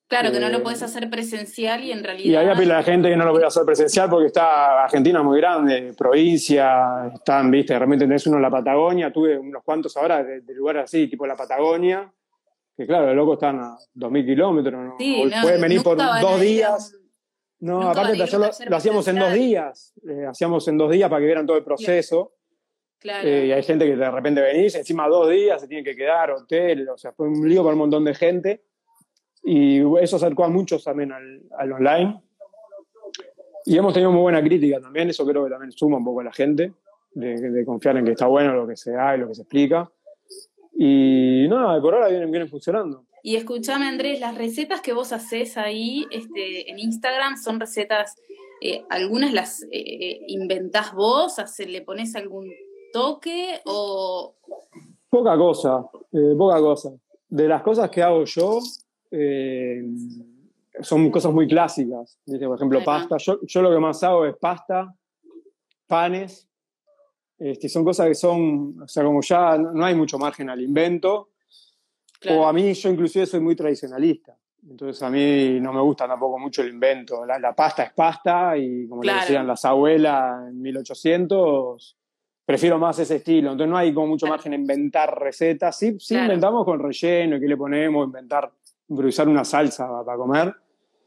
Claro, 0.08 0.30
que 0.30 0.38
no 0.38 0.48
lo 0.48 0.58
eh, 0.58 0.60
puedes 0.60 0.82
hacer 0.82 1.10
presencial 1.10 1.82
y 1.82 1.90
en 1.90 2.04
realidad... 2.04 2.44
Y 2.44 2.48
hay 2.48 2.56
pila 2.56 2.76
de 2.76 2.82
gente 2.84 3.08
que 3.08 3.16
no 3.16 3.24
lo 3.24 3.32
puede 3.32 3.46
hacer 3.46 3.64
presencial 3.64 4.08
porque 4.08 4.26
está 4.26 4.84
Argentina 4.84 5.20
muy 5.22 5.40
grande, 5.40 5.94
provincia, 5.98 7.10
están, 7.12 7.50
viste, 7.50 7.72
de 7.72 7.80
repente 7.80 8.04
tenés 8.04 8.24
uno 8.28 8.36
en 8.36 8.42
la 8.42 8.50
Patagonia, 8.50 9.12
tuve 9.12 9.36
unos 9.36 9.64
cuantos 9.64 9.96
ahora 9.96 10.22
de, 10.22 10.42
lugares 10.54 10.84
así, 10.84 11.08
tipo 11.08 11.26
la 11.26 11.34
Patagonia, 11.34 12.08
que 12.76 12.86
claro, 12.86 13.06
los 13.06 13.16
locos 13.16 13.34
están 13.34 13.58
a 13.58 13.76
2.000 13.96 14.24
kilómetros, 14.24 14.80
¿no? 14.80 14.96
pueden 15.42 15.60
venir 15.60 15.82
por 15.82 15.96
dos 15.96 16.40
días. 16.40 16.94
No, 17.58 17.88
aparte 17.88 18.16
lo, 18.16 18.76
hacíamos 18.76 19.08
en 19.08 19.18
dos 19.18 19.32
días, 19.32 19.94
eh, 20.08 20.26
hacíamos 20.28 20.68
en 20.68 20.78
dos 20.78 20.90
días 20.90 21.08
para 21.08 21.20
que 21.20 21.26
vieran 21.26 21.46
todo 21.46 21.56
el 21.56 21.64
proceso. 21.64 22.35
Claro. 23.06 23.28
Eh, 23.28 23.46
y 23.46 23.52
hay 23.52 23.62
gente 23.62 23.86
que 23.86 23.94
de 23.94 24.10
repente 24.10 24.40
venís, 24.40 24.74
encima 24.74 25.06
dos 25.06 25.30
días 25.30 25.60
se 25.60 25.68
tiene 25.68 25.84
que 25.84 25.94
quedar, 25.94 26.32
hotel, 26.32 26.88
o 26.88 26.98
sea, 26.98 27.12
fue 27.12 27.28
un 27.28 27.48
lío 27.48 27.62
para 27.62 27.74
un 27.74 27.78
montón 27.78 28.04
de 28.04 28.14
gente. 28.14 28.64
Y 29.44 29.78
eso 30.00 30.16
acercó 30.16 30.42
a 30.42 30.48
muchos 30.48 30.82
también 30.82 31.12
al, 31.12 31.42
al, 31.56 31.72
online. 31.72 32.20
Y 33.64 33.78
hemos 33.78 33.94
tenido 33.94 34.10
muy 34.10 34.22
buena 34.22 34.42
crítica 34.42 34.80
también, 34.80 35.08
eso 35.08 35.24
creo 35.24 35.44
que 35.44 35.50
también 35.50 35.70
suma 35.70 35.98
un 35.98 36.04
poco 36.04 36.20
a 36.20 36.24
la 36.24 36.32
gente, 36.32 36.72
de, 37.12 37.40
de 37.40 37.64
confiar 37.64 37.96
en 37.96 38.04
que 38.04 38.10
está 38.10 38.26
bueno 38.26 38.54
lo 38.54 38.66
que 38.66 38.76
se 38.76 38.90
da 38.90 39.16
y 39.16 39.20
lo 39.20 39.28
que 39.28 39.36
se 39.36 39.42
explica. 39.42 39.88
Y 40.76 41.46
nada, 41.48 41.80
por 41.80 41.94
ahora 41.94 42.08
vienen, 42.08 42.32
vienen 42.32 42.48
funcionando. 42.48 43.06
Y 43.22 43.36
escúchame, 43.36 43.86
Andrés, 43.86 44.18
las 44.18 44.36
recetas 44.36 44.80
que 44.80 44.92
vos 44.92 45.12
haces 45.12 45.56
ahí 45.56 46.06
este, 46.10 46.68
en 46.68 46.80
Instagram 46.80 47.36
son 47.36 47.60
recetas, 47.60 48.16
eh, 48.60 48.82
algunas 48.88 49.32
las 49.32 49.64
eh, 49.70 50.22
inventás 50.26 50.92
vos, 50.92 51.36
le 51.58 51.82
pones 51.82 52.16
algún 52.16 52.52
toque 52.96 53.60
o... 53.66 54.34
Poca 55.10 55.36
cosa, 55.36 55.84
eh, 56.12 56.34
poca 56.36 56.60
cosa. 56.60 56.90
De 57.28 57.46
las 57.46 57.62
cosas 57.62 57.90
que 57.90 58.02
hago 58.02 58.24
yo, 58.24 58.60
eh, 59.10 59.82
son 60.80 61.10
cosas 61.10 61.32
muy 61.32 61.46
clásicas. 61.46 62.18
Por 62.24 62.56
ejemplo, 62.56 62.82
pasta. 62.84 63.16
Yo, 63.18 63.38
yo, 63.42 63.62
lo 63.62 63.70
que 63.70 63.78
más 63.78 64.02
hago 64.02 64.26
es 64.26 64.36
pasta, 64.36 64.94
panes. 65.86 66.48
Este, 67.38 67.68
son 67.68 67.84
cosas 67.84 68.08
que 68.08 68.14
son, 68.14 68.82
o 68.82 68.88
sea, 68.88 69.04
como 69.04 69.20
ya 69.20 69.58
no 69.58 69.84
hay 69.84 69.94
mucho 69.94 70.18
margen 70.18 70.48
al 70.48 70.62
invento. 70.62 71.30
O 72.30 72.46
a 72.46 72.52
mí, 72.52 72.72
yo 72.72 72.88
inclusive 72.88 73.26
soy 73.26 73.40
muy 73.40 73.54
tradicionalista. 73.54 74.36
Entonces 74.68 75.00
a 75.02 75.10
mí 75.10 75.60
no 75.60 75.72
me 75.72 75.80
gusta 75.80 76.08
tampoco 76.08 76.38
mucho 76.38 76.62
el 76.62 76.70
invento. 76.70 77.24
La, 77.24 77.54
pasta 77.54 77.84
es 77.84 77.92
pasta 77.92 78.56
y 78.56 78.88
como 78.88 79.02
le 79.02 79.12
decían 79.14 79.46
las 79.46 79.64
abuelas 79.64 80.48
en 80.48 80.60
1800, 80.60 81.96
prefiero 82.46 82.78
más 82.78 82.98
ese 83.00 83.16
estilo. 83.16 83.52
Entonces 83.52 83.70
no 83.70 83.76
hay 83.76 83.92
como 83.92 84.06
mucho 84.06 84.26
margen 84.26 84.52
a 84.52 84.56
inventar 84.56 85.18
recetas. 85.20 85.76
Sí, 85.76 85.96
sí 85.98 86.16
inventamos 86.16 86.64
con 86.64 86.78
relleno 86.78 87.36
y 87.36 87.40
qué 87.40 87.48
le 87.48 87.56
ponemos, 87.56 88.06
inventar 88.06 88.50
improvisar 88.88 89.28
una 89.28 89.44
salsa 89.44 89.88
para 90.04 90.16
comer. 90.16 90.54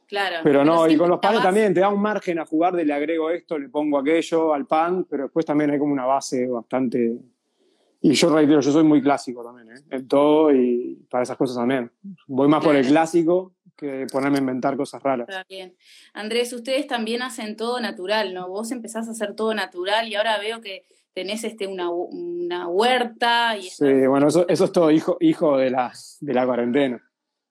Claro. 0.07 0.37
Pero 0.43 0.65
no, 0.65 0.87
y 0.87 0.97
con 0.97 1.07
los 1.09 1.19
panes 1.19 1.41
también 1.41 1.73
te 1.73 1.79
da 1.79 1.89
un 1.89 2.01
margen 2.01 2.39
a 2.39 2.45
jugar 2.45 2.75
de 2.75 2.83
le 2.83 2.93
agrego 2.93 3.29
esto, 3.29 3.57
le 3.57 3.69
pongo 3.69 3.99
aquello 3.99 4.53
al 4.53 4.65
pan, 4.65 5.05
pero 5.07 5.23
después 5.23 5.45
también 5.45 5.69
hay 5.69 5.79
como 5.79 5.93
una 5.93 6.05
base 6.05 6.47
bastante. 6.47 7.15
Y 8.01 8.13
yo 8.13 8.33
reitero, 8.33 8.59
yo 8.59 8.71
soy 8.71 8.83
muy 8.83 9.01
clásico 9.01 9.43
también, 9.43 9.77
¿eh? 9.77 9.81
en 9.91 10.07
todo 10.07 10.51
y 10.53 11.05
para 11.09 11.23
esas 11.23 11.37
cosas 11.37 11.57
también. 11.57 11.91
Voy 12.27 12.47
más 12.47 12.63
por 12.63 12.75
el 12.75 12.87
clásico 12.87 13.53
que 13.77 14.07
ponerme 14.11 14.37
a 14.37 14.41
inventar 14.41 14.75
cosas 14.75 15.01
raras. 15.01 15.29
Está 15.29 15.45
bien. 15.47 15.75
Andrés, 16.13 16.51
ustedes 16.53 16.87
también 16.87 17.21
hacen 17.21 17.55
todo 17.55 17.79
natural, 17.79 18.33
¿no? 18.33 18.49
Vos 18.49 18.71
empezás 18.71 19.07
a 19.07 19.11
hacer 19.11 19.35
todo 19.35 19.53
natural 19.53 20.07
y 20.07 20.15
ahora 20.15 20.39
veo 20.39 20.59
que 20.59 20.85
tenés 21.13 21.43
este, 21.43 21.67
una, 21.67 21.89
una 21.89 22.67
huerta. 22.67 23.57
Y 23.57 23.63
sí, 23.63 24.07
bueno, 24.07 24.27
eso, 24.27 24.47
eso 24.47 24.65
es 24.65 24.71
todo 24.71 24.91
hijo, 24.91 25.17
hijo 25.19 25.57
de, 25.57 25.69
la, 25.69 25.91
de 26.19 26.33
la 26.33 26.45
cuarentena. 26.45 27.03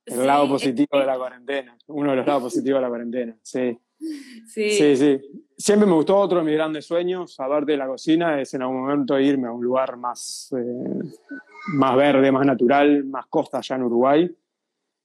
El 0.07 0.27
lado 0.27 0.49
positivo 0.49 0.99
de 0.99 1.07
la 1.07 1.19
cuarentena. 1.19 1.77
Uno 1.89 2.11
de 2.11 2.17
los 2.17 2.27
lados 2.27 2.45
positivos 2.45 2.79
de 2.79 2.83
la 2.83 2.89
cuarentena, 2.89 3.37
sí. 3.43 3.79
Sí. 4.47 4.71
sí. 4.71 4.97
sí, 4.97 5.21
Siempre 5.57 5.89
me 5.89 5.95
gustó 5.95 6.17
otro 6.17 6.39
de 6.39 6.45
mis 6.45 6.55
grandes 6.55 6.87
sueños, 6.87 7.39
aparte 7.41 7.73
de 7.73 7.79
la 7.79 7.89
cocina, 7.89 8.41
es 8.41 8.55
en 8.55 8.63
algún 8.63 8.83
momento 8.83 9.19
irme 9.19 9.49
a 9.49 9.53
un 9.53 9.65
lugar 9.65 9.97
más, 9.97 10.55
eh, 10.57 11.11
más 11.75 11.97
verde, 11.97 12.31
más 12.31 12.47
natural, 12.47 13.05
más 13.05 13.27
costa 13.27 13.59
allá 13.59 13.75
en 13.75 13.83
Uruguay 13.83 14.37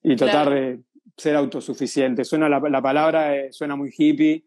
y 0.03 0.15
tratar 0.15 0.51
de 0.51 0.79
ser 1.17 1.35
autosuficiente. 1.37 2.23
Suena 2.23 2.47
la, 2.47 2.59
la 2.59 2.81
palabra, 2.83 3.35
eh, 3.35 3.51
suena 3.51 3.75
muy 3.75 3.91
hippie, 3.97 4.45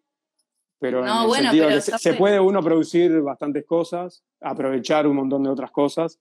pero 0.78 1.00
en 1.00 1.08
el 1.08 1.30
sentido 1.30 1.68
que 1.68 1.80
se, 1.80 2.14
puede 2.14 2.38
uno 2.38 2.62
producir 2.62 3.20
bastantes 3.22 3.64
cosas, 3.64 4.22
aprovechar 4.40 5.06
un 5.06 5.16
montón 5.16 5.42
de 5.42 5.50
otras 5.50 5.70
cosas 5.70 6.18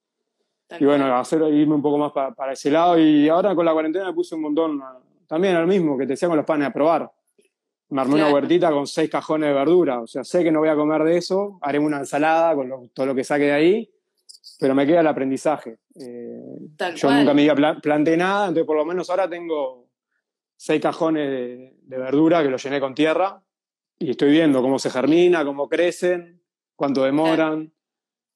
y 0.80 0.86
bueno, 0.86 1.14
hacer 1.16 1.42
irme 1.54 1.76
un 1.76 1.82
poco 1.82 1.98
más 1.98 2.12
para 2.12 2.54
ese 2.54 2.72
lado. 2.72 2.98
Y 2.98 3.28
ahora 3.30 3.54
con 3.54 3.66
la 3.66 3.74
cuarentena 3.74 4.06
me 4.06 4.14
puse 4.14 4.36
un 4.36 4.42
montón, 4.42 4.82
también 5.28 5.56
al 5.56 5.68
mismo, 5.68 5.98
que 5.98 6.06
te 6.06 6.14
decía 6.14 6.28
con 6.28 6.38
los 6.38 6.46
panes 6.46 6.68
a 6.68 6.74
probar. 6.74 7.12
Me 7.90 8.02
armé 8.02 8.16
una 8.16 8.34
huertita 8.34 8.72
con 8.72 8.88
seis 8.88 9.10
cajones 9.10 9.50
de 9.50 9.54
verdura. 9.54 10.02
O 10.02 10.08
sea, 10.08 10.24
sé 10.24 10.44
que 10.44 10.52
no 10.52 10.60
voy 10.60 10.70
a 10.70 10.76
comer 10.76 11.04
de 11.04 11.18
eso, 11.18 11.60
haré 11.62 11.78
una 11.78 11.98
ensalada 11.98 12.56
con 12.56 12.90
todo 12.90 13.06
lo 13.06 13.14
que 13.14 13.24
saque 13.24 13.46
de 13.46 13.52
ahí, 13.52 13.92
pero 14.60 14.74
me 14.74 14.88
queda 14.88 15.02
el 15.02 15.08
aprendizaje. 15.08 15.78
Eh, 15.96 16.58
yo 16.96 17.12
nunca 17.12 17.34
me 17.34 17.44
iba 17.44 17.56
planté 17.82 18.18
nada, 18.18 18.48
entonces 18.48 18.66
por 18.66 18.78
lo 18.78 18.86
menos 18.86 19.10
ahora 19.10 19.30
tengo 19.30 19.86
seis 20.58 20.82
cajones 20.82 21.30
de, 21.30 21.76
de 21.84 21.98
verdura 21.98 22.42
que 22.42 22.50
los 22.50 22.64
llené 22.64 22.80
con 22.80 22.96
tierra 22.96 23.45
y 24.00 24.12
estoy 24.12 24.32
viendo 24.32 24.62
cómo 24.62 24.80
se 24.80 24.90
germina, 24.90 25.46
cómo 25.46 25.68
crecen, 25.70 26.42
cuánto 26.76 27.04
demoran. 27.04 27.72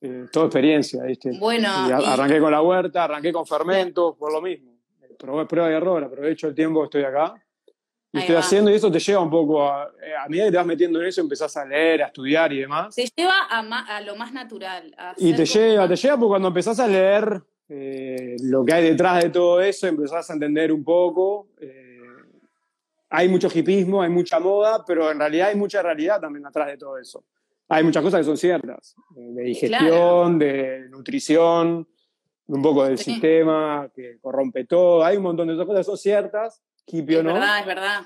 Eh, 0.01 0.27
toda 0.31 0.45
experiencia, 0.45 1.03
¿viste? 1.03 1.37
Bueno. 1.37 1.69
arranqué 1.69 2.39
con 2.39 2.51
la 2.51 2.61
huerta, 2.61 3.03
arranqué 3.03 3.33
con 3.33 3.45
fermentos, 3.45 4.15
por 4.17 4.31
lo 4.31 4.41
mismo. 4.41 4.77
Probé 5.17 5.45
prueba 5.45 5.69
y 5.69 5.73
error, 5.73 6.01
aprovecho 6.01 6.47
el 6.47 6.55
tiempo 6.55 6.79
que 6.81 6.85
estoy 6.85 7.03
acá. 7.03 7.35
Y 8.11 8.19
estoy 8.19 8.37
haciendo, 8.37 8.71
y 8.71 8.75
eso 8.75 8.91
te 8.91 8.99
lleva 8.99 9.21
un 9.21 9.29
poco 9.29 9.61
a. 9.63 9.83
A 9.83 10.29
medida 10.29 10.45
que 10.45 10.51
te 10.51 10.57
vas 10.57 10.65
metiendo 10.65 11.01
en 11.01 11.07
eso, 11.07 11.21
empezás 11.21 11.55
a 11.57 11.65
leer, 11.65 12.01
a 12.01 12.07
estudiar 12.07 12.51
y 12.53 12.61
demás. 12.61 12.95
Te 12.95 13.07
lleva 13.15 13.43
a, 13.49 14.01
lo 14.01 14.15
más 14.15 14.33
natural. 14.33 14.95
y 15.17 15.33
te 15.33 15.45
lleva, 15.45 15.87
te 15.87 15.95
lleva 15.95 16.17
porque 16.17 16.29
cuando 16.29 16.47
empezás 16.47 16.79
a 16.79 16.87
leer 16.87 17.43
eh, 17.67 18.35
lo 18.41 18.65
que 18.65 18.73
hay 18.73 18.83
detrás 18.85 19.21
de 19.23 19.29
todo 19.29 19.61
eso, 19.61 19.85
empezás 19.85 20.27
a 20.29 20.33
entender 20.33 20.71
un 20.71 20.83
poco. 20.83 21.49
Eh, 21.59 21.88
hay 23.09 23.27
mucho 23.27 23.47
hipismo, 23.53 24.01
hay 24.01 24.09
mucha 24.09 24.39
moda, 24.39 24.83
pero 24.85 25.11
en 25.11 25.19
realidad 25.19 25.49
hay 25.49 25.55
mucha 25.55 25.81
realidad 25.81 26.21
también 26.21 26.45
atrás 26.45 26.67
de 26.67 26.77
todo 26.77 26.97
eso 26.97 27.23
hay 27.69 27.83
muchas 27.83 28.01
cosas 28.01 28.21
que 28.21 28.25
son 28.25 28.37
ciertas, 28.37 28.95
eh, 29.15 29.29
de 29.31 29.43
digestión, 29.43 30.39
de 30.39 30.89
nutrición, 30.89 31.87
un 32.47 32.61
poco 32.63 32.83
del 32.85 32.97
sistema 32.97 33.89
que 33.95 34.17
corrompe 34.19 34.65
todo, 34.65 35.05
hay 35.05 35.17
un 35.17 35.23
montón 35.23 35.47
de 35.47 35.55
cosas 35.55 35.81
que 35.81 35.83
son 35.83 35.97
ciertas, 35.97 36.63
Kipio 36.83 37.21
no. 37.21 37.29
Es 37.29 37.35
verdad, 37.35 37.59
es 37.59 37.65
verdad. 37.67 38.01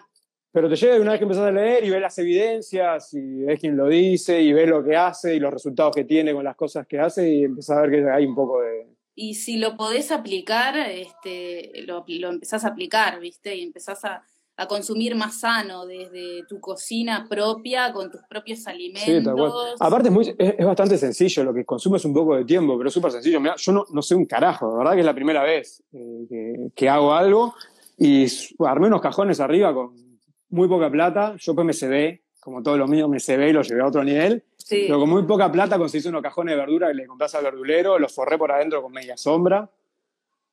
pero 0.51 0.67
te 0.67 0.75
llega 0.75 0.99
una 0.99 1.11
vez 1.11 1.19
que 1.19 1.23
empezás 1.23 1.45
a 1.45 1.51
leer 1.51 1.85
y 1.85 1.89
ves 1.89 2.01
las 2.01 2.17
evidencias 2.17 3.13
y 3.13 3.43
ves 3.43 3.57
quién 3.57 3.77
lo 3.77 3.87
dice 3.87 4.41
y 4.41 4.51
ves 4.51 4.67
lo 4.67 4.83
que 4.83 4.97
hace 4.97 5.33
y 5.33 5.39
los 5.39 5.53
resultados 5.53 5.95
que 5.95 6.03
tiene 6.03 6.33
con 6.33 6.43
las 6.43 6.57
cosas 6.57 6.85
que 6.85 6.99
hace 6.99 7.29
y 7.29 7.45
empezás 7.45 7.77
a 7.77 7.81
ver 7.83 7.91
que 7.91 8.09
hay 8.09 8.25
un 8.25 8.35
poco 8.35 8.61
de... 8.61 8.85
Y 9.15 9.35
si 9.35 9.57
lo 9.57 9.77
podés 9.77 10.11
aplicar, 10.11 10.75
este, 10.75 11.71
lo, 11.85 12.03
lo 12.05 12.29
empezás 12.29 12.65
a 12.65 12.69
aplicar, 12.69 13.19
¿viste? 13.21 13.55
Y 13.55 13.63
empezás 13.63 14.03
a, 14.03 14.25
a 14.55 14.67
consumir 14.67 15.15
más 15.15 15.39
sano 15.39 15.85
desde 15.85 16.43
tu 16.47 16.59
cocina 16.59 17.25
propia, 17.27 17.91
con 17.91 18.11
tus 18.11 18.21
propios 18.29 18.67
alimentos. 18.67 19.75
Aparte 19.79 20.09
es, 20.09 20.13
muy, 20.13 20.35
es, 20.37 20.65
bastante 20.65 20.97
sencillo, 20.97 21.43
lo 21.43 21.53
que 21.53 21.65
consumes 21.65 22.05
un 22.05 22.13
poco 22.13 22.35
de 22.35 22.45
tiempo, 22.45 22.77
pero 22.77 22.87
es 22.87 22.93
súper 22.93 23.11
sencillo. 23.11 23.39
yo 23.57 23.71
no, 23.73 23.85
no, 23.91 24.01
sé 24.01 24.13
un 24.13 24.25
carajo, 24.25 24.71
de 24.71 24.77
verdad 24.77 24.93
que 24.93 24.99
es 24.99 25.05
la 25.05 25.15
primera 25.15 25.41
vez 25.43 25.81
eh, 25.93 26.25
que, 26.29 26.69
que, 26.75 26.89
hago 26.89 27.13
algo 27.13 27.55
y 27.97 28.27
armé 28.59 28.87
unos 28.87 29.01
cajones 29.01 29.39
arriba 29.39 29.73
con 29.73 29.93
muy 30.49 30.67
poca 30.67 30.91
plata, 30.91 31.35
yo 31.39 31.55
pues 31.55 31.65
me 31.65 31.73
cebé, 31.73 32.21
como 32.39 32.61
todos 32.61 32.77
los 32.77 32.87
míos 32.87 33.09
me 33.09 33.19
cebé 33.19 33.49
y 33.49 33.53
lo 33.53 33.63
llevé 33.63 33.81
a 33.81 33.87
otro 33.87 34.03
nivel, 34.03 34.43
pero 34.69 34.99
con 34.99 35.09
muy 35.09 35.23
poca 35.23 35.51
plata 35.51 35.79
conseguí 35.79 36.07
unos 36.09 36.21
cajones 36.21 36.53
de 36.53 36.57
verdura 36.57 36.89
que 36.89 36.93
le 36.93 37.07
compras 37.07 37.33
al 37.33 37.43
verdulero, 37.43 37.97
los 37.97 38.13
forré 38.13 38.37
por 38.37 38.51
adentro 38.51 38.83
con 38.83 38.91
media 38.91 39.17
sombra 39.17 39.67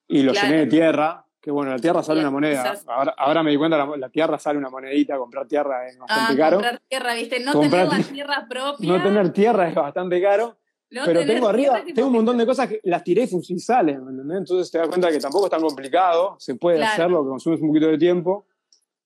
y 0.08 0.22
los 0.22 0.40
llené 0.40 0.58
de 0.58 0.66
tierra, 0.66 1.24
que 1.40 1.50
bueno, 1.50 1.70
la 1.70 1.78
tierra 1.78 2.02
sale 2.02 2.20
una 2.20 2.30
moneda. 2.30 2.74
Ahora, 2.86 3.14
ahora, 3.16 3.42
me 3.42 3.50
di 3.50 3.56
cuenta, 3.56 3.78
la, 3.78 3.96
la, 3.96 4.08
tierra 4.10 4.38
sale 4.38 4.58
una 4.58 4.68
monedita, 4.68 5.16
comprar 5.16 5.46
tierra 5.46 5.88
es 5.88 5.98
bastante 5.98 6.32
ah, 6.32 6.36
caro. 6.36 6.56
Comprar 6.56 6.82
tierra, 6.86 7.14
¿viste? 7.14 7.40
No 7.40 7.60
tener 7.60 7.88
la 7.88 7.98
tierra 7.98 8.46
propia. 8.48 8.88
No 8.88 9.02
tener 9.02 9.32
tierra 9.32 9.68
es 9.68 9.74
bastante 9.74 10.20
caro. 10.20 10.58
pero 10.88 11.24
tengo 11.24 11.48
arriba, 11.48 11.82
tengo 11.94 12.08
un 12.08 12.14
montón 12.14 12.36
de 12.36 12.44
cosas 12.44 12.68
que 12.68 12.80
las 12.84 13.02
tiré 13.02 13.22
y 13.22 13.58
salen, 13.58 13.96
¿entendés? 13.96 14.38
Entonces 14.38 14.70
te 14.70 14.78
das 14.78 14.88
cuenta 14.88 15.10
que 15.10 15.18
tampoco 15.18 15.46
es 15.46 15.50
tan 15.50 15.62
complicado, 15.62 16.36
se 16.38 16.56
puede 16.56 16.82
hacerlo, 16.84 17.24
que 17.24 17.30
consumes 17.30 17.60
un 17.60 17.68
poquito 17.68 17.86
de 17.86 17.98
tiempo. 17.98 18.46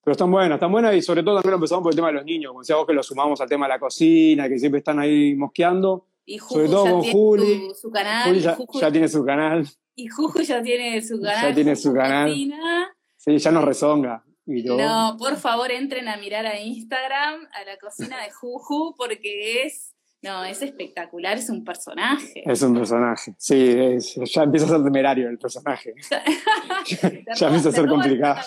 Pero 0.02 0.12
están 0.12 0.30
buenas, 0.30 0.56
están 0.56 0.70
buenas 0.70 0.94
y 0.94 1.00
sobre 1.00 1.22
todo 1.22 1.36
también 1.36 1.52
lo 1.52 1.56
empezamos 1.56 1.82
por 1.82 1.92
el 1.92 1.96
tema 1.96 2.08
de 2.08 2.14
los 2.14 2.24
niños, 2.26 2.50
como 2.50 2.60
decía 2.60 2.76
vos 2.76 2.86
que 2.86 2.92
lo 2.92 3.02
sumamos 3.02 3.40
al 3.40 3.48
tema 3.48 3.66
de 3.66 3.72
la 3.72 3.78
cocina, 3.78 4.48
que 4.50 4.58
siempre 4.58 4.80
están 4.80 4.98
ahí 4.98 5.34
mosqueando. 5.34 6.08
Y 6.26 6.38
sobre 6.38 6.68
todo 6.68 6.84
con 6.84 7.02
Juli. 7.02 7.70
Su, 7.74 7.90
canal. 7.90 8.28
Juli 8.28 8.40
ya, 8.40 8.90
tiene 8.90 9.08
su 9.08 9.24
canal. 9.24 9.68
Y 9.94 10.08
Juju 10.08 10.40
ya 10.42 10.62
tiene 10.62 11.00
su 11.02 11.20
canal. 11.20 11.48
Ya 11.48 11.54
tiene 11.54 11.76
su 11.76 11.92
canal. 11.92 12.34
Sí, 13.16 13.38
ya 13.38 13.50
nos 13.50 13.64
rezonga. 13.64 14.24
No, 14.46 15.16
por 15.18 15.36
favor 15.36 15.70
entren 15.70 16.06
a 16.08 16.16
mirar 16.18 16.44
a 16.44 16.60
Instagram, 16.60 17.48
a 17.52 17.64
la 17.64 17.78
cocina 17.78 18.22
de 18.22 18.30
Juju, 18.30 18.94
porque 18.96 19.62
es, 19.62 19.94
no, 20.22 20.44
es 20.44 20.60
espectacular, 20.60 21.38
es 21.38 21.48
un 21.48 21.64
personaje. 21.64 22.42
Es 22.44 22.60
un 22.60 22.74
personaje, 22.74 23.34
sí, 23.38 23.96
ya 24.26 24.42
empieza 24.42 24.66
a 24.66 24.70
ser 24.70 24.84
temerario 24.84 25.30
el 25.30 25.38
personaje. 25.38 25.94
ya, 27.34 27.46
empieza 27.46 27.70
a 27.70 27.72
ser 27.72 27.88
complicado. 27.88 28.42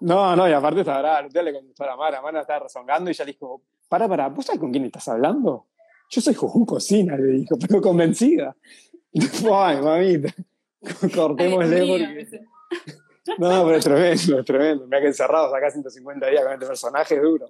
No, 0.00 0.34
no, 0.34 0.48
y 0.48 0.52
aparte 0.52 0.80
está 0.80 1.24
usted 1.24 1.44
le 1.44 1.52
contestó 1.52 1.84
a 1.84 1.88
la 1.88 1.96
Mara, 1.96 2.20
Mara 2.20 2.40
estaba 2.40 2.60
rezongando 2.60 3.08
y 3.08 3.14
ya 3.14 3.24
dijo, 3.24 3.62
para, 3.88 4.08
para, 4.08 4.30
¿vos 4.30 4.44
sabés 4.44 4.60
con 4.60 4.72
quién 4.72 4.84
estás 4.84 5.06
hablando? 5.06 5.68
Yo 6.12 6.20
soy 6.20 6.34
Juju 6.34 6.66
Cocina, 6.66 7.16
le 7.16 7.32
dijo, 7.32 7.56
pero 7.66 7.80
convencida. 7.80 8.54
Ay, 9.50 9.80
mamita, 9.80 10.34
cortémosle 11.14 11.86
porque... 11.86 12.40
No, 13.38 13.64
pero 13.64 13.76
es 13.76 13.84
tremendo, 13.84 14.38
es 14.40 14.44
tremendo. 14.44 14.86
Me 14.88 14.96
ha 14.96 15.00
que 15.00 15.06
encerrado 15.06 15.54
acá 15.54 15.70
150 15.70 16.26
días 16.26 16.42
con 16.42 16.52
este 16.52 16.66
personaje, 16.66 17.14
es 17.14 17.22
duro. 17.22 17.46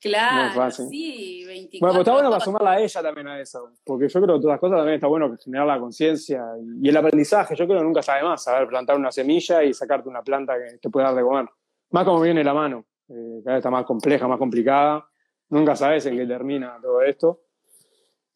Claro, 0.00 0.70
sí, 0.72 1.44
24 1.46 1.78
Bueno, 1.80 1.92
pues 1.94 2.00
está 2.00 2.12
bueno 2.12 2.30
para 2.30 2.44
sumarla 2.44 2.70
a 2.72 2.80
ella 2.80 3.02
también 3.02 3.28
a 3.28 3.40
eso, 3.40 3.70
porque 3.84 4.08
yo 4.08 4.20
creo 4.20 4.36
que 4.36 4.42
todas 4.42 4.54
las 4.54 4.60
cosas 4.60 4.78
también 4.78 4.96
está 4.96 5.06
bueno 5.06 5.36
generar 5.42 5.66
la 5.66 5.78
conciencia 5.78 6.42
y, 6.82 6.88
el 6.88 6.96
aprendizaje. 6.96 7.54
Yo 7.54 7.66
creo 7.66 7.78
que 7.78 7.84
nunca 7.84 8.02
sabe 8.02 8.24
más 8.24 8.42
saber 8.42 8.66
plantar 8.66 8.96
una 8.96 9.12
semilla 9.12 9.62
y 9.62 9.72
sacarte 9.72 10.08
una 10.08 10.22
planta 10.22 10.54
que 10.58 10.78
te 10.78 10.90
pueda 10.90 11.06
dar 11.06 11.16
de 11.16 11.22
comer. 11.22 11.46
Más 11.90 12.04
como 12.04 12.20
viene 12.20 12.42
la 12.42 12.52
mano, 12.52 12.84
eh, 13.08 13.42
cada 13.44 13.54
vez 13.54 13.60
está 13.60 13.70
más 13.70 13.86
compleja, 13.86 14.26
más 14.26 14.38
complicada. 14.38 15.06
Nunca 15.50 15.76
sabes 15.76 16.04
en 16.06 16.16
qué 16.16 16.26
termina 16.26 16.78
todo 16.82 17.00
esto. 17.02 17.42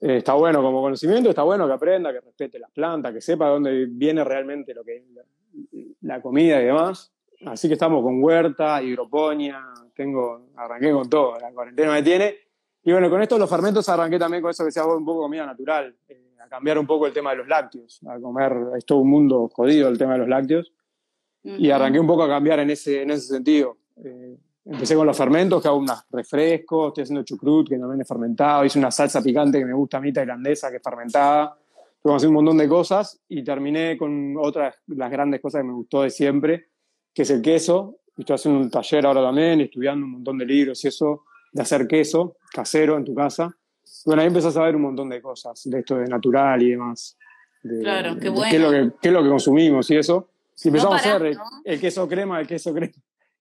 Eh, 0.00 0.18
está 0.18 0.34
bueno 0.34 0.62
como 0.62 0.82
conocimiento, 0.82 1.30
está 1.30 1.42
bueno 1.42 1.66
que 1.66 1.72
aprenda, 1.72 2.12
que 2.12 2.20
respete 2.20 2.58
las 2.58 2.70
plantas, 2.70 3.12
que 3.14 3.20
sepa 3.20 3.46
de 3.46 3.50
dónde 3.52 3.86
viene 3.86 4.22
realmente 4.24 4.74
lo 4.74 4.84
que 4.84 5.04
la 6.02 6.20
comida 6.20 6.60
y 6.60 6.66
demás. 6.66 7.12
Así 7.46 7.68
que 7.68 7.74
estamos 7.74 8.02
con 8.02 8.22
huerta, 8.22 8.82
hidroponía, 8.82 9.62
tengo, 9.94 10.48
arranqué 10.56 10.92
con 10.92 11.08
todo, 11.08 11.38
la 11.38 11.50
cuarentena 11.52 11.92
me 11.92 12.02
tiene. 12.02 12.34
Y 12.82 12.92
bueno, 12.92 13.10
con 13.10 13.20
esto 13.20 13.38
los 13.38 13.50
fermentos 13.50 13.88
arranqué 13.88 14.18
también 14.18 14.42
con 14.42 14.50
eso 14.50 14.64
que 14.64 14.70
sea 14.70 14.86
un 14.86 15.04
poco 15.04 15.22
comida 15.22 15.44
natural, 15.44 15.94
eh, 16.08 16.34
a 16.40 16.48
cambiar 16.48 16.78
un 16.78 16.86
poco 16.86 17.06
el 17.06 17.12
tema 17.12 17.30
de 17.30 17.38
los 17.38 17.48
lácteos, 17.48 18.00
a 18.06 18.20
comer, 18.20 18.54
es 18.76 18.84
todo 18.84 18.98
un 18.98 19.10
mundo 19.10 19.50
jodido 19.52 19.88
el 19.88 19.98
tema 19.98 20.12
de 20.12 20.18
los 20.18 20.28
lácteos. 20.28 20.72
Y 21.42 21.70
arranqué 21.70 22.00
un 22.00 22.08
poco 22.08 22.24
a 22.24 22.28
cambiar 22.28 22.58
en 22.58 22.70
ese, 22.70 23.02
en 23.02 23.10
ese 23.12 23.28
sentido. 23.28 23.76
Eh, 24.02 24.36
empecé 24.66 24.94
con 24.94 25.06
los 25.06 25.16
fermentos, 25.16 25.62
que 25.62 25.68
hago 25.68 25.78
unos 25.78 26.04
refrescos, 26.10 26.88
estoy 26.88 27.02
haciendo 27.04 27.24
chucrut, 27.24 27.68
que 27.68 27.78
también 27.78 28.00
es 28.00 28.08
fermentado, 28.08 28.64
hice 28.64 28.78
una 28.78 28.90
salsa 28.90 29.22
picante 29.22 29.58
que 29.58 29.64
me 29.64 29.74
gusta 29.74 29.98
a 29.98 30.00
mí, 30.00 30.12
tailandesa, 30.12 30.70
que 30.70 30.76
es 30.76 30.82
fermentada 30.82 31.56
a 32.12 32.16
hacer 32.16 32.28
un 32.28 32.34
montón 32.34 32.58
de 32.58 32.68
cosas 32.68 33.20
y 33.28 33.42
terminé 33.42 33.96
con 33.96 34.36
otras 34.38 34.76
las 34.88 35.10
grandes 35.10 35.40
cosas 35.40 35.62
que 35.62 35.66
me 35.66 35.72
gustó 35.72 36.02
de 36.02 36.10
siempre, 36.10 36.68
que 37.12 37.22
es 37.22 37.30
el 37.30 37.42
queso. 37.42 37.96
Estoy 38.16 38.34
haciendo 38.34 38.60
un 38.60 38.70
taller 38.70 39.06
ahora 39.06 39.22
también, 39.22 39.60
estudiando 39.60 40.06
un 40.06 40.12
montón 40.12 40.38
de 40.38 40.46
libros 40.46 40.84
y 40.84 40.88
eso, 40.88 41.24
de 41.52 41.62
hacer 41.62 41.86
queso 41.86 42.36
casero 42.52 42.96
en 42.96 43.04
tu 43.04 43.14
casa. 43.14 43.54
Bueno, 44.04 44.22
ahí 44.22 44.28
empezás 44.28 44.56
a 44.56 44.62
ver 44.62 44.76
un 44.76 44.82
montón 44.82 45.08
de 45.08 45.20
cosas, 45.20 45.60
de 45.64 45.80
esto 45.80 45.96
de 45.96 46.06
natural 46.06 46.62
y 46.62 46.70
demás. 46.70 47.16
claro, 47.62 48.18
qué 48.18 48.28
bueno. 48.28 48.50
Qué 48.50 48.56
es, 48.56 48.62
lo 48.62 48.70
que, 48.70 48.96
qué 49.00 49.08
es 49.08 49.14
lo 49.14 49.22
que 49.22 49.28
consumimos 49.28 49.90
y 49.90 49.96
eso. 49.96 50.28
Si 50.54 50.68
empezamos 50.68 50.94
a 50.94 50.98
hacer 50.98 51.36
el, 51.64 51.80
queso 51.80 52.08
crema, 52.08 52.40
el 52.40 52.46
queso 52.46 52.72
crema, 52.72 52.94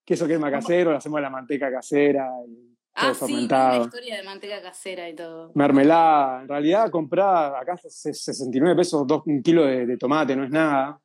queso 0.05 0.25
crema 0.25 0.51
casero, 0.51 0.91
le 0.91 0.97
hacemos 0.97 1.19
la 1.19 1.29
manteca 1.29 1.71
casera. 1.71 2.29
Y, 2.47 2.75
Ah, 2.97 3.13
sí, 3.13 3.33
una 3.33 3.77
historia 3.77 4.15
de 4.15 4.23
manteca 4.23 4.61
casera 4.61 5.09
y 5.09 5.15
todo. 5.15 5.51
Mermelada. 5.53 6.43
En 6.43 6.47
realidad, 6.47 6.89
comprar 6.89 7.53
acá 7.53 7.75
69 7.75 8.73
pesos 8.73 9.05
dos, 9.05 9.23
un 9.25 9.43
kilo 9.43 9.65
de, 9.65 9.97
tomate, 9.97 10.33
no 10.33 10.45
es 10.45 10.49
nada. 10.49 10.97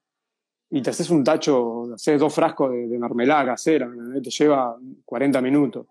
Y 0.71 0.81
te 0.83 0.91
haces 0.91 1.11
un 1.11 1.25
tacho, 1.25 1.93
haces 1.95 2.21
dos 2.21 2.33
frascos 2.33 2.71
de, 2.71 2.97
mermelada 2.97 3.45
casera, 3.47 3.91
te 4.23 4.31
lleva 4.31 4.77
40 5.05 5.41
minutos. 5.41 5.87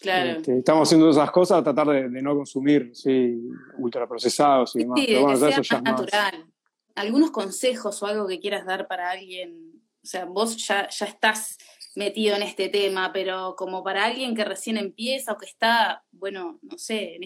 Claro. 0.00 0.38
Este, 0.38 0.58
estamos 0.58 0.88
haciendo 0.88 1.10
esas 1.10 1.30
cosas, 1.30 1.62
tratar 1.62 1.88
de, 1.88 2.22
no 2.22 2.34
consumir 2.34 2.92
sí, 2.94 3.38
ultraprocesados 3.76 4.74
y 4.76 4.78
demás. 4.78 4.98
Sí, 4.98 5.06
Pero 5.08 5.22
bueno, 5.24 5.46
eso 5.46 5.62
ya 5.62 5.80
natural. 5.82 6.46
¿Algunos 6.94 7.30
consejos 7.30 8.02
o 8.02 8.06
algo 8.06 8.26
que 8.26 8.40
quieras 8.40 8.64
dar 8.64 8.88
para 8.88 9.10
alguien? 9.10 9.82
O 10.02 10.06
sea, 10.06 10.24
vos 10.24 10.56
ya, 10.56 10.88
ya 10.88 11.04
estás 11.04 11.58
metido 11.94 12.36
en 12.36 12.42
este 12.42 12.68
tema, 12.68 13.12
pero 13.12 13.54
como 13.56 13.82
para 13.82 14.04
alguien 14.04 14.34
que 14.34 14.44
recién 14.44 14.76
empieza 14.76 15.32
o 15.32 15.38
que 15.38 15.46
está, 15.46 16.04
bueno, 16.12 16.58
no 16.62 16.78
sé, 16.78 17.18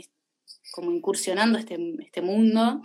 como 0.73 0.91
incursionando 0.91 1.59
este, 1.59 1.77
este 2.01 2.23
mundo. 2.23 2.81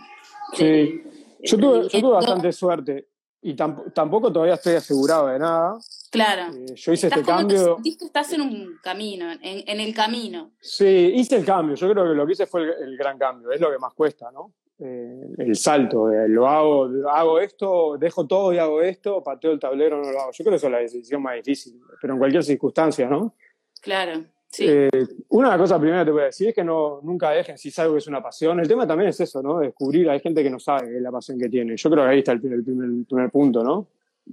Sí, 0.54 1.02
yo, 1.40 1.58
tuve, 1.58 1.88
yo, 1.88 2.00
tuve, 2.00 2.12
bastante 2.12 2.52
suerte 2.52 3.08
y 3.40 3.54
tampoco 3.54 4.32
todavía 4.32 4.54
estoy 4.54 4.74
asegurado 4.74 5.26
de 5.26 5.38
nada. 5.38 5.78
Claro. 6.10 6.54
Eh, 6.54 6.74
yo 6.76 6.92
hice 6.92 7.08
este 7.08 7.22
cambio. 7.22 7.78
Que 7.82 7.96
que 7.96 8.04
estás 8.04 8.32
en 8.32 8.42
un 8.42 8.78
camino, 8.82 9.32
en, 9.32 9.40
en, 9.42 9.80
el 9.80 9.94
camino. 9.94 10.52
Sí, 10.60 11.12
hice 11.14 11.36
el 11.36 11.44
cambio. 11.44 11.74
Yo 11.74 11.90
creo 11.90 12.04
que 12.04 12.14
lo 12.14 12.26
que 12.26 12.32
hice 12.32 12.46
fue 12.46 12.62
el 12.62 12.96
gran 12.96 13.18
cambio. 13.18 13.50
Es 13.50 13.60
lo 13.60 13.70
que 13.70 13.78
más 13.78 13.94
cuesta, 13.94 14.30
¿no? 14.30 14.52
Eh, 14.78 15.34
el 15.38 15.54
salto, 15.54 16.08
lo 16.08 16.48
hago, 16.48 16.90
hago 17.08 17.38
esto, 17.38 17.96
dejo 17.98 18.26
todo 18.26 18.52
y 18.52 18.58
hago 18.58 18.82
esto, 18.82 19.22
pateo 19.22 19.52
el 19.52 19.60
tablero, 19.60 20.02
no 20.02 20.10
lo 20.10 20.20
hago. 20.20 20.32
Yo 20.32 20.44
creo 20.44 20.52
que 20.52 20.56
eso 20.56 20.66
es 20.66 20.72
la 20.72 20.78
decisión 20.78 21.22
más 21.22 21.36
difícil, 21.36 21.80
pero 22.00 22.14
en 22.14 22.18
cualquier 22.18 22.42
circunstancia, 22.42 23.08
¿no? 23.08 23.34
Claro. 23.80 24.24
Sí. 24.48 24.66
Eh, 24.68 24.90
una 25.28 25.56
cosa 25.56 25.78
primera 25.78 26.00
que 26.00 26.06
te 26.06 26.10
voy 26.10 26.22
a 26.22 26.26
decir 26.26 26.48
es 26.48 26.54
que 26.54 26.64
no, 26.64 27.00
nunca 27.02 27.30
dejen 27.30 27.56
si 27.56 27.68
es 27.68 27.78
algo 27.78 27.94
que 27.94 28.00
es 28.00 28.06
una 28.06 28.22
pasión. 28.22 28.60
El 28.60 28.68
tema 28.68 28.86
también 28.86 29.10
es 29.10 29.20
eso, 29.20 29.42
¿no? 29.42 29.60
Descubrir, 29.60 30.10
hay 30.10 30.20
gente 30.20 30.42
que 30.42 30.50
no 30.50 30.58
sabe 30.58 31.00
la 31.00 31.10
pasión 31.10 31.38
que 31.38 31.48
tiene. 31.48 31.76
Yo 31.76 31.90
creo 31.90 32.04
que 32.04 32.10
ahí 32.10 32.18
está 32.18 32.32
el, 32.32 32.40
primer, 32.40 33.30
punto, 33.30 33.62
¿no? 33.62 33.86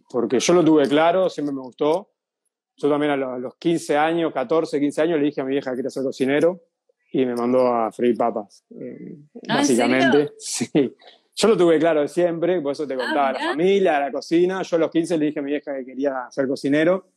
Porque 0.10 0.40
yo 0.40 0.54
lo 0.54 0.64
tuve 0.64 0.88
claro, 0.88 1.30
siempre 1.30 1.54
me 1.54 1.62
gustó. 1.62 2.10
Yo 2.76 2.90
también 2.90 3.12
a 3.12 3.18
los 3.18 3.56
15 3.56 3.98
años, 3.98 4.34
14, 4.34 4.80
15 4.80 5.02
años 5.02 5.20
le 5.20 5.26
dije 5.26 5.42
a 5.42 5.44
mi 5.44 5.52
vieja 5.52 5.72
que 5.72 5.78
quería 5.78 5.90
ser 5.90 6.04
cocinero 6.04 6.62
y 7.12 7.26
me 7.26 7.36
mandó 7.36 7.74
a 7.74 7.92
freír 7.92 8.18
papas. 8.18 8.64
Eh, 8.80 9.18
¿Ah, 9.48 9.58
básicamente, 9.58 10.34
sí. 10.38 10.70
Yo 11.36 11.48
lo 11.48 11.58
tuve 11.58 11.80
claro 11.80 12.06
siempre, 12.08 12.60
por 12.62 12.74
eso 12.74 12.86
te 12.86 12.96
ah, 12.96 12.98
contaba, 12.98 13.32
la 13.32 13.40
familia, 13.40 14.00
la 14.00 14.12
cocina. 14.12 14.62
Yo 14.62 14.76
a 14.76 14.80
los 14.80 14.92
15 14.92 15.18
le 15.18 15.28
dije 15.28 15.40
a 15.40 15.42
mi 15.42 15.52
vieja 15.52 15.74
que 15.74 15.86
quería 15.86 16.28
ser 16.30 16.48
cocinero 16.48 17.12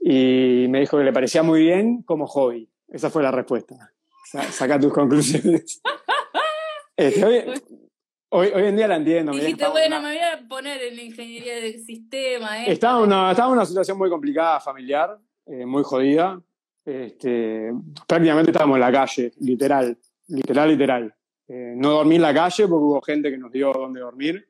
y 0.00 0.66
me 0.68 0.80
dijo 0.80 0.98
que 0.98 1.04
le 1.04 1.12
parecía 1.12 1.42
muy 1.42 1.62
bien 1.62 2.02
como 2.02 2.26
hobby. 2.26 2.68
Esa 2.88 3.10
fue 3.10 3.22
la 3.22 3.30
respuesta. 3.30 3.92
saca 4.50 4.78
tus 4.78 4.92
conclusiones. 4.92 5.80
Este, 6.98 7.22
hoy, 8.30 8.48
hoy, 8.54 8.64
en 8.64 8.74
día 8.74 8.88
la 8.88 8.96
entiendo. 8.96 9.32
Dijiste, 9.32 9.68
bueno, 9.68 10.00
me 10.00 10.14
voy 10.14 10.18
a 10.18 10.48
poner 10.48 10.82
en 10.82 10.96
la 10.96 11.02
ingeniería 11.02 11.56
del 11.56 11.84
sistema. 11.84 12.64
Estaba, 12.64 13.02
una, 13.02 13.32
estaba 13.32 13.52
una 13.52 13.66
situación 13.66 13.98
muy 13.98 14.08
complicada 14.08 14.60
familiar, 14.60 15.18
eh, 15.44 15.66
muy 15.66 15.82
jodida. 15.82 16.40
Este, 16.86 17.72
prácticamente 18.06 18.52
estábamos 18.52 18.76
en 18.76 18.80
la 18.80 18.92
calle, 18.92 19.32
literal, 19.40 19.98
literal, 20.28 20.68
literal. 20.68 21.14
Eh, 21.48 21.74
no 21.76 21.90
dormí 21.90 22.14
en 22.14 22.22
la 22.22 22.32
calle 22.32 22.68
porque 22.68 22.84
hubo 22.84 23.00
gente 23.02 23.28
que 23.28 23.38
nos 23.38 23.50
dio 23.50 23.72
dónde 23.72 23.98
dormir, 23.98 24.48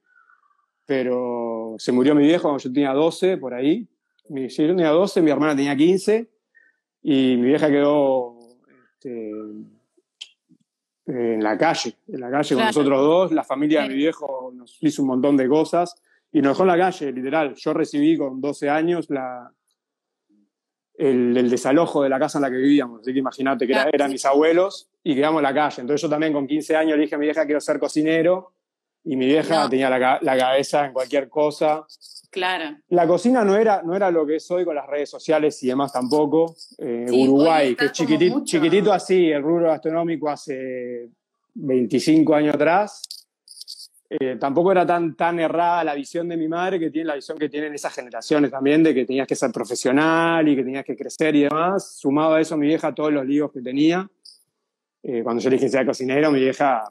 pero 0.84 1.76
se 1.78 1.92
murió 1.92 2.14
mi 2.14 2.24
viejo 2.24 2.42
cuando 2.42 2.62
yo 2.62 2.70
tenía 2.70 2.92
12, 2.92 3.38
por 3.38 3.54
ahí. 3.54 3.88
Yo 4.28 4.66
tenía 4.66 4.90
12, 4.90 5.22
mi 5.22 5.30
hermana 5.30 5.56
tenía 5.56 5.74
15, 5.74 6.28
y 7.04 7.36
mi 7.38 7.46
vieja 7.46 7.70
quedó 7.70 8.36
este, 8.98 9.30
en 11.06 11.42
la 11.42 11.56
calle, 11.56 11.94
en 12.06 12.20
la 12.20 12.30
calle 12.30 12.54
con 12.54 12.64
nosotros 12.66 13.00
dos, 13.00 13.32
la 13.32 13.44
familia 13.44 13.82
de 13.82 13.88
mi 13.88 13.94
viejo 13.94 14.52
nos 14.54 14.76
hizo 14.82 15.00
un 15.00 15.08
montón 15.08 15.38
de 15.38 15.48
cosas 15.48 15.94
y 16.32 16.42
nos 16.42 16.52
dejó 16.52 16.64
en 16.64 16.68
la 16.68 16.78
calle, 16.78 17.12
literal. 17.12 17.54
Yo 17.54 17.72
recibí 17.72 18.18
con 18.18 18.42
12 18.42 18.68
años 18.68 19.08
la, 19.08 19.50
el, 20.98 21.50
desalojo 21.50 22.02
de 22.02 22.08
la 22.08 22.18
casa 22.18 22.38
en 22.38 22.42
la 22.42 22.50
que 22.50 22.56
vivíamos, 22.56 23.00
así 23.00 23.12
que 23.12 23.18
imagínate 23.18 23.66
que 23.66 23.74
eran 23.92 24.10
mis 24.10 24.24
abuelos 24.24 24.88
y 25.02 25.14
quedamos 25.14 25.40
en 25.40 25.44
la 25.44 25.54
calle. 25.54 25.82
Entonces 25.82 26.02
yo 26.02 26.08
también 26.08 26.32
con 26.32 26.46
15 26.46 26.76
años 26.76 26.96
le 26.96 27.02
dije 27.02 27.14
a 27.14 27.18
mi 27.18 27.26
vieja 27.26 27.44
quiero 27.44 27.60
ser 27.60 27.78
cocinero 27.78 28.52
y 29.04 29.16
mi 29.16 29.26
vieja 29.26 29.68
tenía 29.68 29.88
la, 29.88 30.18
la, 30.20 30.36
cabeza 30.36 30.86
en 30.86 30.92
cualquier 30.92 31.28
cosa. 31.28 31.86
Claro. 32.30 32.76
La 32.88 33.06
cocina 33.06 33.44
no 33.44 33.56
era, 33.56 33.82
no 33.82 33.94
era 33.94 34.10
lo 34.10 34.26
que 34.26 34.36
es 34.36 34.50
hoy 34.50 34.64
con 34.64 34.74
las 34.74 34.86
redes 34.86 35.08
sociales 35.08 35.62
y 35.62 35.68
demás 35.68 35.92
tampoco. 35.92 36.56
Eh, 36.78 37.06
Uruguay, 37.08 37.76
que 37.76 37.86
es 37.86 37.92
chiquitito, 37.92 38.42
chiquitito 38.44 38.92
así, 38.92 39.30
el 39.30 39.42
rubro 39.42 39.68
gastronómico 39.68 40.28
hace 40.28 41.08
25 41.54 42.34
años 42.34 42.54
atrás. 42.56 43.25
Eh, 44.08 44.36
tampoco 44.36 44.70
era 44.70 44.86
tan, 44.86 45.16
tan 45.16 45.40
errada 45.40 45.82
la 45.82 45.94
visión 45.94 46.28
de 46.28 46.36
mi 46.36 46.46
madre 46.46 46.78
que 46.78 46.90
tiene 46.90 47.08
la 47.08 47.16
visión 47.16 47.36
que 47.36 47.48
tienen 47.48 47.74
esas 47.74 47.92
generaciones 47.92 48.52
también 48.52 48.82
de 48.84 48.94
que 48.94 49.04
tenías 49.04 49.26
que 49.26 49.34
ser 49.34 49.50
profesional 49.50 50.46
y 50.48 50.54
que 50.54 50.62
tenías 50.62 50.84
que 50.84 50.96
crecer 50.96 51.34
y 51.34 51.42
demás. 51.42 51.96
Sumado 51.96 52.34
a 52.34 52.40
eso, 52.40 52.56
mi 52.56 52.68
vieja, 52.68 52.94
todos 52.94 53.12
los 53.12 53.26
líos 53.26 53.50
que 53.50 53.60
tenía. 53.60 54.08
Eh, 55.02 55.22
cuando 55.22 55.42
yo 55.42 55.50
le 55.50 55.56
dije 55.56 55.68
sea 55.68 55.84
cocinero, 55.84 56.30
mi 56.30 56.40
vieja 56.40 56.84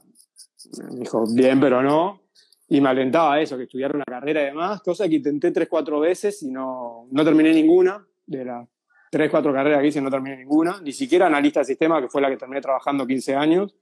me 0.92 1.00
dijo, 1.00 1.26
bien, 1.34 1.60
pero 1.60 1.82
no. 1.82 2.22
Y 2.68 2.82
me 2.82 2.90
alentaba 2.90 3.36
a 3.36 3.42
eso, 3.42 3.58
que 3.58 3.64
estudiara 3.64 3.96
una 3.96 4.06
carrera 4.06 4.42
y 4.42 4.46
demás, 4.46 4.82
cosa 4.82 5.08
que 5.08 5.16
intenté 5.16 5.52
tres, 5.52 5.68
cuatro 5.70 6.00
veces 6.00 6.42
y 6.44 6.50
no, 6.50 7.08
no 7.12 7.24
terminé 7.24 7.54
ninguna. 7.54 8.06
De 8.26 8.44
las 8.44 8.68
tres, 9.12 9.30
cuatro 9.30 9.54
carreras 9.54 9.82
que 9.82 9.88
hice, 9.88 10.02
no 10.02 10.10
terminé 10.10 10.38
ninguna. 10.38 10.82
Ni 10.82 10.92
siquiera 10.92 11.28
analista 11.28 11.60
de 11.60 11.66
sistema, 11.66 12.02
que 12.02 12.10
fue 12.10 12.22
la 12.22 12.30
que 12.30 12.38
terminé 12.38 12.62
trabajando 12.62 13.06
15 13.06 13.36
años. 13.36 13.76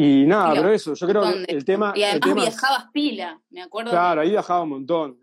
Y 0.00 0.26
nada, 0.26 0.54
pero, 0.54 0.70
eso, 0.70 0.94
yo 0.94 1.08
creo 1.08 1.22
que 1.22 1.52
el 1.52 1.64
tema... 1.64 1.92
Y 1.96 2.04
además 2.04 2.34
viajabas 2.36 2.84
pila, 2.92 3.40
me 3.50 3.62
acuerdo. 3.62 3.90
Claro, 3.90 4.20
ahí 4.20 4.30
viajaba 4.30 4.62
un 4.62 4.68
montón. 4.68 5.18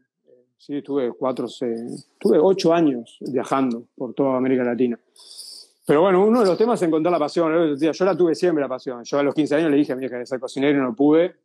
Sí, 0.57 0.75
estuve 0.75 1.13
cuatro, 1.13 1.45
estuve 1.45 2.39
ocho 2.41 2.73
años 2.73 3.17
viajando 3.21 3.85
por 3.95 4.13
toda 4.13 4.35
América 4.35 4.65
Latina. 4.65 4.99
Pero 5.85 6.01
bueno, 6.01 6.25
uno 6.25 6.41
de 6.41 6.47
los 6.47 6.57
temas 6.57 6.81
es 6.81 6.87
encontrar 6.89 7.13
la 7.13 7.19
pasión. 7.19 7.77
Yo 7.79 8.05
la 8.05 8.17
tuve 8.17 8.35
siempre 8.35 8.61
la 8.61 8.67
pasión. 8.67 9.01
Yo 9.05 9.17
a 9.17 9.23
los 9.23 9.33
15 9.33 9.55
años 9.55 9.71
le 9.71 9.77
dije 9.77 9.93
a 9.93 9.95
mi 9.95 10.01
vieja 10.01 10.19
que 10.19 10.25
ser 10.25 10.41
cocinero 10.41 10.77
y 10.77 10.81
no 10.81 10.93
pude. 10.93 11.37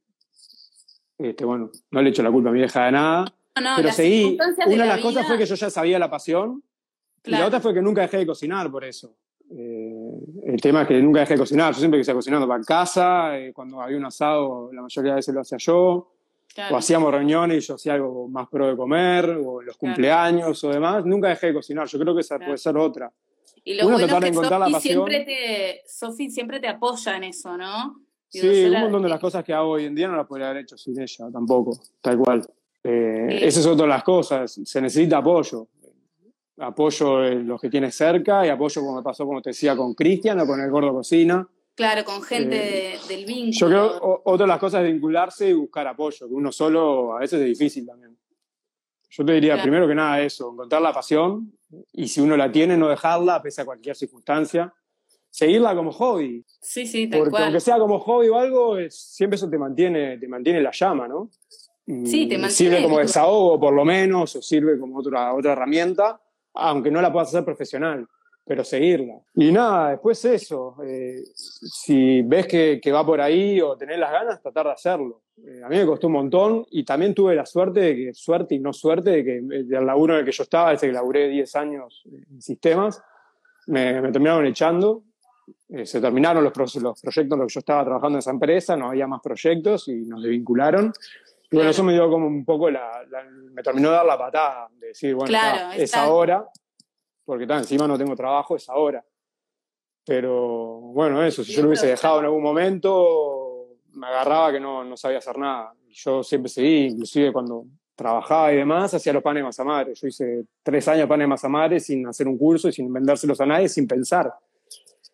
Este, 1.16 1.44
bueno, 1.44 1.70
no 1.92 2.02
le 2.02 2.10
echo 2.10 2.24
la 2.24 2.32
culpa 2.32 2.48
a 2.48 2.52
mi 2.52 2.58
vieja 2.58 2.86
de 2.86 2.90
nada. 2.90 3.26
No, 3.62 3.76
pero 3.76 3.92
seguí. 3.92 4.36
Una 4.66 4.82
de, 4.82 4.88
las 4.88 5.00
cosas 5.00 5.24
fue 5.24 5.38
que 5.38 5.46
yo 5.46 5.54
ya 5.54 5.70
sabía 5.70 6.00
la 6.00 6.10
pasión. 6.10 6.64
Y 7.24 7.30
la 7.30 7.46
otra 7.46 7.60
fue 7.60 7.72
que 7.74 7.80
nunca 7.80 8.00
dejé 8.00 8.16
de 8.16 8.26
cocinar 8.26 8.68
por 8.72 8.84
eso. 8.84 9.14
Eh, 9.52 10.12
el 10.44 10.60
tema 10.60 10.82
es 10.82 10.88
que 10.88 11.00
nunca 11.00 11.20
dejé 11.20 11.34
de 11.34 11.40
cocinar. 11.40 11.72
Yo 11.72 11.80
siempre 11.80 12.00
quise 12.00 12.12
cocinando 12.12 12.46
para 12.46 12.62
casa. 12.62 13.38
Eh, 13.38 13.52
cuando 13.52 13.80
había 13.80 13.96
un 13.96 14.04
asado, 14.04 14.70
la 14.72 14.82
mayoría 14.82 15.12
de 15.12 15.16
veces 15.16 15.34
lo 15.34 15.40
hacía 15.40 15.58
yo. 15.58 16.12
O 16.70 16.76
hacíamos 16.76 17.12
reuniones 17.12 17.64
y 17.64 17.66
yo 17.66 17.74
hacía 17.74 17.94
algo 17.94 18.28
más 18.28 18.48
pro 18.48 18.66
de 18.68 18.76
comer, 18.76 19.38
o 19.44 19.62
los 19.62 19.76
cumpleaños 19.76 20.62
o 20.64 20.68
demás. 20.68 21.04
Nunca 21.04 21.28
dejé 21.28 21.48
de 21.48 21.54
cocinar. 21.54 21.86
Yo 21.86 21.98
creo 21.98 22.14
que 22.14 22.22
esa 22.22 22.38
puede 22.38 22.58
ser 22.58 22.76
otra. 22.76 23.12
Y 23.64 23.74
lo 23.74 23.84
bueno 23.84 23.98
es 23.98 24.06
que 24.06 24.34
Sofi 24.34 24.80
siempre, 24.80 25.24
te, 25.24 26.30
siempre 26.30 26.60
te 26.60 26.68
apoya 26.68 27.16
en 27.16 27.24
eso, 27.24 27.56
¿no? 27.56 28.00
sí, 28.28 28.64
un 28.64 28.80
montón 28.80 29.02
de 29.02 29.08
las 29.08 29.20
cosas 29.20 29.44
que 29.44 29.52
hago 29.52 29.70
hoy 29.70 29.84
en 29.84 29.94
día 29.94 30.08
no 30.08 30.16
las 30.16 30.26
podría 30.26 30.50
haber 30.50 30.62
hecho 30.62 30.78
sin 30.78 31.00
ella, 31.00 31.28
tampoco, 31.32 31.78
tal 32.00 32.18
cual. 32.18 32.46
Eh, 32.82 33.40
Esas 33.42 33.64
son 33.64 33.76
todas 33.76 33.90
las 33.90 34.02
cosas, 34.02 34.60
se 34.64 34.80
necesita 34.80 35.18
apoyo. 35.18 35.68
Apoyo 36.60 37.22
los 37.22 37.60
que 37.60 37.70
tienes 37.70 37.94
cerca 37.94 38.46
y 38.46 38.50
apoyo 38.50 38.82
como 38.82 38.96
me 38.96 39.02
pasó, 39.02 39.26
como 39.26 39.40
te 39.40 39.50
decía, 39.50 39.74
con 39.76 39.94
Cristian 39.94 40.40
o 40.40 40.46
con 40.46 40.60
el 40.60 40.70
Gordo 40.70 40.92
Cocina. 40.92 41.46
Claro, 41.74 42.04
con 42.04 42.22
gente 42.22 42.94
eh, 42.94 42.98
del 43.08 43.24
vínculo. 43.24 43.52
Yo 43.52 43.66
creo 43.68 44.22
otra 44.24 44.44
de 44.44 44.48
las 44.48 44.58
cosas 44.58 44.82
es 44.82 44.92
vincularse 44.92 45.48
y 45.48 45.52
buscar 45.54 45.86
apoyo, 45.86 46.28
que 46.28 46.34
uno 46.34 46.52
solo 46.52 47.16
a 47.16 47.20
veces 47.20 47.40
es 47.40 47.46
difícil 47.46 47.86
también. 47.86 48.16
Yo 49.08 49.24
te 49.24 49.32
diría 49.32 49.60
primero 49.60 49.88
que 49.88 49.94
nada 49.94 50.20
eso, 50.20 50.52
encontrar 50.52 50.82
la 50.82 50.92
pasión 50.92 51.52
y 51.92 52.06
si 52.08 52.20
uno 52.20 52.36
la 52.36 52.52
tiene, 52.52 52.76
no 52.76 52.88
dejarla 52.88 53.42
pese 53.42 53.62
a 53.62 53.64
cualquier 53.64 53.96
circunstancia. 53.96 54.72
Seguirla 55.30 55.74
como 55.74 55.92
hobby. 55.92 56.44
Sí, 56.60 56.86
sí, 56.86 57.08
tal 57.08 57.20
Porque 57.20 57.38
aunque 57.38 57.60
sea 57.60 57.78
como 57.78 57.98
hobby 58.00 58.28
o 58.28 58.38
algo, 58.38 58.76
siempre 58.90 59.36
eso 59.36 59.48
te 59.48 59.58
mantiene, 59.58 60.18
te 60.18 60.28
mantiene 60.28 60.60
la 60.60 60.72
llama, 60.72 61.08
¿no? 61.08 61.30
Sí, 61.86 62.28
te 62.28 62.36
mantiene. 62.36 62.50
Sirve 62.50 62.82
como 62.82 62.98
desahogo, 62.98 63.58
por 63.58 63.72
lo 63.72 63.84
menos, 63.84 64.36
o 64.36 64.42
sirve 64.42 64.78
como 64.78 64.98
otra, 64.98 65.32
otra 65.34 65.52
herramienta, 65.52 66.20
aunque 66.54 66.90
no 66.90 67.00
la 67.00 67.12
puedas 67.12 67.28
hacer 67.28 67.44
profesional, 67.44 68.06
pero 68.44 68.64
seguirla. 68.64 69.20
Y 69.34 69.52
nada, 69.52 69.90
después 69.90 70.24
eso. 70.24 70.76
Eh, 70.84 71.22
si 71.34 72.22
ves 72.22 72.46
que, 72.46 72.80
que 72.82 72.92
va 72.92 73.04
por 73.04 73.20
ahí 73.20 73.60
o 73.60 73.76
tenés 73.76 73.98
las 73.98 74.10
ganas, 74.10 74.42
tratar 74.42 74.66
de 74.66 74.72
hacerlo. 74.72 75.22
Eh, 75.46 75.62
a 75.64 75.68
mí 75.68 75.76
me 75.76 75.86
costó 75.86 76.08
un 76.08 76.14
montón 76.14 76.66
y 76.70 76.84
también 76.84 77.14
tuve 77.14 77.34
la 77.34 77.46
suerte 77.46 77.80
de 77.80 77.96
que, 77.96 78.14
suerte 78.14 78.54
y 78.54 78.58
no 78.58 78.72
suerte, 78.72 79.10
de 79.10 79.24
que 79.24 79.36
el 79.36 79.86
laburo 79.86 80.14
en 80.14 80.20
el 80.20 80.26
que 80.26 80.32
yo 80.32 80.42
estaba, 80.42 80.72
ese 80.72 80.86
que 80.86 80.92
laburé 80.92 81.28
10 81.28 81.56
años 81.56 82.02
en 82.10 82.42
sistemas, 82.42 83.02
me, 83.66 84.00
terminaron 84.10 84.46
echando. 84.46 85.04
Eh, 85.68 85.86
se 85.86 86.00
terminaron 86.00 86.42
los, 86.42 86.52
los 86.76 87.00
proyectos 87.00 87.36
en 87.36 87.38
los 87.38 87.46
que 87.46 87.54
yo 87.54 87.60
estaba 87.60 87.84
trabajando 87.84 88.16
en 88.16 88.20
esa 88.20 88.30
empresa, 88.30 88.76
no 88.76 88.88
había 88.88 89.06
más 89.06 89.20
proyectos 89.20 89.88
y 89.88 90.02
nos 90.02 90.22
desvincularon. 90.22 90.92
Bueno, 91.52 91.70
eso 91.70 91.82
me 91.82 91.92
dio 91.92 92.08
como 92.08 92.26
un 92.26 92.44
poco 92.44 92.70
la, 92.70 93.04
me 93.52 93.62
terminó 93.62 93.90
de 93.90 93.96
dar 93.96 94.06
la 94.06 94.18
patada, 94.18 94.68
de 94.78 94.88
decir, 94.88 95.14
bueno, 95.14 95.36
es 95.74 95.94
ahora, 95.94 96.48
porque 97.24 97.44
está, 97.44 97.58
encima 97.58 97.88
no 97.88 97.98
tengo 97.98 98.14
trabajo, 98.14 98.56
es 98.56 98.68
ahora. 98.68 99.04
Pero 100.04 100.80
bueno, 100.80 101.24
eso, 101.24 101.44
si 101.44 101.52
yo 101.52 101.62
lo 101.62 101.68
hubiese 101.68 101.88
dejado 101.88 102.20
en 102.20 102.26
algún 102.26 102.42
momento, 102.42 103.76
me 103.92 104.06
agarraba 104.06 104.52
que 104.52 104.60
no, 104.60 104.84
no 104.84 104.96
sabía 104.96 105.18
hacer 105.18 105.38
nada. 105.38 105.74
Yo 105.88 106.22
siempre 106.22 106.48
seguí, 106.48 106.86
inclusive 106.86 107.32
cuando 107.32 107.64
trabajaba 107.94 108.52
y 108.52 108.56
demás, 108.56 108.94
hacía 108.94 109.12
los 109.12 109.22
panes 109.22 109.40
de 109.40 109.44
masa 109.44 109.62
madre. 109.62 109.94
Yo 109.94 110.06
hice 110.06 110.44
tres 110.62 110.88
años 110.88 111.02
de 111.02 111.06
panes 111.06 111.24
de 111.24 111.28
masa 111.28 111.48
madre 111.48 111.80
sin 111.80 112.06
hacer 112.06 112.26
un 112.26 112.38
curso 112.38 112.68
y 112.68 112.72
sin 112.72 112.90
vendérselos 112.92 113.40
a 113.40 113.46
nadie, 113.46 113.68
sin 113.68 113.86
pensar. 113.86 114.32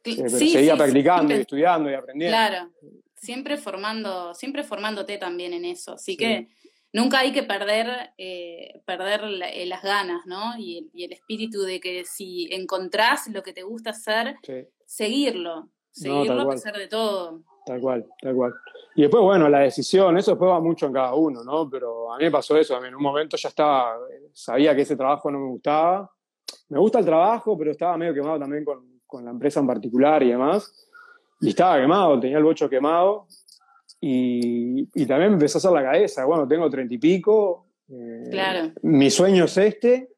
Eh, 0.05 0.29
seguía 0.29 0.77
practicando 0.77 1.35
y 1.35 1.39
estudiando 1.39 1.91
y 1.91 1.95
aprendiendo. 1.95 2.37
Claro, 2.37 2.71
siempre 3.27 3.57
formando, 3.57 4.33
siempre 4.35 4.63
formándote 4.63 5.19
también 5.19 5.53
en 5.53 5.65
eso. 5.65 5.95
Así 5.95 6.17
que 6.17 6.49
nunca 6.93 7.19
hay 7.19 7.33
que 7.33 7.43
perder, 7.43 8.11
eh, 8.17 8.81
perder 8.87 9.23
eh, 9.53 9.67
las 9.67 9.83
ganas, 9.83 10.25
¿no? 10.27 10.57
Y 10.57 10.89
el, 10.95 11.13
espíritu 11.13 11.63
de 11.63 11.81
que 11.81 12.05
si 12.05 12.49
encontrás 12.53 13.27
lo 13.29 13.43
que 13.43 13.53
te 13.53 13.65
gusta 13.65 13.91
hacer, 13.91 14.37
seguirlo, 14.87 15.69
seguirlo 15.91 16.43
a 16.43 16.51
pesar 16.51 16.77
de 16.77 16.87
todo. 16.87 17.43
Tal 17.67 17.81
cual, 17.81 18.07
tal 18.23 18.35
cual. 18.35 18.55
Y 18.95 19.03
después, 19.03 19.23
bueno, 19.25 19.49
la 19.49 19.59
decisión, 19.59 20.17
eso 20.17 20.31
después 20.31 20.49
va 20.49 20.61
mucho 20.61 20.87
en 20.87 20.93
cada 20.93 21.15
uno, 21.15 21.43
¿no? 21.43 21.69
Pero 21.69 22.13
a 22.13 22.19
mí 22.19 22.25
me 22.25 22.31
pasó 22.31 22.57
eso, 22.57 22.83
en 22.83 22.95
un 22.95 23.03
momento 23.03 23.37
ya 23.37 23.49
estaba, 23.49 23.99
sabía 24.33 24.75
que 24.75 24.83
ese 24.83 24.97
trabajo 24.97 25.31
no 25.31 25.41
me 25.41 25.49
gustaba. 25.49 26.11
Me 26.69 26.79
gusta 26.79 27.01
el 27.01 27.05
trabajo, 27.05 27.59
pero 27.59 27.73
estaba 27.73 27.97
medio 27.97 28.15
quemado 28.15 28.39
también 28.39 28.65
con, 28.65 29.01
con 29.05 29.25
la 29.25 29.33
empresa 29.33 29.59
en 29.59 29.67
particular 29.67 30.23
y 30.23 30.31
demás. 30.31 30.86
Y 31.41 31.51
estaba 31.51 31.81
quemado, 31.81 32.19
tenía 32.19 32.39
el 32.39 32.45
bocho 32.45 32.69
quemado. 32.69 33.27
Y, 34.01 34.89
y 34.95 35.07
también 35.07 35.31
me 35.31 35.35
empezó 35.35 35.59
a 35.59 35.61
hacer 35.61 35.73
la 35.73 35.83
cabeza, 35.83 36.25
bueno, 36.25 36.47
tengo 36.47 36.69
treinta 36.69 36.95
y 36.95 36.99
pico. 36.99 37.67
Eh, 37.89 38.29
claro. 38.31 38.73
Mi 38.83 39.11
sueño 39.11 39.45
es 39.45 39.57
este, 39.57 40.17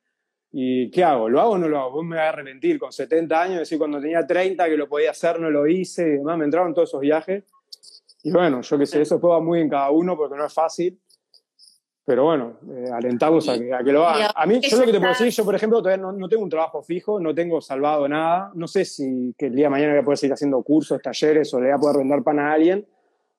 ¿Y 0.50 0.90
qué 0.90 1.04
hago? 1.04 1.28
¿Lo 1.28 1.40
hago 1.40 1.50
o 1.52 1.58
no 1.58 1.68
lo 1.68 1.78
hago? 1.78 1.90
Vos 1.90 2.04
me 2.04 2.16
vas 2.16 2.26
a 2.26 2.28
arrepentir 2.30 2.78
con 2.78 2.90
70 2.90 3.40
años, 3.40 3.58
decir, 3.58 3.78
cuando 3.78 4.00
tenía 4.00 4.26
30 4.26 4.66
que 4.66 4.76
lo 4.76 4.88
podía 4.88 5.10
hacer, 5.10 5.38
no 5.38 5.50
lo 5.50 5.66
hice 5.66 6.02
y 6.02 6.10
demás, 6.12 6.38
me 6.38 6.46
entraron 6.46 6.72
todos 6.72 6.88
esos 6.88 7.00
viajes. 7.00 7.44
Y 8.22 8.32
bueno, 8.32 8.62
yo 8.62 8.78
qué 8.78 8.86
sé, 8.86 9.02
eso 9.02 9.20
va 9.20 9.40
muy 9.40 9.60
en 9.60 9.68
cada 9.68 9.90
uno 9.90 10.16
porque 10.16 10.36
no 10.36 10.46
es 10.46 10.52
fácil. 10.52 10.98
Pero 12.08 12.24
bueno, 12.24 12.54
eh, 12.70 12.88
alentarlos 12.90 13.46
a, 13.50 13.58
que, 13.58 13.70
a, 13.70 13.84
que, 13.84 13.92
lo 13.92 14.08
hagan. 14.08 14.30
A 14.34 14.46
mí, 14.46 14.60
yo 14.62 14.78
lo 14.78 14.86
que 14.86 14.92
te 14.92 14.98
puedo 14.98 15.12
decir, 15.12 15.28
yo 15.28 15.44
por 15.44 15.54
ejemplo 15.54 15.82
todavía 15.82 16.02
no, 16.02 16.10
no, 16.10 16.26
tengo 16.26 16.42
un 16.42 16.48
trabajo 16.48 16.82
fijo, 16.82 17.20
no 17.20 17.34
tengo 17.34 17.60
salvado 17.60 18.08
nada. 18.08 18.50
No 18.54 18.66
sé 18.66 18.86
si 18.86 19.34
que 19.36 19.48
el 19.48 19.54
día 19.54 19.66
de 19.66 19.70
mañana 19.70 19.92
voy 19.92 20.00
a 20.00 20.04
poder 20.04 20.16
seguir 20.16 20.32
haciendo 20.32 20.62
cursos, 20.62 21.02
talleres 21.02 21.52
o 21.52 21.60
le 21.60 21.66
voy 21.66 21.74
a 21.74 21.78
poder 21.78 21.98
vender 21.98 22.22
pan 22.22 22.38
a 22.38 22.52
alguien. 22.54 22.88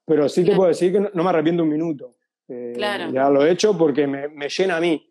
Pero 0.05 0.29
sí 0.29 0.45
te 0.45 0.55
puedo 0.55 0.67
decir 0.67 0.91
que 0.91 0.99
no, 0.99 1.23
me 1.23 1.29
arrepiento 1.31 1.63
un 1.63 1.69
minuto 1.69 2.13
eh, 2.47 2.73
claro. 2.75 3.11
ya 3.11 3.27
lo 3.31 3.43
he 3.43 3.49
hecho 3.49 3.75
porque 3.75 4.05
me, 4.05 4.27
me 4.27 4.49
llena 4.49 4.77
a 4.77 4.79
mí 4.79 5.03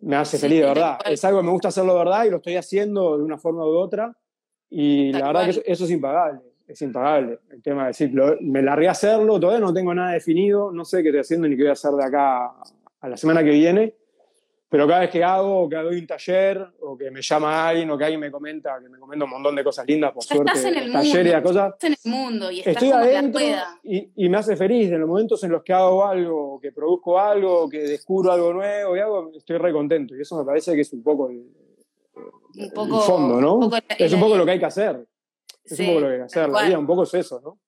me 0.00 0.14
hace 0.14 0.38
feliz, 0.38 0.60
de 0.60 0.66
verdad. 0.66 0.98
Es 1.04 1.24
algo 1.24 1.40
que 1.40 1.46
me 1.46 1.52
gusta 1.52 1.68
hacerlo 1.68 1.94
de 1.94 1.98
verdad 1.98 2.24
y 2.26 2.30
lo 2.30 2.36
estoy 2.36 2.54
haciendo 2.54 3.16
de 3.18 3.24
una 3.24 3.38
forma 3.38 3.64
u 3.64 3.70
otra. 3.70 4.16
Y 4.70 5.12
la 5.12 5.26
verdad 5.26 5.44
que 5.46 5.62
eso, 5.66 5.84
es 5.84 5.90
impagable, 5.90 6.40
es 6.68 6.80
impagable. 6.80 7.40
El 7.50 7.60
tema 7.60 7.82
de 7.82 7.88
decir, 7.88 8.12
me 8.40 8.62
largué 8.62 8.86
a 8.86 8.92
hacerlo, 8.92 9.40
todavía 9.40 9.64
no 9.64 9.72
tengo 9.72 9.92
nada 9.94 10.12
definido, 10.12 10.70
no 10.70 10.84
sé 10.84 11.02
qué 11.02 11.08
estoy 11.08 11.20
haciendo 11.20 11.48
ni 11.48 11.56
qué 11.56 11.62
voy 11.62 11.70
a 11.70 11.72
hacer 11.72 11.92
de 11.92 12.04
acá 12.04 12.52
a 13.04 13.08
la 13.08 13.16
semana 13.18 13.44
que 13.44 13.50
viene, 13.50 13.94
pero 14.70 14.88
cada 14.88 15.00
vez 15.00 15.10
que 15.10 15.22
hago, 15.22 15.64
o 15.64 15.68
que 15.68 15.76
doy 15.76 15.98
un 15.98 16.06
taller, 16.06 16.66
o 16.80 16.96
que 16.96 17.10
me 17.10 17.20
llama 17.20 17.68
alguien, 17.68 17.90
o 17.90 17.98
que 17.98 18.04
alguien 18.04 18.18
me 18.18 18.30
comenta, 18.30 18.80
que 18.82 18.88
me 18.88 18.98
comenta 18.98 19.26
un 19.26 19.30
montón 19.30 19.54
de 19.54 19.62
cosas 19.62 19.86
lindas, 19.86 20.12
por 20.12 20.24
suerte, 20.24 20.52
estás 20.52 20.64
en 20.64 20.76
el 20.78 20.92
talleres 20.92 21.34
y 21.38 21.42
cosas. 21.42 21.74
Estás 21.74 21.90
en 21.90 21.96
el 22.02 22.18
mundo 22.18 22.50
y 22.50 22.60
estás 22.60 22.74
estoy 22.74 22.90
adentro 22.90 23.40
y, 23.82 24.10
y, 24.16 24.28
me 24.30 24.38
hace 24.38 24.56
feliz. 24.56 24.90
En 24.90 25.00
los 25.00 25.08
momentos 25.08 25.44
en 25.44 25.50
los 25.50 25.62
que 25.62 25.74
hago 25.74 26.04
algo, 26.06 26.58
que 26.60 26.72
produzco 26.72 27.20
algo, 27.20 27.68
que 27.68 27.80
descubro 27.80 28.32
algo 28.32 28.54
nuevo 28.54 28.96
y 28.96 29.00
hago, 29.00 29.32
estoy 29.36 29.58
re 29.58 29.70
contento. 29.70 30.16
Y 30.16 30.22
eso 30.22 30.38
me 30.38 30.44
parece 30.44 30.74
que 30.74 30.80
es 30.80 30.92
un 30.94 31.02
poco 31.02 31.26
un 31.26 32.70
poco, 32.74 33.00
el 33.00 33.02
fondo, 33.02 33.40
¿no? 33.40 33.70
es 33.98 34.12
un 34.14 34.20
poco 34.20 34.36
lo 34.38 34.46
que 34.46 34.52
hay 34.52 34.58
que 34.58 34.66
hacer. 34.66 35.06
Es 35.62 35.78
un 35.78 35.86
poco 35.86 36.00
lo 36.00 36.06
que 36.06 36.12
hay 36.14 36.18
que 36.20 36.24
hacer. 36.24 36.48
La 36.48 36.62
vida 36.62 36.78
un 36.78 36.86
poco 36.86 37.02
es 37.02 37.12
eso, 37.12 37.38
¿no? 37.44 37.58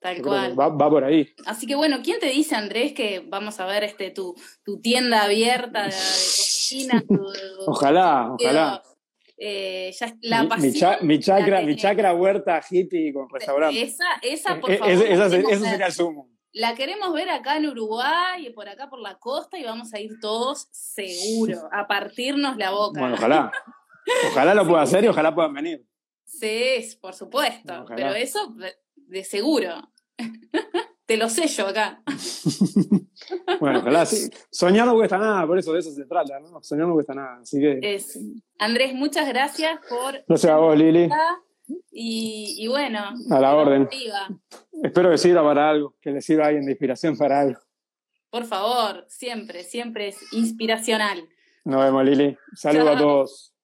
Tal 0.00 0.22
cual. 0.22 0.58
Va, 0.58 0.68
va, 0.68 0.90
por 0.90 1.04
ahí. 1.04 1.28
Así 1.46 1.66
que 1.66 1.74
bueno, 1.74 1.98
¿quién 2.04 2.20
te 2.20 2.26
dice, 2.26 2.54
Andrés, 2.54 2.92
que 2.92 3.24
vamos 3.26 3.58
a 3.58 3.66
ver 3.66 3.82
este 3.82 4.10
tu, 4.10 4.34
tu 4.64 4.80
tienda 4.80 5.24
abierta 5.24 5.84
de, 5.84 5.90
cocina? 5.90 7.02
ojalá, 7.66 8.32
ojalá. 8.32 8.82
Eh, 9.40 9.92
ya 9.98 10.16
la 10.22 10.42
mi, 10.42 10.72
mi, 11.02 11.20
chacra, 11.20 11.62
mi 11.62 11.76
chacra 11.76 12.12
huerta 12.12 12.60
hippie 12.68 13.12
con 13.12 13.28
restaurante. 13.28 13.80
Esa, 13.80 14.04
esa 14.20 14.54
eh, 14.54 14.60
por 14.60 14.70
eh, 14.70 14.78
favor. 14.78 14.92
esa, 14.92 15.26
eso 15.26 15.64
sería 15.64 15.86
el 15.86 15.92
sumo. 15.92 16.30
La 16.52 16.74
queremos 16.74 17.12
ver 17.12 17.28
acá 17.30 17.56
en 17.56 17.66
Uruguay 17.66 18.46
y 18.46 18.50
por 18.50 18.68
acá 18.68 18.88
por 18.88 18.98
la 19.00 19.18
costa 19.18 19.58
y 19.58 19.64
vamos 19.64 19.94
a 19.94 20.00
ir 20.00 20.18
todos 20.20 20.66
seguro 20.72 21.68
a 21.72 21.86
partirnos 21.86 22.56
la 22.56 22.70
boca. 22.70 23.00
Bueno, 23.00 23.14
ojalá. 23.14 23.52
Ojalá 24.32 24.54
lo 24.54 24.66
pueda 24.66 24.80
hacer 24.80 25.04
y 25.04 25.08
ojalá 25.08 25.34
puedan 25.34 25.52
venir. 25.52 25.84
Sí, 26.24 26.96
por 26.98 27.12
supuesto. 27.12 27.84
Pero 27.94 28.14
eso 28.14 28.54
de 29.08 29.24
seguro. 29.24 29.90
Te 31.06 31.16
lo 31.16 31.28
sello 31.30 31.66
acá. 31.66 32.02
bueno, 33.60 33.78
ojalá 33.78 34.04
sí. 34.04 34.28
Soñar 34.50 34.86
no 34.86 34.94
cuesta 34.94 35.16
nada, 35.16 35.46
por 35.46 35.58
eso 35.58 35.72
de 35.72 35.80
eso 35.80 35.90
se 35.90 36.04
trata, 36.04 36.38
¿no? 36.38 36.62
Soñar 36.62 36.86
no 36.86 36.92
cuesta 36.92 37.14
nada. 37.14 37.38
Así 37.40 37.58
que. 37.58 37.98
Andrés, 38.58 38.94
muchas 38.94 39.26
gracias 39.26 39.80
por. 39.88 40.22
Gracias 40.28 40.52
a 40.52 40.56
vos, 40.56 40.76
Lili. 40.76 41.08
Y, 41.90 42.66
bueno. 42.68 43.14
A 43.30 43.40
la 43.40 43.54
orden. 43.54 43.88
Espero 44.82 45.10
que 45.10 45.18
sirva 45.18 45.42
para 45.42 45.70
algo, 45.70 45.96
que 46.00 46.10
le 46.10 46.20
sirva 46.20 46.44
a 46.44 46.48
alguien 46.48 46.66
de 46.66 46.72
inspiración 46.72 47.16
para 47.16 47.40
algo. 47.40 47.60
Por 48.30 48.44
favor, 48.44 49.06
siempre, 49.08 49.64
siempre 49.64 50.08
es 50.08 50.32
inspiracional. 50.34 51.26
Nos 51.64 51.82
vemos, 51.82 52.04
Lili. 52.04 52.36
Saludos 52.54 52.96
a 52.96 52.98
todos. 52.98 53.54